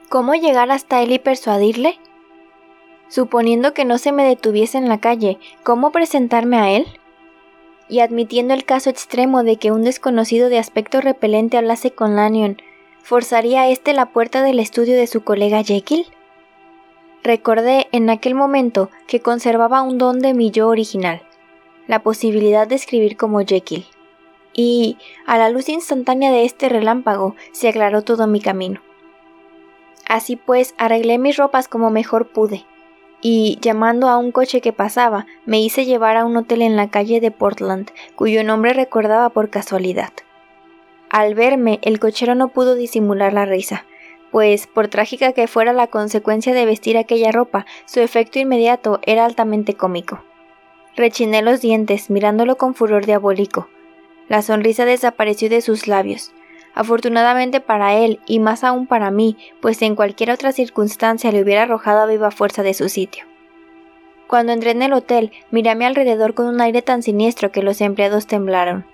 ¿Cómo 0.08 0.34
llegar 0.34 0.72
hasta 0.72 1.02
él 1.02 1.12
y 1.12 1.20
persuadirle? 1.20 2.00
Suponiendo 3.10 3.74
que 3.74 3.84
no 3.84 3.98
se 3.98 4.14
me 4.14 4.24
detuviese 4.24 4.78
en 4.78 4.88
la 4.88 5.02
calle, 5.02 5.40
¿cómo 5.64 5.92
presentarme 5.92 6.58
a 6.58 6.72
él? 6.72 6.88
Y 7.90 8.00
admitiendo 8.00 8.54
el 8.54 8.64
caso 8.64 8.90
extremo 8.90 9.44
de 9.44 9.58
que 9.58 9.74
un 9.74 9.84
desconocido 9.84 10.48
de 10.48 10.58
aspecto 10.58 11.02
repelente 11.02 11.58
hablase 11.58 11.92
con 11.92 12.16
Lanyon, 12.16 12.62
¿forzaría 13.04 13.68
éste 13.68 13.92
la 13.92 14.06
puerta 14.06 14.42
del 14.42 14.60
estudio 14.60 14.96
de 14.96 15.08
su 15.08 15.22
colega 15.22 15.64
Jekyll? 15.64 16.06
Recordé 17.24 17.90
en 17.92 18.10
aquel 18.10 18.36
momento 18.36 18.90
que 19.06 19.20
conservaba 19.20 19.82
un 19.82 19.98
don 19.98 20.20
de 20.20 20.34
mi 20.34 20.50
yo 20.50 20.70
original, 20.70 21.24
la 21.88 22.02
posibilidad 22.04 22.70
de 22.70 22.76
escribir 22.76 23.18
como 23.18 23.42
Jekyll. 23.42 23.86
Y, 24.62 24.98
a 25.26 25.38
la 25.38 25.50
luz 25.50 25.70
instantánea 25.70 26.34
de 26.34 26.44
este 26.44 26.68
relámpago, 26.68 27.34
se 27.54 27.70
aclaró 27.70 28.02
todo 28.02 28.28
mi 28.28 28.42
camino. 28.42 28.82
Así 30.06 30.36
pues, 30.36 30.76
arreglé 30.78 31.18
mis 31.18 31.38
ropas 31.38 31.70
como 31.70 31.92
mejor 31.92 32.28
pude, 32.28 32.66
y, 33.22 33.58
llamando 33.62 34.10
a 34.10 34.18
un 34.18 34.34
coche 34.34 34.60
que 34.60 34.74
pasaba, 34.74 35.28
me 35.46 35.62
hice 35.62 35.86
llevar 35.86 36.18
a 36.18 36.26
un 36.26 36.36
hotel 36.36 36.62
en 36.62 36.76
la 36.76 36.90
calle 36.90 37.22
de 37.22 37.32
Portland, 37.32 37.92
cuyo 38.18 38.44
nombre 38.44 38.74
recordaba 38.74 39.30
por 39.30 39.50
casualidad. 39.50 40.12
Al 41.10 41.36
verme, 41.36 41.80
el 41.82 42.02
cochero 42.02 42.36
no 42.36 42.50
pudo 42.50 42.76
disimular 42.76 43.32
la 43.32 43.46
risa, 43.46 43.86
pues, 44.30 44.68
por 44.68 44.90
trágica 44.90 45.32
que 45.32 45.48
fuera 45.48 45.72
la 45.72 45.88
consecuencia 45.88 46.54
de 46.54 46.66
vestir 46.66 46.98
aquella 46.98 47.32
ropa, 47.32 47.66
su 47.86 48.02
efecto 48.02 48.40
inmediato 48.40 49.00
era 49.04 49.24
altamente 49.24 49.76
cómico. 49.76 50.22
Rechiné 50.98 51.42
los 51.44 51.62
dientes, 51.62 52.10
mirándolo 52.10 52.58
con 52.58 52.76
furor 52.76 53.06
diabólico. 53.06 53.70
La 54.30 54.44
sonrisa 54.44 54.86
desapareció 54.86 55.50
de 55.50 55.62
sus 55.62 55.88
labios. 55.88 56.32
Afortunadamente 56.76 57.60
para 57.60 57.96
él, 57.96 58.20
y 58.28 58.40
más 58.40 58.64
aún 58.64 58.86
para 58.86 59.10
mí, 59.10 59.36
pues 59.60 59.82
en 59.82 59.96
cualquier 59.96 60.32
otra 60.32 60.52
circunstancia 60.52 61.32
le 61.32 61.42
hubiera 61.42 61.64
arrojado 61.64 62.02
a 62.02 62.06
viva 62.06 62.30
fuerza 62.30 62.64
de 62.64 62.76
su 62.76 62.90
sitio. 62.90 63.26
Cuando 64.28 64.54
entré 64.54 64.72
en 64.72 64.84
el 64.84 64.94
hotel, 64.94 65.32
miré 65.50 65.72
a 65.72 65.76
mi 65.76 65.86
alrededor 65.86 66.36
con 66.36 66.46
un 66.46 66.62
aire 66.62 66.84
tan 66.84 67.02
siniestro 67.02 67.52
que 67.52 67.64
los 67.64 67.82
empleados 67.82 68.28
temblaron. 68.28 68.86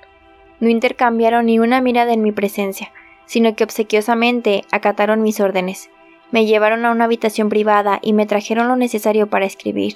No 0.61 0.69
intercambiaron 0.69 1.47
ni 1.47 1.59
una 1.59 1.81
mirada 1.81 2.13
en 2.13 2.21
mi 2.21 2.31
presencia, 2.31 2.93
sino 3.25 3.53
que 3.55 3.65
obsequiosamente 3.65 4.63
acataron 4.71 5.21
mis 5.21 5.41
órdenes. 5.41 5.89
Me 6.31 6.45
llevaron 6.45 6.85
a 6.85 6.91
una 6.91 7.03
habitación 7.03 7.49
privada 7.49 7.99
y 8.01 8.13
me 8.13 8.25
trajeron 8.25 8.69
lo 8.69 8.77
necesario 8.77 9.27
para 9.27 9.45
escribir. 9.45 9.95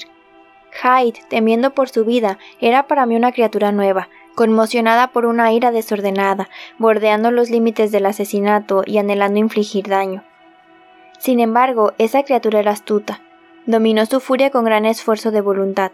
Hyde, 0.83 1.21
temiendo 1.29 1.73
por 1.73 1.87
su 1.87 2.03
vida, 2.03 2.37
era 2.59 2.87
para 2.87 3.05
mí 3.05 3.15
una 3.15 3.31
criatura 3.31 3.71
nueva, 3.71 4.09
conmocionada 4.39 5.09
por 5.11 5.25
una 5.25 5.51
ira 5.51 5.69
desordenada, 5.69 6.47
bordeando 6.77 7.29
los 7.29 7.49
límites 7.49 7.91
del 7.91 8.05
asesinato 8.05 8.83
y 8.85 8.97
anhelando 8.97 9.37
infligir 9.37 9.89
daño. 9.89 10.23
Sin 11.17 11.41
embargo, 11.41 11.91
esa 11.97 12.23
criatura 12.23 12.61
era 12.61 12.71
astuta. 12.71 13.21
Dominó 13.65 14.05
su 14.05 14.21
furia 14.21 14.49
con 14.49 14.63
gran 14.63 14.85
esfuerzo 14.85 15.31
de 15.31 15.41
voluntad. 15.41 15.91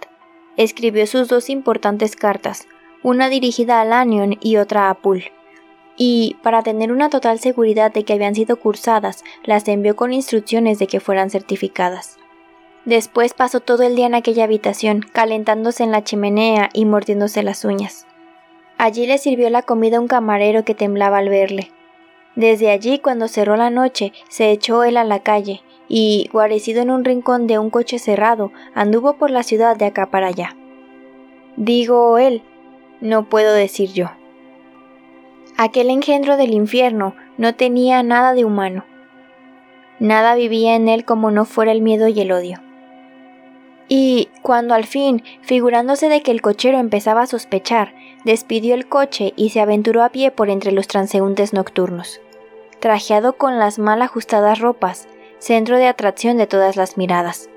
Escribió 0.57 1.07
sus 1.07 1.27
dos 1.27 1.49
importantes 1.49 2.15
cartas, 2.15 2.67
una 3.01 3.29
dirigida 3.29 3.81
a 3.81 3.85
Lanyon 3.85 4.37
y 4.39 4.57
otra 4.57 4.91
a 4.91 4.93
Poole. 4.93 5.31
Y, 5.97 6.37
para 6.43 6.61
tener 6.61 6.91
una 6.91 7.09
total 7.09 7.39
seguridad 7.39 7.91
de 7.91 8.03
que 8.03 8.13
habían 8.13 8.35
sido 8.35 8.57
cursadas, 8.57 9.23
las 9.43 9.67
envió 9.67 9.95
con 9.95 10.13
instrucciones 10.13 10.77
de 10.77 10.85
que 10.85 10.99
fueran 10.99 11.31
certificadas. 11.31 12.19
Después 12.85 13.33
pasó 13.33 13.59
todo 13.59 13.81
el 13.81 13.95
día 13.95 14.05
en 14.05 14.13
aquella 14.13 14.43
habitación, 14.43 14.99
calentándose 15.01 15.83
en 15.83 15.89
la 15.89 16.03
chimenea 16.03 16.69
y 16.73 16.85
mordiéndose 16.85 17.41
las 17.41 17.65
uñas. 17.65 18.05
Allí 18.78 19.07
le 19.07 19.17
sirvió 19.17 19.49
la 19.49 19.61
comida 19.61 19.99
un 19.99 20.07
camarero 20.07 20.65
que 20.65 20.76
temblaba 20.76 21.19
al 21.19 21.30
verle. 21.30 21.71
Desde 22.36 22.71
allí, 22.71 22.99
cuando 22.99 23.28
cerró 23.28 23.55
la 23.55 23.69
noche, 23.69 24.11
se 24.28 24.51
echó 24.51 24.84
él 24.84 24.97
a 24.97 25.05
la 25.05 25.19
calle, 25.19 25.61
y, 25.88 26.30
guarecido 26.34 26.82
en 26.82 26.91
un 26.91 27.05
rincón 27.05 27.47
de 27.47 27.59
un 27.59 27.69
coche 27.69 27.99
cerrado, 27.99 28.51
anduvo 28.73 29.13
por 29.13 29.32
la 29.32 29.43
ciudad 29.43 29.78
de 29.78 29.86
acá 29.86 30.07
para 30.07 30.28
allá. 30.28 30.55
Digo 31.55 32.17
él, 32.17 32.43
no 32.99 33.30
puedo 33.30 33.53
decir 33.53 33.93
yo. 33.93 34.11
Aquel 35.57 35.89
engendro 35.89 36.36
del 36.36 36.53
infierno 36.53 37.15
no 37.38 37.55
tenía 37.55 38.03
nada 38.03 38.34
de 38.34 38.43
humano. 38.43 38.84
Nada 39.99 40.36
vivía 40.36 40.76
en 40.76 40.89
él 40.89 41.05
como 41.05 41.32
no 41.32 41.45
fuera 41.45 41.71
el 41.71 41.82
miedo 41.82 42.09
y 42.09 42.19
el 42.19 42.34
odio. 42.34 42.64
Y 43.88 44.29
cuando 44.41 44.73
al 44.73 44.86
fin, 44.86 45.23
figurándose 45.41 46.09
de 46.09 46.21
que 46.21 46.31
el 46.31 46.41
cochero 46.41 46.79
empezaba 46.79 47.21
a 47.21 47.27
sospechar, 47.27 47.93
despidió 48.23 48.73
el 48.73 48.88
coche 48.88 49.33
y 49.36 49.49
se 49.49 49.61
aventuró 49.61 50.03
a 50.03 50.09
pie 50.09 50.31
por 50.31 50.49
entre 50.49 50.71
los 50.71 50.88
transeúntes 50.88 51.53
nocturnos. 51.53 52.21
Trajeado 52.79 53.33
con 53.33 53.59
las 53.59 53.77
mal 53.77 54.01
ajustadas 54.01 54.59
ropas, 54.59 55.07
centro 55.38 55.77
de 55.77 55.88
atracción 55.88 56.38
de 56.38 56.47
todas 56.47 56.75
las 56.75 56.97
miradas. 56.97 57.49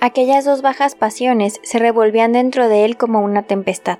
Aquellas 0.00 0.44
dos 0.44 0.62
bajas 0.62 0.94
pasiones 0.94 1.60
se 1.62 1.78
revolvían 1.78 2.32
dentro 2.32 2.68
de 2.68 2.84
él 2.84 2.96
como 2.96 3.20
una 3.20 3.42
tempestad. 3.42 3.98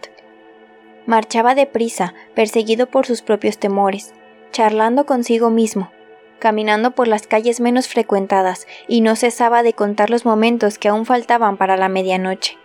Marchaba 1.07 1.55
deprisa, 1.55 2.15
perseguido 2.35 2.87
por 2.87 3.07
sus 3.07 3.23
propios 3.23 3.59
temores, 3.59 4.15
charlando 4.51 5.05
consigo 5.07 5.51
mismo, 5.51 5.91
caminando 6.43 6.91
por 6.91 7.07
las 7.07 7.29
calles 7.29 7.61
menos 7.61 7.87
frecuentadas, 7.87 8.67
y 8.89 9.01
no 9.01 9.15
cesaba 9.15 9.63
de 9.63 9.75
contar 9.75 10.11
los 10.11 10.25
momentos 10.25 10.77
que 10.77 10.89
aún 10.89 11.07
faltaban 11.07 11.57
para 11.57 11.77
la 11.77 11.89
medianoche. 11.89 12.59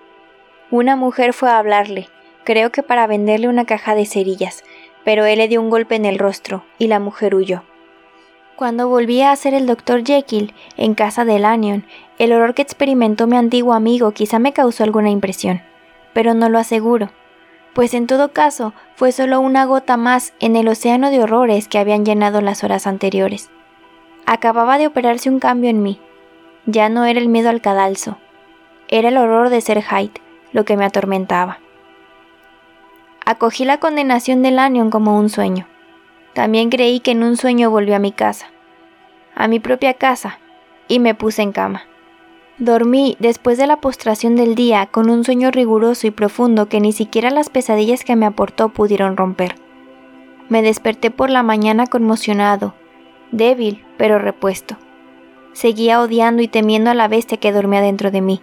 Una 0.71 0.95
mujer 0.95 1.31
fue 1.31 1.51
a 1.51 1.59
hablarle, 1.59 2.09
creo 2.43 2.71
que 2.71 2.81
para 2.81 3.05
venderle 3.05 3.47
una 3.47 3.65
caja 3.65 3.93
de 3.93 4.07
cerillas, 4.07 4.63
pero 5.05 5.25
él 5.25 5.37
le 5.37 5.47
dio 5.47 5.61
un 5.61 5.69
golpe 5.69 5.93
en 5.93 6.05
el 6.05 6.17
rostro, 6.17 6.65
y 6.79 6.87
la 6.87 6.99
mujer 6.99 7.35
huyó. 7.35 7.61
Cuando 8.55 8.89
volví 8.89 9.21
a 9.21 9.35
ser 9.35 9.53
el 9.53 9.67
doctor 9.67 10.03
Jekyll 10.03 10.55
en 10.75 10.95
casa 10.95 11.23
de 11.23 11.37
Lanyon, 11.37 11.85
el 12.17 12.33
horror 12.33 12.55
que 12.55 12.63
experimentó 12.63 13.27
mi 13.27 13.37
antiguo 13.37 13.73
amigo 13.73 14.09
quizá 14.09 14.39
me 14.39 14.53
causó 14.53 14.85
alguna 14.85 15.11
impresión, 15.11 15.61
pero 16.13 16.33
no 16.33 16.49
lo 16.49 16.57
aseguro, 16.57 17.11
pues 17.75 17.93
en 17.93 18.07
todo 18.07 18.33
caso 18.33 18.73
fue 18.95 19.11
solo 19.11 19.39
una 19.39 19.65
gota 19.65 19.97
más 19.97 20.33
en 20.39 20.55
el 20.55 20.67
océano 20.67 21.11
de 21.11 21.21
horrores 21.21 21.67
que 21.67 21.77
habían 21.77 22.05
llenado 22.05 22.41
las 22.41 22.63
horas 22.63 22.87
anteriores. 22.87 23.51
Acababa 24.29 24.77
de 24.77 24.87
operarse 24.87 25.29
un 25.29 25.39
cambio 25.39 25.69
en 25.69 25.81
mí. 25.81 26.01
Ya 26.65 26.89
no 26.89 27.05
era 27.05 27.17
el 27.17 27.29
miedo 27.29 27.49
al 27.49 27.61
cadalso, 27.61 28.17
era 28.89 29.07
el 29.07 29.15
horror 29.15 29.49
de 29.49 29.61
ser 29.61 29.81
Hyde 29.81 30.21
lo 30.51 30.65
que 30.65 30.75
me 30.75 30.83
atormentaba. 30.83 31.59
Acogí 33.25 33.63
la 33.63 33.79
condenación 33.79 34.41
de 34.43 34.51
Lanyon 34.51 34.89
como 34.89 35.17
un 35.17 35.29
sueño. 35.29 35.65
También 36.33 36.69
creí 36.69 36.99
que 36.99 37.11
en 37.11 37.23
un 37.23 37.37
sueño 37.37 37.71
volví 37.71 37.93
a 37.93 37.99
mi 37.99 38.11
casa, 38.11 38.47
a 39.33 39.47
mi 39.47 39.61
propia 39.61 39.93
casa, 39.93 40.39
y 40.89 40.99
me 40.99 41.15
puse 41.15 41.41
en 41.41 41.53
cama. 41.53 41.83
Dormí 42.57 43.15
después 43.19 43.57
de 43.57 43.67
la 43.67 43.77
postración 43.77 44.35
del 44.35 44.55
día 44.55 44.87
con 44.87 45.09
un 45.09 45.23
sueño 45.23 45.51
riguroso 45.51 46.05
y 46.05 46.11
profundo 46.11 46.67
que 46.67 46.81
ni 46.81 46.91
siquiera 46.91 47.29
las 47.29 47.47
pesadillas 47.49 48.03
que 48.03 48.17
me 48.17 48.25
aportó 48.25 48.69
pudieron 48.69 49.15
romper. 49.15 49.55
Me 50.49 50.61
desperté 50.61 51.11
por 51.11 51.29
la 51.29 51.43
mañana 51.43 51.87
conmocionado, 51.87 52.73
débil, 53.31 53.83
pero 53.97 54.19
repuesto. 54.19 54.77
Seguía 55.53 56.01
odiando 56.01 56.41
y 56.41 56.47
temiendo 56.47 56.91
a 56.91 56.93
la 56.93 57.07
bestia 57.07 57.37
que 57.37 57.51
dormía 57.51 57.81
dentro 57.81 58.11
de 58.11 58.21
mí. 58.21 58.41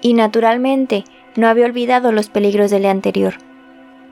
Y 0.00 0.14
naturalmente 0.14 1.04
no 1.34 1.48
había 1.48 1.66
olvidado 1.66 2.12
los 2.12 2.28
peligros 2.28 2.70
del 2.70 2.82
día 2.82 2.90
anterior. 2.90 3.34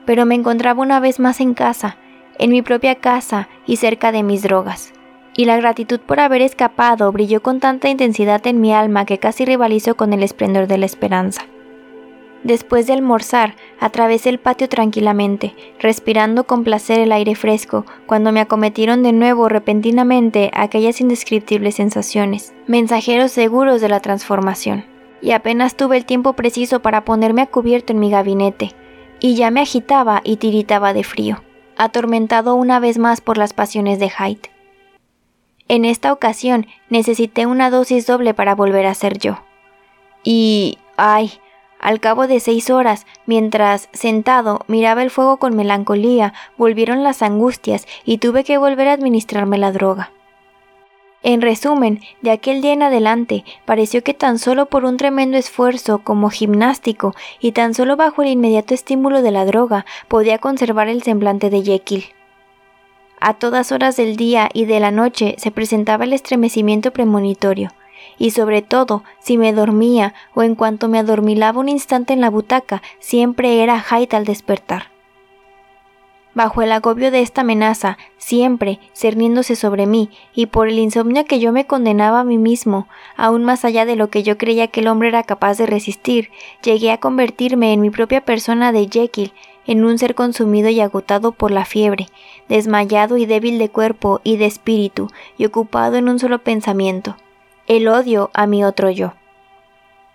Pero 0.05 0.25
me 0.25 0.35
encontraba 0.35 0.81
una 0.81 0.99
vez 0.99 1.19
más 1.19 1.39
en 1.39 1.53
casa, 1.53 1.97
en 2.37 2.51
mi 2.51 2.61
propia 2.61 2.95
casa 2.95 3.47
y 3.65 3.77
cerca 3.77 4.11
de 4.11 4.23
mis 4.23 4.43
drogas. 4.43 4.93
Y 5.37 5.45
la 5.45 5.57
gratitud 5.57 5.99
por 5.99 6.19
haber 6.19 6.41
escapado 6.41 7.11
brilló 7.11 7.41
con 7.41 7.59
tanta 7.59 7.89
intensidad 7.89 8.45
en 8.47 8.61
mi 8.61 8.73
alma 8.73 9.05
que 9.05 9.17
casi 9.17 9.45
rivalizó 9.45 9.95
con 9.95 10.13
el 10.13 10.23
esplendor 10.23 10.67
de 10.67 10.77
la 10.77 10.85
esperanza. 10.85 11.43
Después 12.45 12.85
de 12.85 12.93
almorzar, 12.93 13.55
atravesé 13.79 14.29
el 14.29 14.37
patio 14.37 14.69
tranquilamente, 14.69 15.55
respirando 15.79 16.45
con 16.45 16.63
placer 16.63 16.99
el 16.99 17.11
aire 17.11 17.33
fresco, 17.33 17.87
cuando 18.05 18.31
me 18.31 18.39
acometieron 18.39 19.01
de 19.01 19.13
nuevo 19.13 19.49
repentinamente 19.49 20.51
aquellas 20.53 21.01
indescriptibles 21.01 21.73
sensaciones, 21.73 22.53
mensajeros 22.67 23.31
seguros 23.31 23.81
de 23.81 23.89
la 23.89 23.99
transformación. 23.99 24.85
Y 25.23 25.31
apenas 25.31 25.75
tuve 25.75 25.97
el 25.97 26.05
tiempo 26.05 26.33
preciso 26.33 26.83
para 26.83 27.03
ponerme 27.03 27.41
a 27.41 27.47
cubierto 27.47 27.93
en 27.93 27.99
mi 27.99 28.11
gabinete, 28.11 28.73
y 29.19 29.33
ya 29.33 29.49
me 29.49 29.61
agitaba 29.61 30.21
y 30.23 30.37
tiritaba 30.37 30.93
de 30.93 31.03
frío, 31.03 31.41
atormentado 31.77 32.53
una 32.53 32.79
vez 32.79 32.99
más 32.99 33.21
por 33.21 33.39
las 33.39 33.53
pasiones 33.53 33.97
de 33.97 34.11
Hyde. 34.11 34.51
En 35.67 35.83
esta 35.83 36.13
ocasión 36.13 36.67
necesité 36.91 37.47
una 37.47 37.71
dosis 37.71 38.05
doble 38.05 38.35
para 38.35 38.53
volver 38.53 38.85
a 38.85 38.93
ser 38.93 39.17
yo. 39.17 39.39
Y... 40.23 40.77
ay, 40.95 41.31
al 41.85 41.99
cabo 41.99 42.25
de 42.25 42.39
seis 42.39 42.71
horas, 42.71 43.05
mientras, 43.27 43.89
sentado, 43.93 44.61
miraba 44.65 45.03
el 45.03 45.11
fuego 45.11 45.37
con 45.37 45.55
melancolía, 45.55 46.33
volvieron 46.57 47.03
las 47.03 47.21
angustias 47.21 47.85
y 48.05 48.17
tuve 48.17 48.43
que 48.43 48.57
volver 48.57 48.87
a 48.87 48.93
administrarme 48.93 49.59
la 49.59 49.71
droga. 49.71 50.11
En 51.21 51.43
resumen, 51.43 52.01
de 52.23 52.31
aquel 52.31 52.63
día 52.63 52.73
en 52.73 52.81
adelante, 52.81 53.45
pareció 53.65 54.03
que 54.03 54.15
tan 54.15 54.39
solo 54.39 54.65
por 54.65 54.83
un 54.83 54.97
tremendo 54.97 55.37
esfuerzo 55.37 55.99
como 55.99 56.31
gimnástico 56.31 57.13
y 57.39 57.51
tan 57.51 57.75
solo 57.75 57.95
bajo 57.95 58.23
el 58.23 58.29
inmediato 58.29 58.73
estímulo 58.73 59.21
de 59.21 59.29
la 59.29 59.45
droga 59.45 59.85
podía 60.07 60.39
conservar 60.39 60.87
el 60.87 61.03
semblante 61.03 61.51
de 61.51 61.61
Jekyll. 61.61 62.05
A 63.19 63.35
todas 63.35 63.71
horas 63.71 63.95
del 63.95 64.15
día 64.15 64.49
y 64.51 64.65
de 64.65 64.79
la 64.79 64.89
noche 64.89 65.35
se 65.37 65.51
presentaba 65.51 66.05
el 66.05 66.13
estremecimiento 66.13 66.89
premonitorio, 66.89 67.69
y 68.17 68.31
sobre 68.31 68.61
todo 68.61 69.03
si 69.19 69.37
me 69.37 69.53
dormía 69.53 70.13
o 70.33 70.43
en 70.43 70.55
cuanto 70.55 70.87
me 70.87 70.99
adormilaba 70.99 71.59
un 71.59 71.69
instante 71.69 72.13
en 72.13 72.21
la 72.21 72.29
butaca, 72.29 72.81
siempre 72.99 73.63
era 73.63 73.81
Hyde 73.81 74.15
al 74.15 74.25
despertar. 74.25 74.95
Bajo 76.35 76.61
el 76.61 76.73
agobio 76.73 77.11
de 77.11 77.21
esta 77.21 77.41
amenaza, 77.41 77.97
siempre 78.17 78.81
cerniéndose 78.93 79.55
sobre 79.55 79.85
mí, 79.85 80.09
y 80.33 80.47
por 80.47 80.67
el 80.67 80.79
insomnio 80.79 81.23
que 81.23 81.39
yo 81.39 81.53
me 81.53 81.65
condenaba 81.65 82.19
a 82.19 82.23
mí 82.25 82.37
mismo, 82.37 82.89
aún 83.15 83.45
más 83.45 83.63
allá 83.63 83.85
de 83.85 83.95
lo 83.95 84.09
que 84.09 84.21
yo 84.21 84.37
creía 84.37 84.67
que 84.67 84.81
el 84.81 84.87
hombre 84.87 85.07
era 85.07 85.23
capaz 85.23 85.57
de 85.57 85.65
resistir, 85.65 86.31
llegué 86.61 86.91
a 86.91 86.99
convertirme 86.99 87.71
en 87.71 87.79
mi 87.79 87.89
propia 87.89 88.19
persona 88.19 88.73
de 88.73 88.89
Jekyll, 88.91 89.31
en 89.65 89.85
un 89.85 89.97
ser 89.97 90.13
consumido 90.13 90.67
y 90.67 90.81
agotado 90.81 91.31
por 91.31 91.51
la 91.51 91.63
fiebre, 91.63 92.09
desmayado 92.49 93.15
y 93.15 93.25
débil 93.25 93.57
de 93.57 93.69
cuerpo 93.69 94.19
y 94.25 94.35
de 94.35 94.45
espíritu, 94.45 95.07
y 95.37 95.45
ocupado 95.45 95.95
en 95.95 96.09
un 96.09 96.19
solo 96.19 96.39
pensamiento, 96.39 97.15
el 97.67 97.87
odio 97.87 98.29
a 98.33 98.47
mi 98.47 98.63
otro 98.63 98.89
yo. 98.89 99.13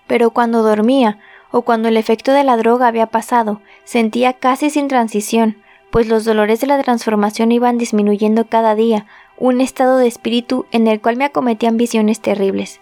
Pero 0.07 0.31
cuando 0.31 0.63
dormía, 0.63 1.19
o 1.51 1.63
cuando 1.63 1.89
el 1.89 1.97
efecto 1.97 2.33
de 2.33 2.45
la 2.45 2.57
droga 2.57 2.87
había 2.87 3.07
pasado, 3.07 3.61
sentía 3.85 4.35
casi 4.35 4.71
sin 4.71 4.89
transición, 4.89 5.57
pues 5.91 6.07
los 6.07 6.25
dolores 6.25 6.61
de 6.61 6.69
la 6.69 6.81
transformación 6.83 7.51
iban 7.51 7.79
disminuyendo 7.79 8.47
cada 8.47 8.75
día, 8.75 9.07
un 9.37 9.61
estado 9.61 9.99
de 9.99 10.07
espíritu 10.07 10.67
en 10.71 10.87
el 10.87 11.01
cual 11.01 11.17
me 11.17 11.25
acometían 11.25 11.77
visiones 11.77 12.21
terribles, 12.21 12.81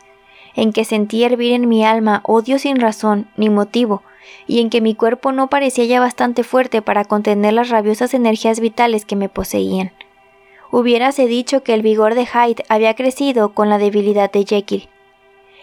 en 0.55 0.73
que 0.73 0.85
sentía 0.85 1.27
hervir 1.27 1.53
en 1.53 1.69
mi 1.69 1.85
alma 1.85 2.21
odio 2.25 2.59
sin 2.59 2.79
razón 2.79 3.29
ni 3.37 3.49
motivo, 3.49 4.03
y 4.47 4.61
en 4.61 4.69
que 4.69 4.83
mi 4.83 4.95
cuerpo 4.95 5.33
no 5.33 5.49
parecía 5.49 5.87
ya 5.87 6.01
bastante 6.01 6.43
fuerte 6.43 6.83
para 6.83 7.05
contener 7.05 7.55
las 7.55 7.71
rabiosas 7.71 8.12
energías 8.12 8.61
vitales 8.61 9.07
que 9.07 9.16
me 9.16 9.31
poseían 9.31 9.93
hubiérase 10.71 11.27
dicho 11.27 11.62
que 11.62 11.75
el 11.75 11.83
vigor 11.83 12.14
de 12.14 12.27
Hyde 12.27 12.64
había 12.69 12.95
crecido 12.95 13.51
con 13.55 13.69
la 13.69 13.79
debilidad 13.79 14.31
de 14.31 14.45
Jekyll. 14.45 14.89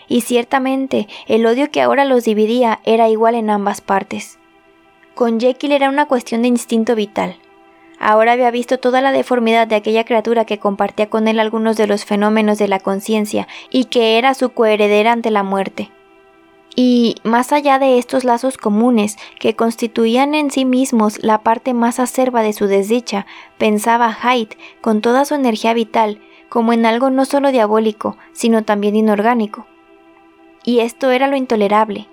Y 0.08 0.22
ciertamente 0.22 1.08
el 1.28 1.45
odio 1.45 1.72
que 1.72 1.82
ahora 1.82 2.06
los 2.06 2.24
dividía 2.24 2.80
era 2.84 3.10
igual 3.10 3.36
en 3.36 3.49
ambas 3.49 3.82
partes. 3.82 4.39
Con 5.16 5.39
Jekyll 5.39 5.72
era 5.72 5.89
una 5.89 6.08
cuestión 6.08 6.41
de 6.41 6.49
instinto 6.49 6.95
vital. 6.95 7.38
Ahora 7.99 8.34
había 8.34 8.51
visto 8.51 8.78
toda 8.78 9.01
la 9.01 9.12
deformidad 9.12 9.68
de 9.68 9.76
aquella 9.76 10.03
criatura 10.03 10.45
que 10.45 10.60
compartía 10.60 11.10
con 11.10 11.28
él 11.28 11.39
algunos 11.39 11.78
de 11.78 11.88
los 11.88 12.06
fenómenos 12.06 12.58
de 12.58 12.68
la 12.68 12.80
conciencia 12.80 13.47
y 13.70 13.86
que 13.86 14.18
era 14.18 14.34
su 14.34 14.49
coheredera 14.49 15.14
ante 15.14 15.32
la 15.32 15.43
muerte. 15.43 15.89
Y, 16.76 17.15
más 17.23 17.53
allá 17.53 17.80
de 17.80 17.97
estos 17.97 18.26
lazos 18.26 18.57
comunes, 18.57 19.17
que 19.39 19.55
constituían 19.55 20.36
en 20.36 20.51
sí 20.51 20.65
mismos 20.65 21.23
la 21.23 21.41
parte 21.41 21.73
más 21.73 21.99
acerba 21.99 22.41
de 22.41 22.51
su 22.51 22.67
desdicha, 22.67 23.26
pensaba 23.57 24.13
Hyde, 24.13 24.57
con 24.82 24.99
toda 24.99 25.23
su 25.23 25.36
energía 25.36 25.73
vital, 25.73 26.19
como 26.49 26.73
en 26.73 26.86
algo 26.86 27.09
no 27.09 27.23
solo 27.23 27.51
diabólico, 27.51 28.17
sino 28.34 28.63
también 28.63 28.95
inorgánico. 28.97 29.67
Y 30.65 30.80
esto 30.80 31.11
era 31.11 31.28
lo 31.28 31.38
intolerable, 31.38 32.09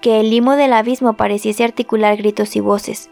que 0.00 0.20
el 0.20 0.30
limo 0.30 0.56
del 0.56 0.72
abismo 0.72 1.14
pareciese 1.14 1.64
articular 1.64 2.16
gritos 2.16 2.56
y 2.56 2.60
voces, 2.60 3.10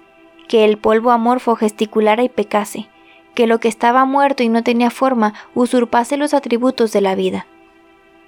que 0.49 0.65
el 0.65 0.79
polvo 0.79 1.11
amorfo 1.11 1.57
gesticulara 1.57 2.23
y 2.23 2.29
pecase, 2.31 2.89
que 3.35 3.47
lo 3.47 3.61
que 3.61 3.69
estaba 3.69 4.07
muerto 4.07 4.43
y 4.43 4.49
no 4.49 4.63
tenía 4.63 4.91
forma 4.91 5.35
usurpase 5.55 6.17
los 6.17 6.33
atributos 6.33 6.93
de 6.93 7.01
la 7.03 7.15
vida. 7.15 7.47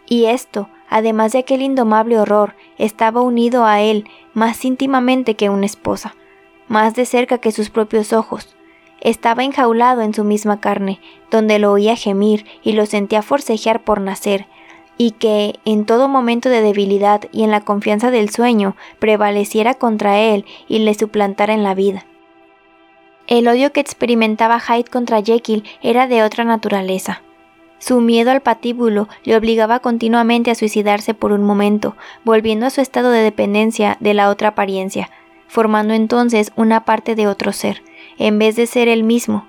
Y 0.07 0.27
esto, 0.27 0.69
además 0.91 1.33
de 1.33 1.41
aquel 1.41 1.63
indomable 1.63 2.19
horror, 2.19 2.55
estaba 2.77 3.21
unido 3.21 3.65
a 3.65 3.81
él 3.81 4.09
más 4.35 4.65
íntimamente 4.65 5.35
que 5.35 5.51
una 5.51 5.67
esposa, 5.67 6.15
más 6.69 6.95
de 6.95 7.07
cerca 7.07 7.39
que 7.39 7.53
sus 7.53 7.71
propios 7.71 8.13
ojos. 8.13 8.57
Estaba 9.01 9.45
enjaulado 9.45 10.03
en 10.03 10.15
su 10.15 10.25
misma 10.25 10.61
carne, 10.61 11.01
donde 11.31 11.59
lo 11.59 11.73
oía 11.73 11.97
gemir 11.97 12.47
y 12.63 12.73
lo 12.73 12.87
sentía 12.87 13.23
forcejear 13.23 13.85
por 13.85 14.01
nacer, 14.01 14.47
y 14.97 15.13
que, 15.13 15.61
en 15.65 15.87
todo 15.87 16.09
momento 16.09 16.49
de 16.49 16.61
debilidad 16.61 17.23
y 17.33 17.45
en 17.45 17.51
la 17.51 17.61
confianza 17.61 18.11
del 18.11 18.31
sueño, 18.31 18.77
prevaleciera 18.99 19.75
contra 19.75 20.19
él 20.19 20.45
y 20.67 20.81
le 20.81 20.95
suplantara 20.95 21.55
en 21.55 21.63
la 21.63 21.75
vida. 21.75 22.05
El 23.29 23.47
odio 23.47 23.73
que 23.73 23.81
experimentaba 23.81 24.59
Hyde 24.59 24.91
contra 24.91 25.23
Jekyll 25.23 25.63
era 25.83 26.07
de 26.07 26.23
otra 26.23 26.45
naturaleza. 26.45 27.23
Su 27.79 28.01
miedo 28.01 28.31
al 28.31 28.41
patíbulo 28.41 29.09
le 29.25 29.37
obligaba 29.37 29.79
continuamente 29.81 30.51
a 30.51 30.55
suicidarse 30.55 31.15
por 31.15 31.33
un 31.33 31.45
momento, 31.45 31.97
volviendo 32.25 32.67
a 32.67 32.71
su 32.71 32.81
estado 32.81 33.11
de 33.11 33.23
dependencia 33.23 33.97
de 34.01 34.15
la 34.15 34.31
otra 34.31 34.49
apariencia, 34.49 35.11
formando 35.47 35.95
entonces 35.95 36.53
una 36.57 36.85
parte 36.85 37.15
de 37.15 37.29
otro 37.29 37.53
ser, 37.53 37.83
en 38.19 38.39
vez 38.39 38.57
de 38.57 38.67
ser 38.67 38.89
él 38.89 39.05
mismo. 39.05 39.47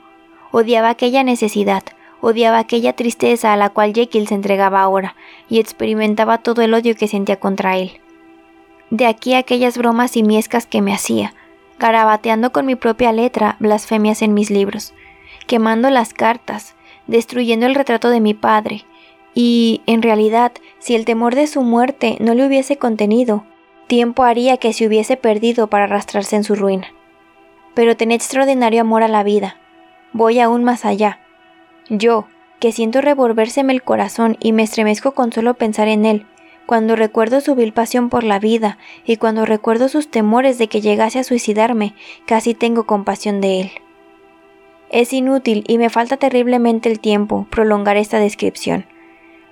Odiaba 0.51 0.89
aquella 0.89 1.23
necesidad, 1.23 1.84
odiaba 2.21 2.59
aquella 2.59 2.93
tristeza 2.93 3.51
a 3.51 3.57
la 3.57 3.69
cual 3.69 3.93
Jekyll 3.93 4.27
se 4.27 4.36
entregaba 4.36 4.82
ahora, 4.82 5.15
y 5.49 5.59
experimentaba 5.59 6.38
todo 6.38 6.61
el 6.61 6.73
odio 6.73 6.95
que 6.95 7.07
sentía 7.07 7.38
contra 7.38 7.77
él. 7.77 7.99
De 8.91 9.05
aquí 9.05 9.34
aquellas 9.34 9.77
bromas 9.77 10.11
simiescas 10.11 10.65
que 10.65 10.82
me 10.82 10.93
hacía, 10.93 11.34
garabateando 11.80 12.51
con 12.51 12.65
mi 12.65 12.75
propia 12.75 13.11
letra 13.11 13.55
blasfemias 13.59 14.21
en 14.21 14.34
mis 14.34 14.51
libros, 14.51 14.93
quemando 15.47 15.89
las 15.89 16.13
cartas, 16.13 16.75
destruyendo 17.10 17.66
el 17.66 17.76
retrato 17.76 18.10
de 18.10 18.22
mi 18.22 18.34
padre, 18.34 18.86
y, 19.34 19.82
en 19.86 20.01
realidad, 20.01 20.51
si 20.80 20.95
el 20.95 21.05
temor 21.05 21.36
de 21.36 21.47
su 21.47 21.62
muerte 21.62 22.18
no 22.20 22.34
le 22.34 22.45
hubiese 22.45 22.78
contenido, 22.78 23.45
tiempo 23.88 24.24
haría 24.24 24.57
que 24.57 24.74
se 24.74 24.88
hubiese 24.88 25.18
perdido 25.18 25.68
para 25.68 25.86
arrastrarse 25.86 26.36
en 26.36 26.43
su 26.43 26.55
ruina. 26.55 26.88
Pero 27.74 27.95
tenía 27.95 28.16
extraordinario 28.16 28.82
amor 28.82 29.03
a 29.03 29.07
la 29.07 29.24
vida. 29.24 29.57
Voy 30.14 30.39
aún 30.39 30.64
más 30.64 30.86
allá. 30.86 31.20
Yo, 31.89 32.28
que 32.60 32.72
siento 32.72 33.01
revolvérseme 33.01 33.74
el 33.74 33.84
corazón 33.84 34.38
y 34.39 34.53
me 34.53 34.64
estremezco 34.64 35.14
con 35.14 35.32
solo 35.32 35.53
pensar 35.53 35.88
en 35.88 36.05
él, 36.05 36.26
cuando 36.66 36.95
recuerdo 36.95 37.41
su 37.41 37.55
vil 37.55 37.74
pasión 37.74 38.10
por 38.10 38.24
la 38.24 38.38
vida 38.38 38.78
y 39.05 39.18
cuando 39.18 39.45
recuerdo 39.45 39.89
sus 39.89 40.12
temores 40.12 40.57
de 40.60 40.68
que 40.68 40.82
llegase 40.82 41.20
a 41.20 41.24
suicidarme, 41.24 41.95
casi 42.28 42.53
tengo 42.53 42.86
compasión 42.86 43.41
de 43.41 43.62
él. 43.62 43.72
Es 44.90 45.14
inútil 45.14 45.64
y 45.68 45.78
me 45.78 45.90
falta 45.90 46.18
terriblemente 46.18 46.90
el 46.90 47.00
tiempo 47.00 47.46
prolongar 47.52 47.98
esta 47.98 48.20
descripción. 48.20 48.86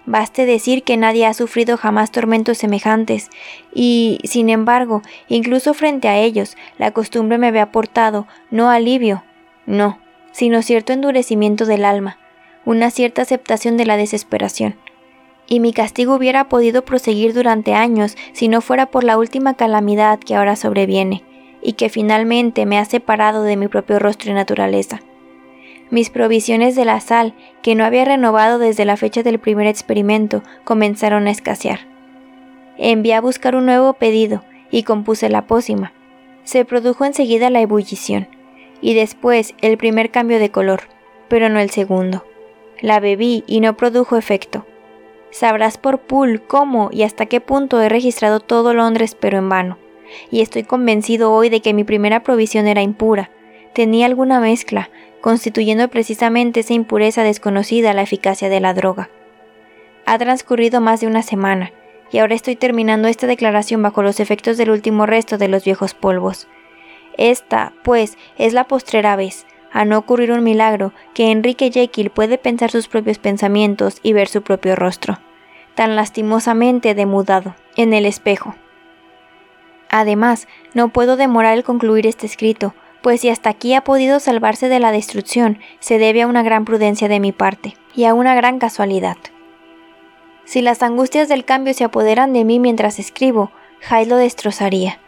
Baste 0.07 0.45
decir 0.45 0.83
que 0.83 0.97
nadie 0.97 1.25
ha 1.25 1.33
sufrido 1.33 1.77
jamás 1.77 2.11
tormentos 2.11 2.57
semejantes, 2.57 3.29
y, 3.73 4.19
sin 4.23 4.49
embargo, 4.49 5.01
incluso 5.27 5.73
frente 5.73 6.07
a 6.07 6.17
ellos, 6.17 6.55
la 6.77 6.91
costumbre 6.91 7.37
me 7.37 7.47
había 7.47 7.63
aportado 7.63 8.25
no 8.49 8.69
alivio, 8.69 9.25
no, 9.65 9.99
sino 10.31 10.61
cierto 10.61 10.93
endurecimiento 10.93 11.65
del 11.65 11.83
alma, 11.83 12.17
una 12.63 12.89
cierta 12.89 13.21
aceptación 13.21 13.75
de 13.75 13.85
la 13.85 13.97
desesperación. 13.97 14.75
Y 15.45 15.59
mi 15.59 15.73
castigo 15.73 16.15
hubiera 16.15 16.47
podido 16.47 16.85
proseguir 16.85 17.33
durante 17.33 17.73
años 17.73 18.15
si 18.31 18.47
no 18.47 18.61
fuera 18.61 18.85
por 18.85 19.03
la 19.03 19.17
última 19.17 19.55
calamidad 19.55 20.19
que 20.19 20.35
ahora 20.35 20.55
sobreviene, 20.55 21.23
y 21.61 21.73
que 21.73 21.89
finalmente 21.89 22.65
me 22.65 22.79
ha 22.79 22.85
separado 22.85 23.43
de 23.43 23.57
mi 23.57 23.67
propio 23.67 23.99
rostro 23.99 24.31
y 24.31 24.33
naturaleza. 24.33 25.01
Mis 25.89 26.09
provisiones 26.09 26.75
de 26.75 26.85
la 26.85 26.99
sal, 26.99 27.33
que 27.61 27.75
no 27.75 27.85
había 27.85 28.03
renovado 28.03 28.59
desde 28.59 28.83
la 28.83 28.97
fecha 28.97 29.23
del 29.23 29.39
primer 29.39 29.67
experimento, 29.67 30.43
comenzaron 30.63 31.27
a 31.27 31.31
escasear. 31.31 31.79
Envié 32.77 33.15
a 33.15 33.21
buscar 33.21 33.55
un 33.55 33.65
nuevo 33.65 33.93
pedido 33.93 34.43
y 34.69 34.83
compuse 34.83 35.29
la 35.29 35.47
pócima. 35.47 35.93
Se 36.43 36.65
produjo 36.65 37.05
enseguida 37.05 37.49
la 37.49 37.61
ebullición, 37.61 38.27
y 38.81 38.93
después 38.93 39.55
el 39.61 39.77
primer 39.77 40.11
cambio 40.11 40.39
de 40.39 40.51
color, 40.51 40.81
pero 41.29 41.49
no 41.49 41.59
el 41.59 41.69
segundo. 41.69 42.25
La 42.81 42.99
bebí 42.99 43.43
y 43.47 43.61
no 43.61 43.75
produjo 43.75 44.17
efecto. 44.17 44.65
Sabrás 45.31 45.77
por 45.77 45.99
Poole 45.99 46.39
cómo 46.39 46.89
y 46.91 47.03
hasta 47.03 47.25
qué 47.25 47.41
punto 47.41 47.81
he 47.81 47.89
registrado 47.89 48.39
todo 48.39 48.73
Londres, 48.73 49.15
pero 49.19 49.37
en 49.37 49.49
vano. 49.49 49.77
y 50.31 50.41
estoy 50.41 50.63
convencido 50.63 51.33
hoy 51.33 51.49
de 51.49 51.61
que 51.61 51.73
mi 51.73 51.83
primera 51.83 52.23
provisión 52.23 52.67
era 52.67 52.81
impura. 52.81 53.29
Tenía 53.77 54.07
alguna 54.07 54.39
mezcla, 54.39 54.89
constituyendo 55.21 55.87
precisamente 55.89 56.61
esa 56.61 56.73
impureza 56.73 57.21
desconocida 57.21 57.93
la 57.93 58.01
eficacia 58.01 58.49
de 58.49 58.59
la 58.59 58.73
droga. 58.73 59.11
Ha 60.07 60.17
transcurrido 60.17 60.81
más 60.81 60.99
de 60.99 61.05
una 61.05 61.21
semana, 61.21 61.71
y 62.11 62.17
ahora 62.17 62.33
estoy 62.33 62.55
terminando 62.55 63.07
esta 63.07 63.27
declaración 63.27 63.83
bajo 63.83 64.01
los 64.01 64.19
efectos 64.19 64.57
del 64.57 64.71
último 64.71 65.05
resto 65.05 65.37
de 65.37 65.47
los 65.47 65.63
viejos 65.63 65.93
polvos. 65.93 66.47
Esta, 67.19 67.71
pues, 67.83 68.17
es 68.39 68.53
la 68.53 68.63
postrera 68.63 69.15
vez, 69.15 69.45
a 69.71 69.85
no 69.85 69.99
ocurrir 69.99 70.31
un 70.31 70.43
milagro, 70.43 70.91
que 71.13 71.29
Enrique 71.29 71.69
Jekyll 71.69 72.09
puede 72.09 72.39
pensar 72.39 72.71
sus 72.71 72.87
propios 72.87 73.19
pensamientos 73.19 73.99
y 74.01 74.11
ver 74.11 74.27
su 74.27 74.41
propio 74.41 74.75
rostro, 74.75 75.19
tan 75.75 75.95
lastimosamente 75.95 76.95
demudado, 76.95 77.53
en 77.75 77.93
el 77.93 78.07
espejo. 78.07 78.55
Además, 79.87 80.47
no 80.73 80.89
puedo 80.89 81.15
demorar 81.15 81.55
el 81.55 81.63
concluir 81.63 82.07
este 82.07 82.25
escrito, 82.25 82.73
pues 83.01 83.21
si 83.21 83.29
hasta 83.29 83.49
aquí 83.49 83.73
ha 83.73 83.83
podido 83.83 84.19
salvarse 84.19 84.69
de 84.69 84.79
la 84.79 84.91
destrucción, 84.91 85.59
se 85.79 85.97
debe 85.97 86.23
a 86.23 86.27
una 86.27 86.43
gran 86.43 86.65
prudencia 86.65 87.07
de 87.07 87.19
mi 87.19 87.31
parte, 87.31 87.75
y 87.95 88.05
a 88.05 88.13
una 88.13 88.35
gran 88.35 88.59
casualidad. 88.59 89.17
Si 90.45 90.61
las 90.61 90.81
angustias 90.81 91.27
del 91.27 91.43
cambio 91.43 91.73
se 91.73 91.83
apoderan 91.83 92.31
de 92.31 92.45
mí 92.45 92.59
mientras 92.59 92.99
escribo, 92.99 93.51
Hyde 93.81 94.05
lo 94.05 94.15
destrozaría. 94.15 94.99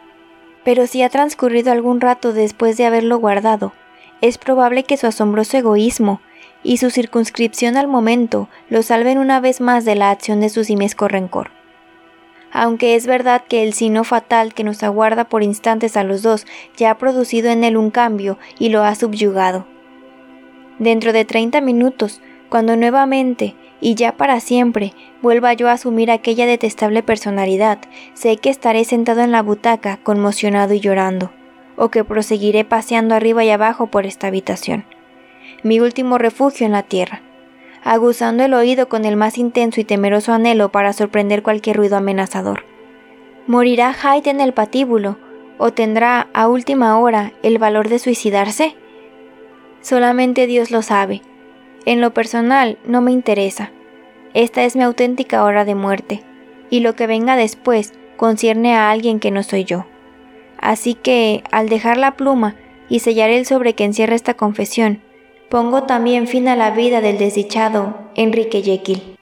Pero 0.64 0.86
si 0.86 1.02
ha 1.02 1.08
transcurrido 1.08 1.72
algún 1.72 2.00
rato 2.00 2.32
después 2.32 2.76
de 2.76 2.84
haberlo 2.84 3.18
guardado, 3.18 3.72
es 4.20 4.36
probable 4.36 4.84
que 4.84 4.96
su 4.96 5.06
asombroso 5.06 5.56
egoísmo 5.56 6.20
y 6.62 6.76
su 6.76 6.90
circunscripción 6.90 7.76
al 7.76 7.88
momento 7.88 8.48
lo 8.68 8.82
salven 8.82 9.18
una 9.18 9.40
vez 9.40 9.60
más 9.60 9.84
de 9.84 9.94
la 9.94 10.10
acción 10.10 10.40
de 10.40 10.50
su 10.50 10.64
simiesco 10.64 11.08
rencor. 11.08 11.50
Aunque 12.52 12.96
es 12.96 13.06
verdad 13.06 13.42
que 13.48 13.62
el 13.62 13.72
sino 13.72 14.04
fatal 14.04 14.54
que 14.54 14.64
nos 14.64 14.82
aguarda 14.82 15.24
por 15.24 15.42
instantes 15.42 15.96
a 15.96 16.04
los 16.04 16.22
dos 16.22 16.46
ya 16.76 16.90
ha 16.90 16.98
producido 16.98 17.50
en 17.50 17.64
él 17.64 17.76
un 17.76 17.90
cambio 17.90 18.38
y 18.58 18.70
lo 18.70 18.82
ha 18.82 18.94
subyugado. 18.94 19.66
Dentro 20.78 21.12
de 21.12 21.24
treinta 21.24 21.60
minutos, 21.60 22.20
cuando 22.48 22.74
nuevamente 22.76 23.54
y 23.80 23.94
ya 23.94 24.16
para 24.16 24.40
siempre 24.40 24.92
vuelva 25.22 25.52
yo 25.52 25.68
a 25.68 25.72
asumir 25.72 26.10
aquella 26.10 26.46
detestable 26.46 27.02
personalidad, 27.02 27.78
sé 28.14 28.36
que 28.36 28.50
estaré 28.50 28.84
sentado 28.84 29.20
en 29.20 29.32
la 29.32 29.42
butaca, 29.42 29.98
conmocionado 30.02 30.74
y 30.74 30.80
llorando, 30.80 31.32
o 31.76 31.88
que 31.88 32.04
proseguiré 32.04 32.64
paseando 32.64 33.14
arriba 33.14 33.44
y 33.44 33.50
abajo 33.50 33.86
por 33.86 34.06
esta 34.06 34.26
habitación, 34.26 34.84
mi 35.62 35.80
último 35.80 36.18
refugio 36.18 36.66
en 36.66 36.72
la 36.72 36.82
tierra, 36.82 37.22
aguzando 37.82 38.44
el 38.44 38.54
oído 38.54 38.88
con 38.88 39.04
el 39.04 39.16
más 39.16 39.38
intenso 39.38 39.80
y 39.80 39.84
temeroso 39.84 40.32
anhelo 40.32 40.70
para 40.70 40.92
sorprender 40.92 41.42
cualquier 41.42 41.76
ruido 41.76 41.96
amenazador. 41.96 42.64
¿Morirá 43.46 43.94
Hyde 43.94 44.30
en 44.30 44.40
el 44.40 44.52
patíbulo, 44.52 45.16
o 45.58 45.72
tendrá 45.72 46.28
a 46.32 46.48
última 46.48 46.98
hora 46.98 47.32
el 47.42 47.58
valor 47.58 47.88
de 47.88 47.98
suicidarse? 47.98 48.74
Solamente 49.80 50.46
Dios 50.46 50.70
lo 50.70 50.82
sabe, 50.82 51.22
en 51.86 52.00
lo 52.00 52.12
personal 52.12 52.78
no 52.84 53.00
me 53.00 53.12
interesa. 53.12 53.70
Esta 54.34 54.64
es 54.64 54.76
mi 54.76 54.82
auténtica 54.82 55.44
hora 55.44 55.64
de 55.64 55.74
muerte, 55.74 56.22
y 56.70 56.80
lo 56.80 56.94
que 56.94 57.06
venga 57.06 57.36
después 57.36 57.92
concierne 58.16 58.74
a 58.74 58.90
alguien 58.90 59.18
que 59.18 59.30
no 59.30 59.42
soy 59.42 59.64
yo. 59.64 59.86
Así 60.58 60.94
que, 60.94 61.42
al 61.50 61.68
dejar 61.68 61.96
la 61.96 62.12
pluma 62.12 62.54
y 62.88 63.00
sellar 63.00 63.30
el 63.30 63.46
sobre 63.46 63.74
que 63.74 63.84
encierra 63.84 64.14
esta 64.14 64.34
confesión, 64.34 65.00
pongo 65.50 65.82
también 65.82 66.28
fin 66.28 66.46
a 66.46 66.54
la 66.54 66.70
vida 66.70 67.00
del 67.00 67.18
desdichado 67.18 67.96
Enrique 68.14 68.62
Jekyll. 68.62 69.19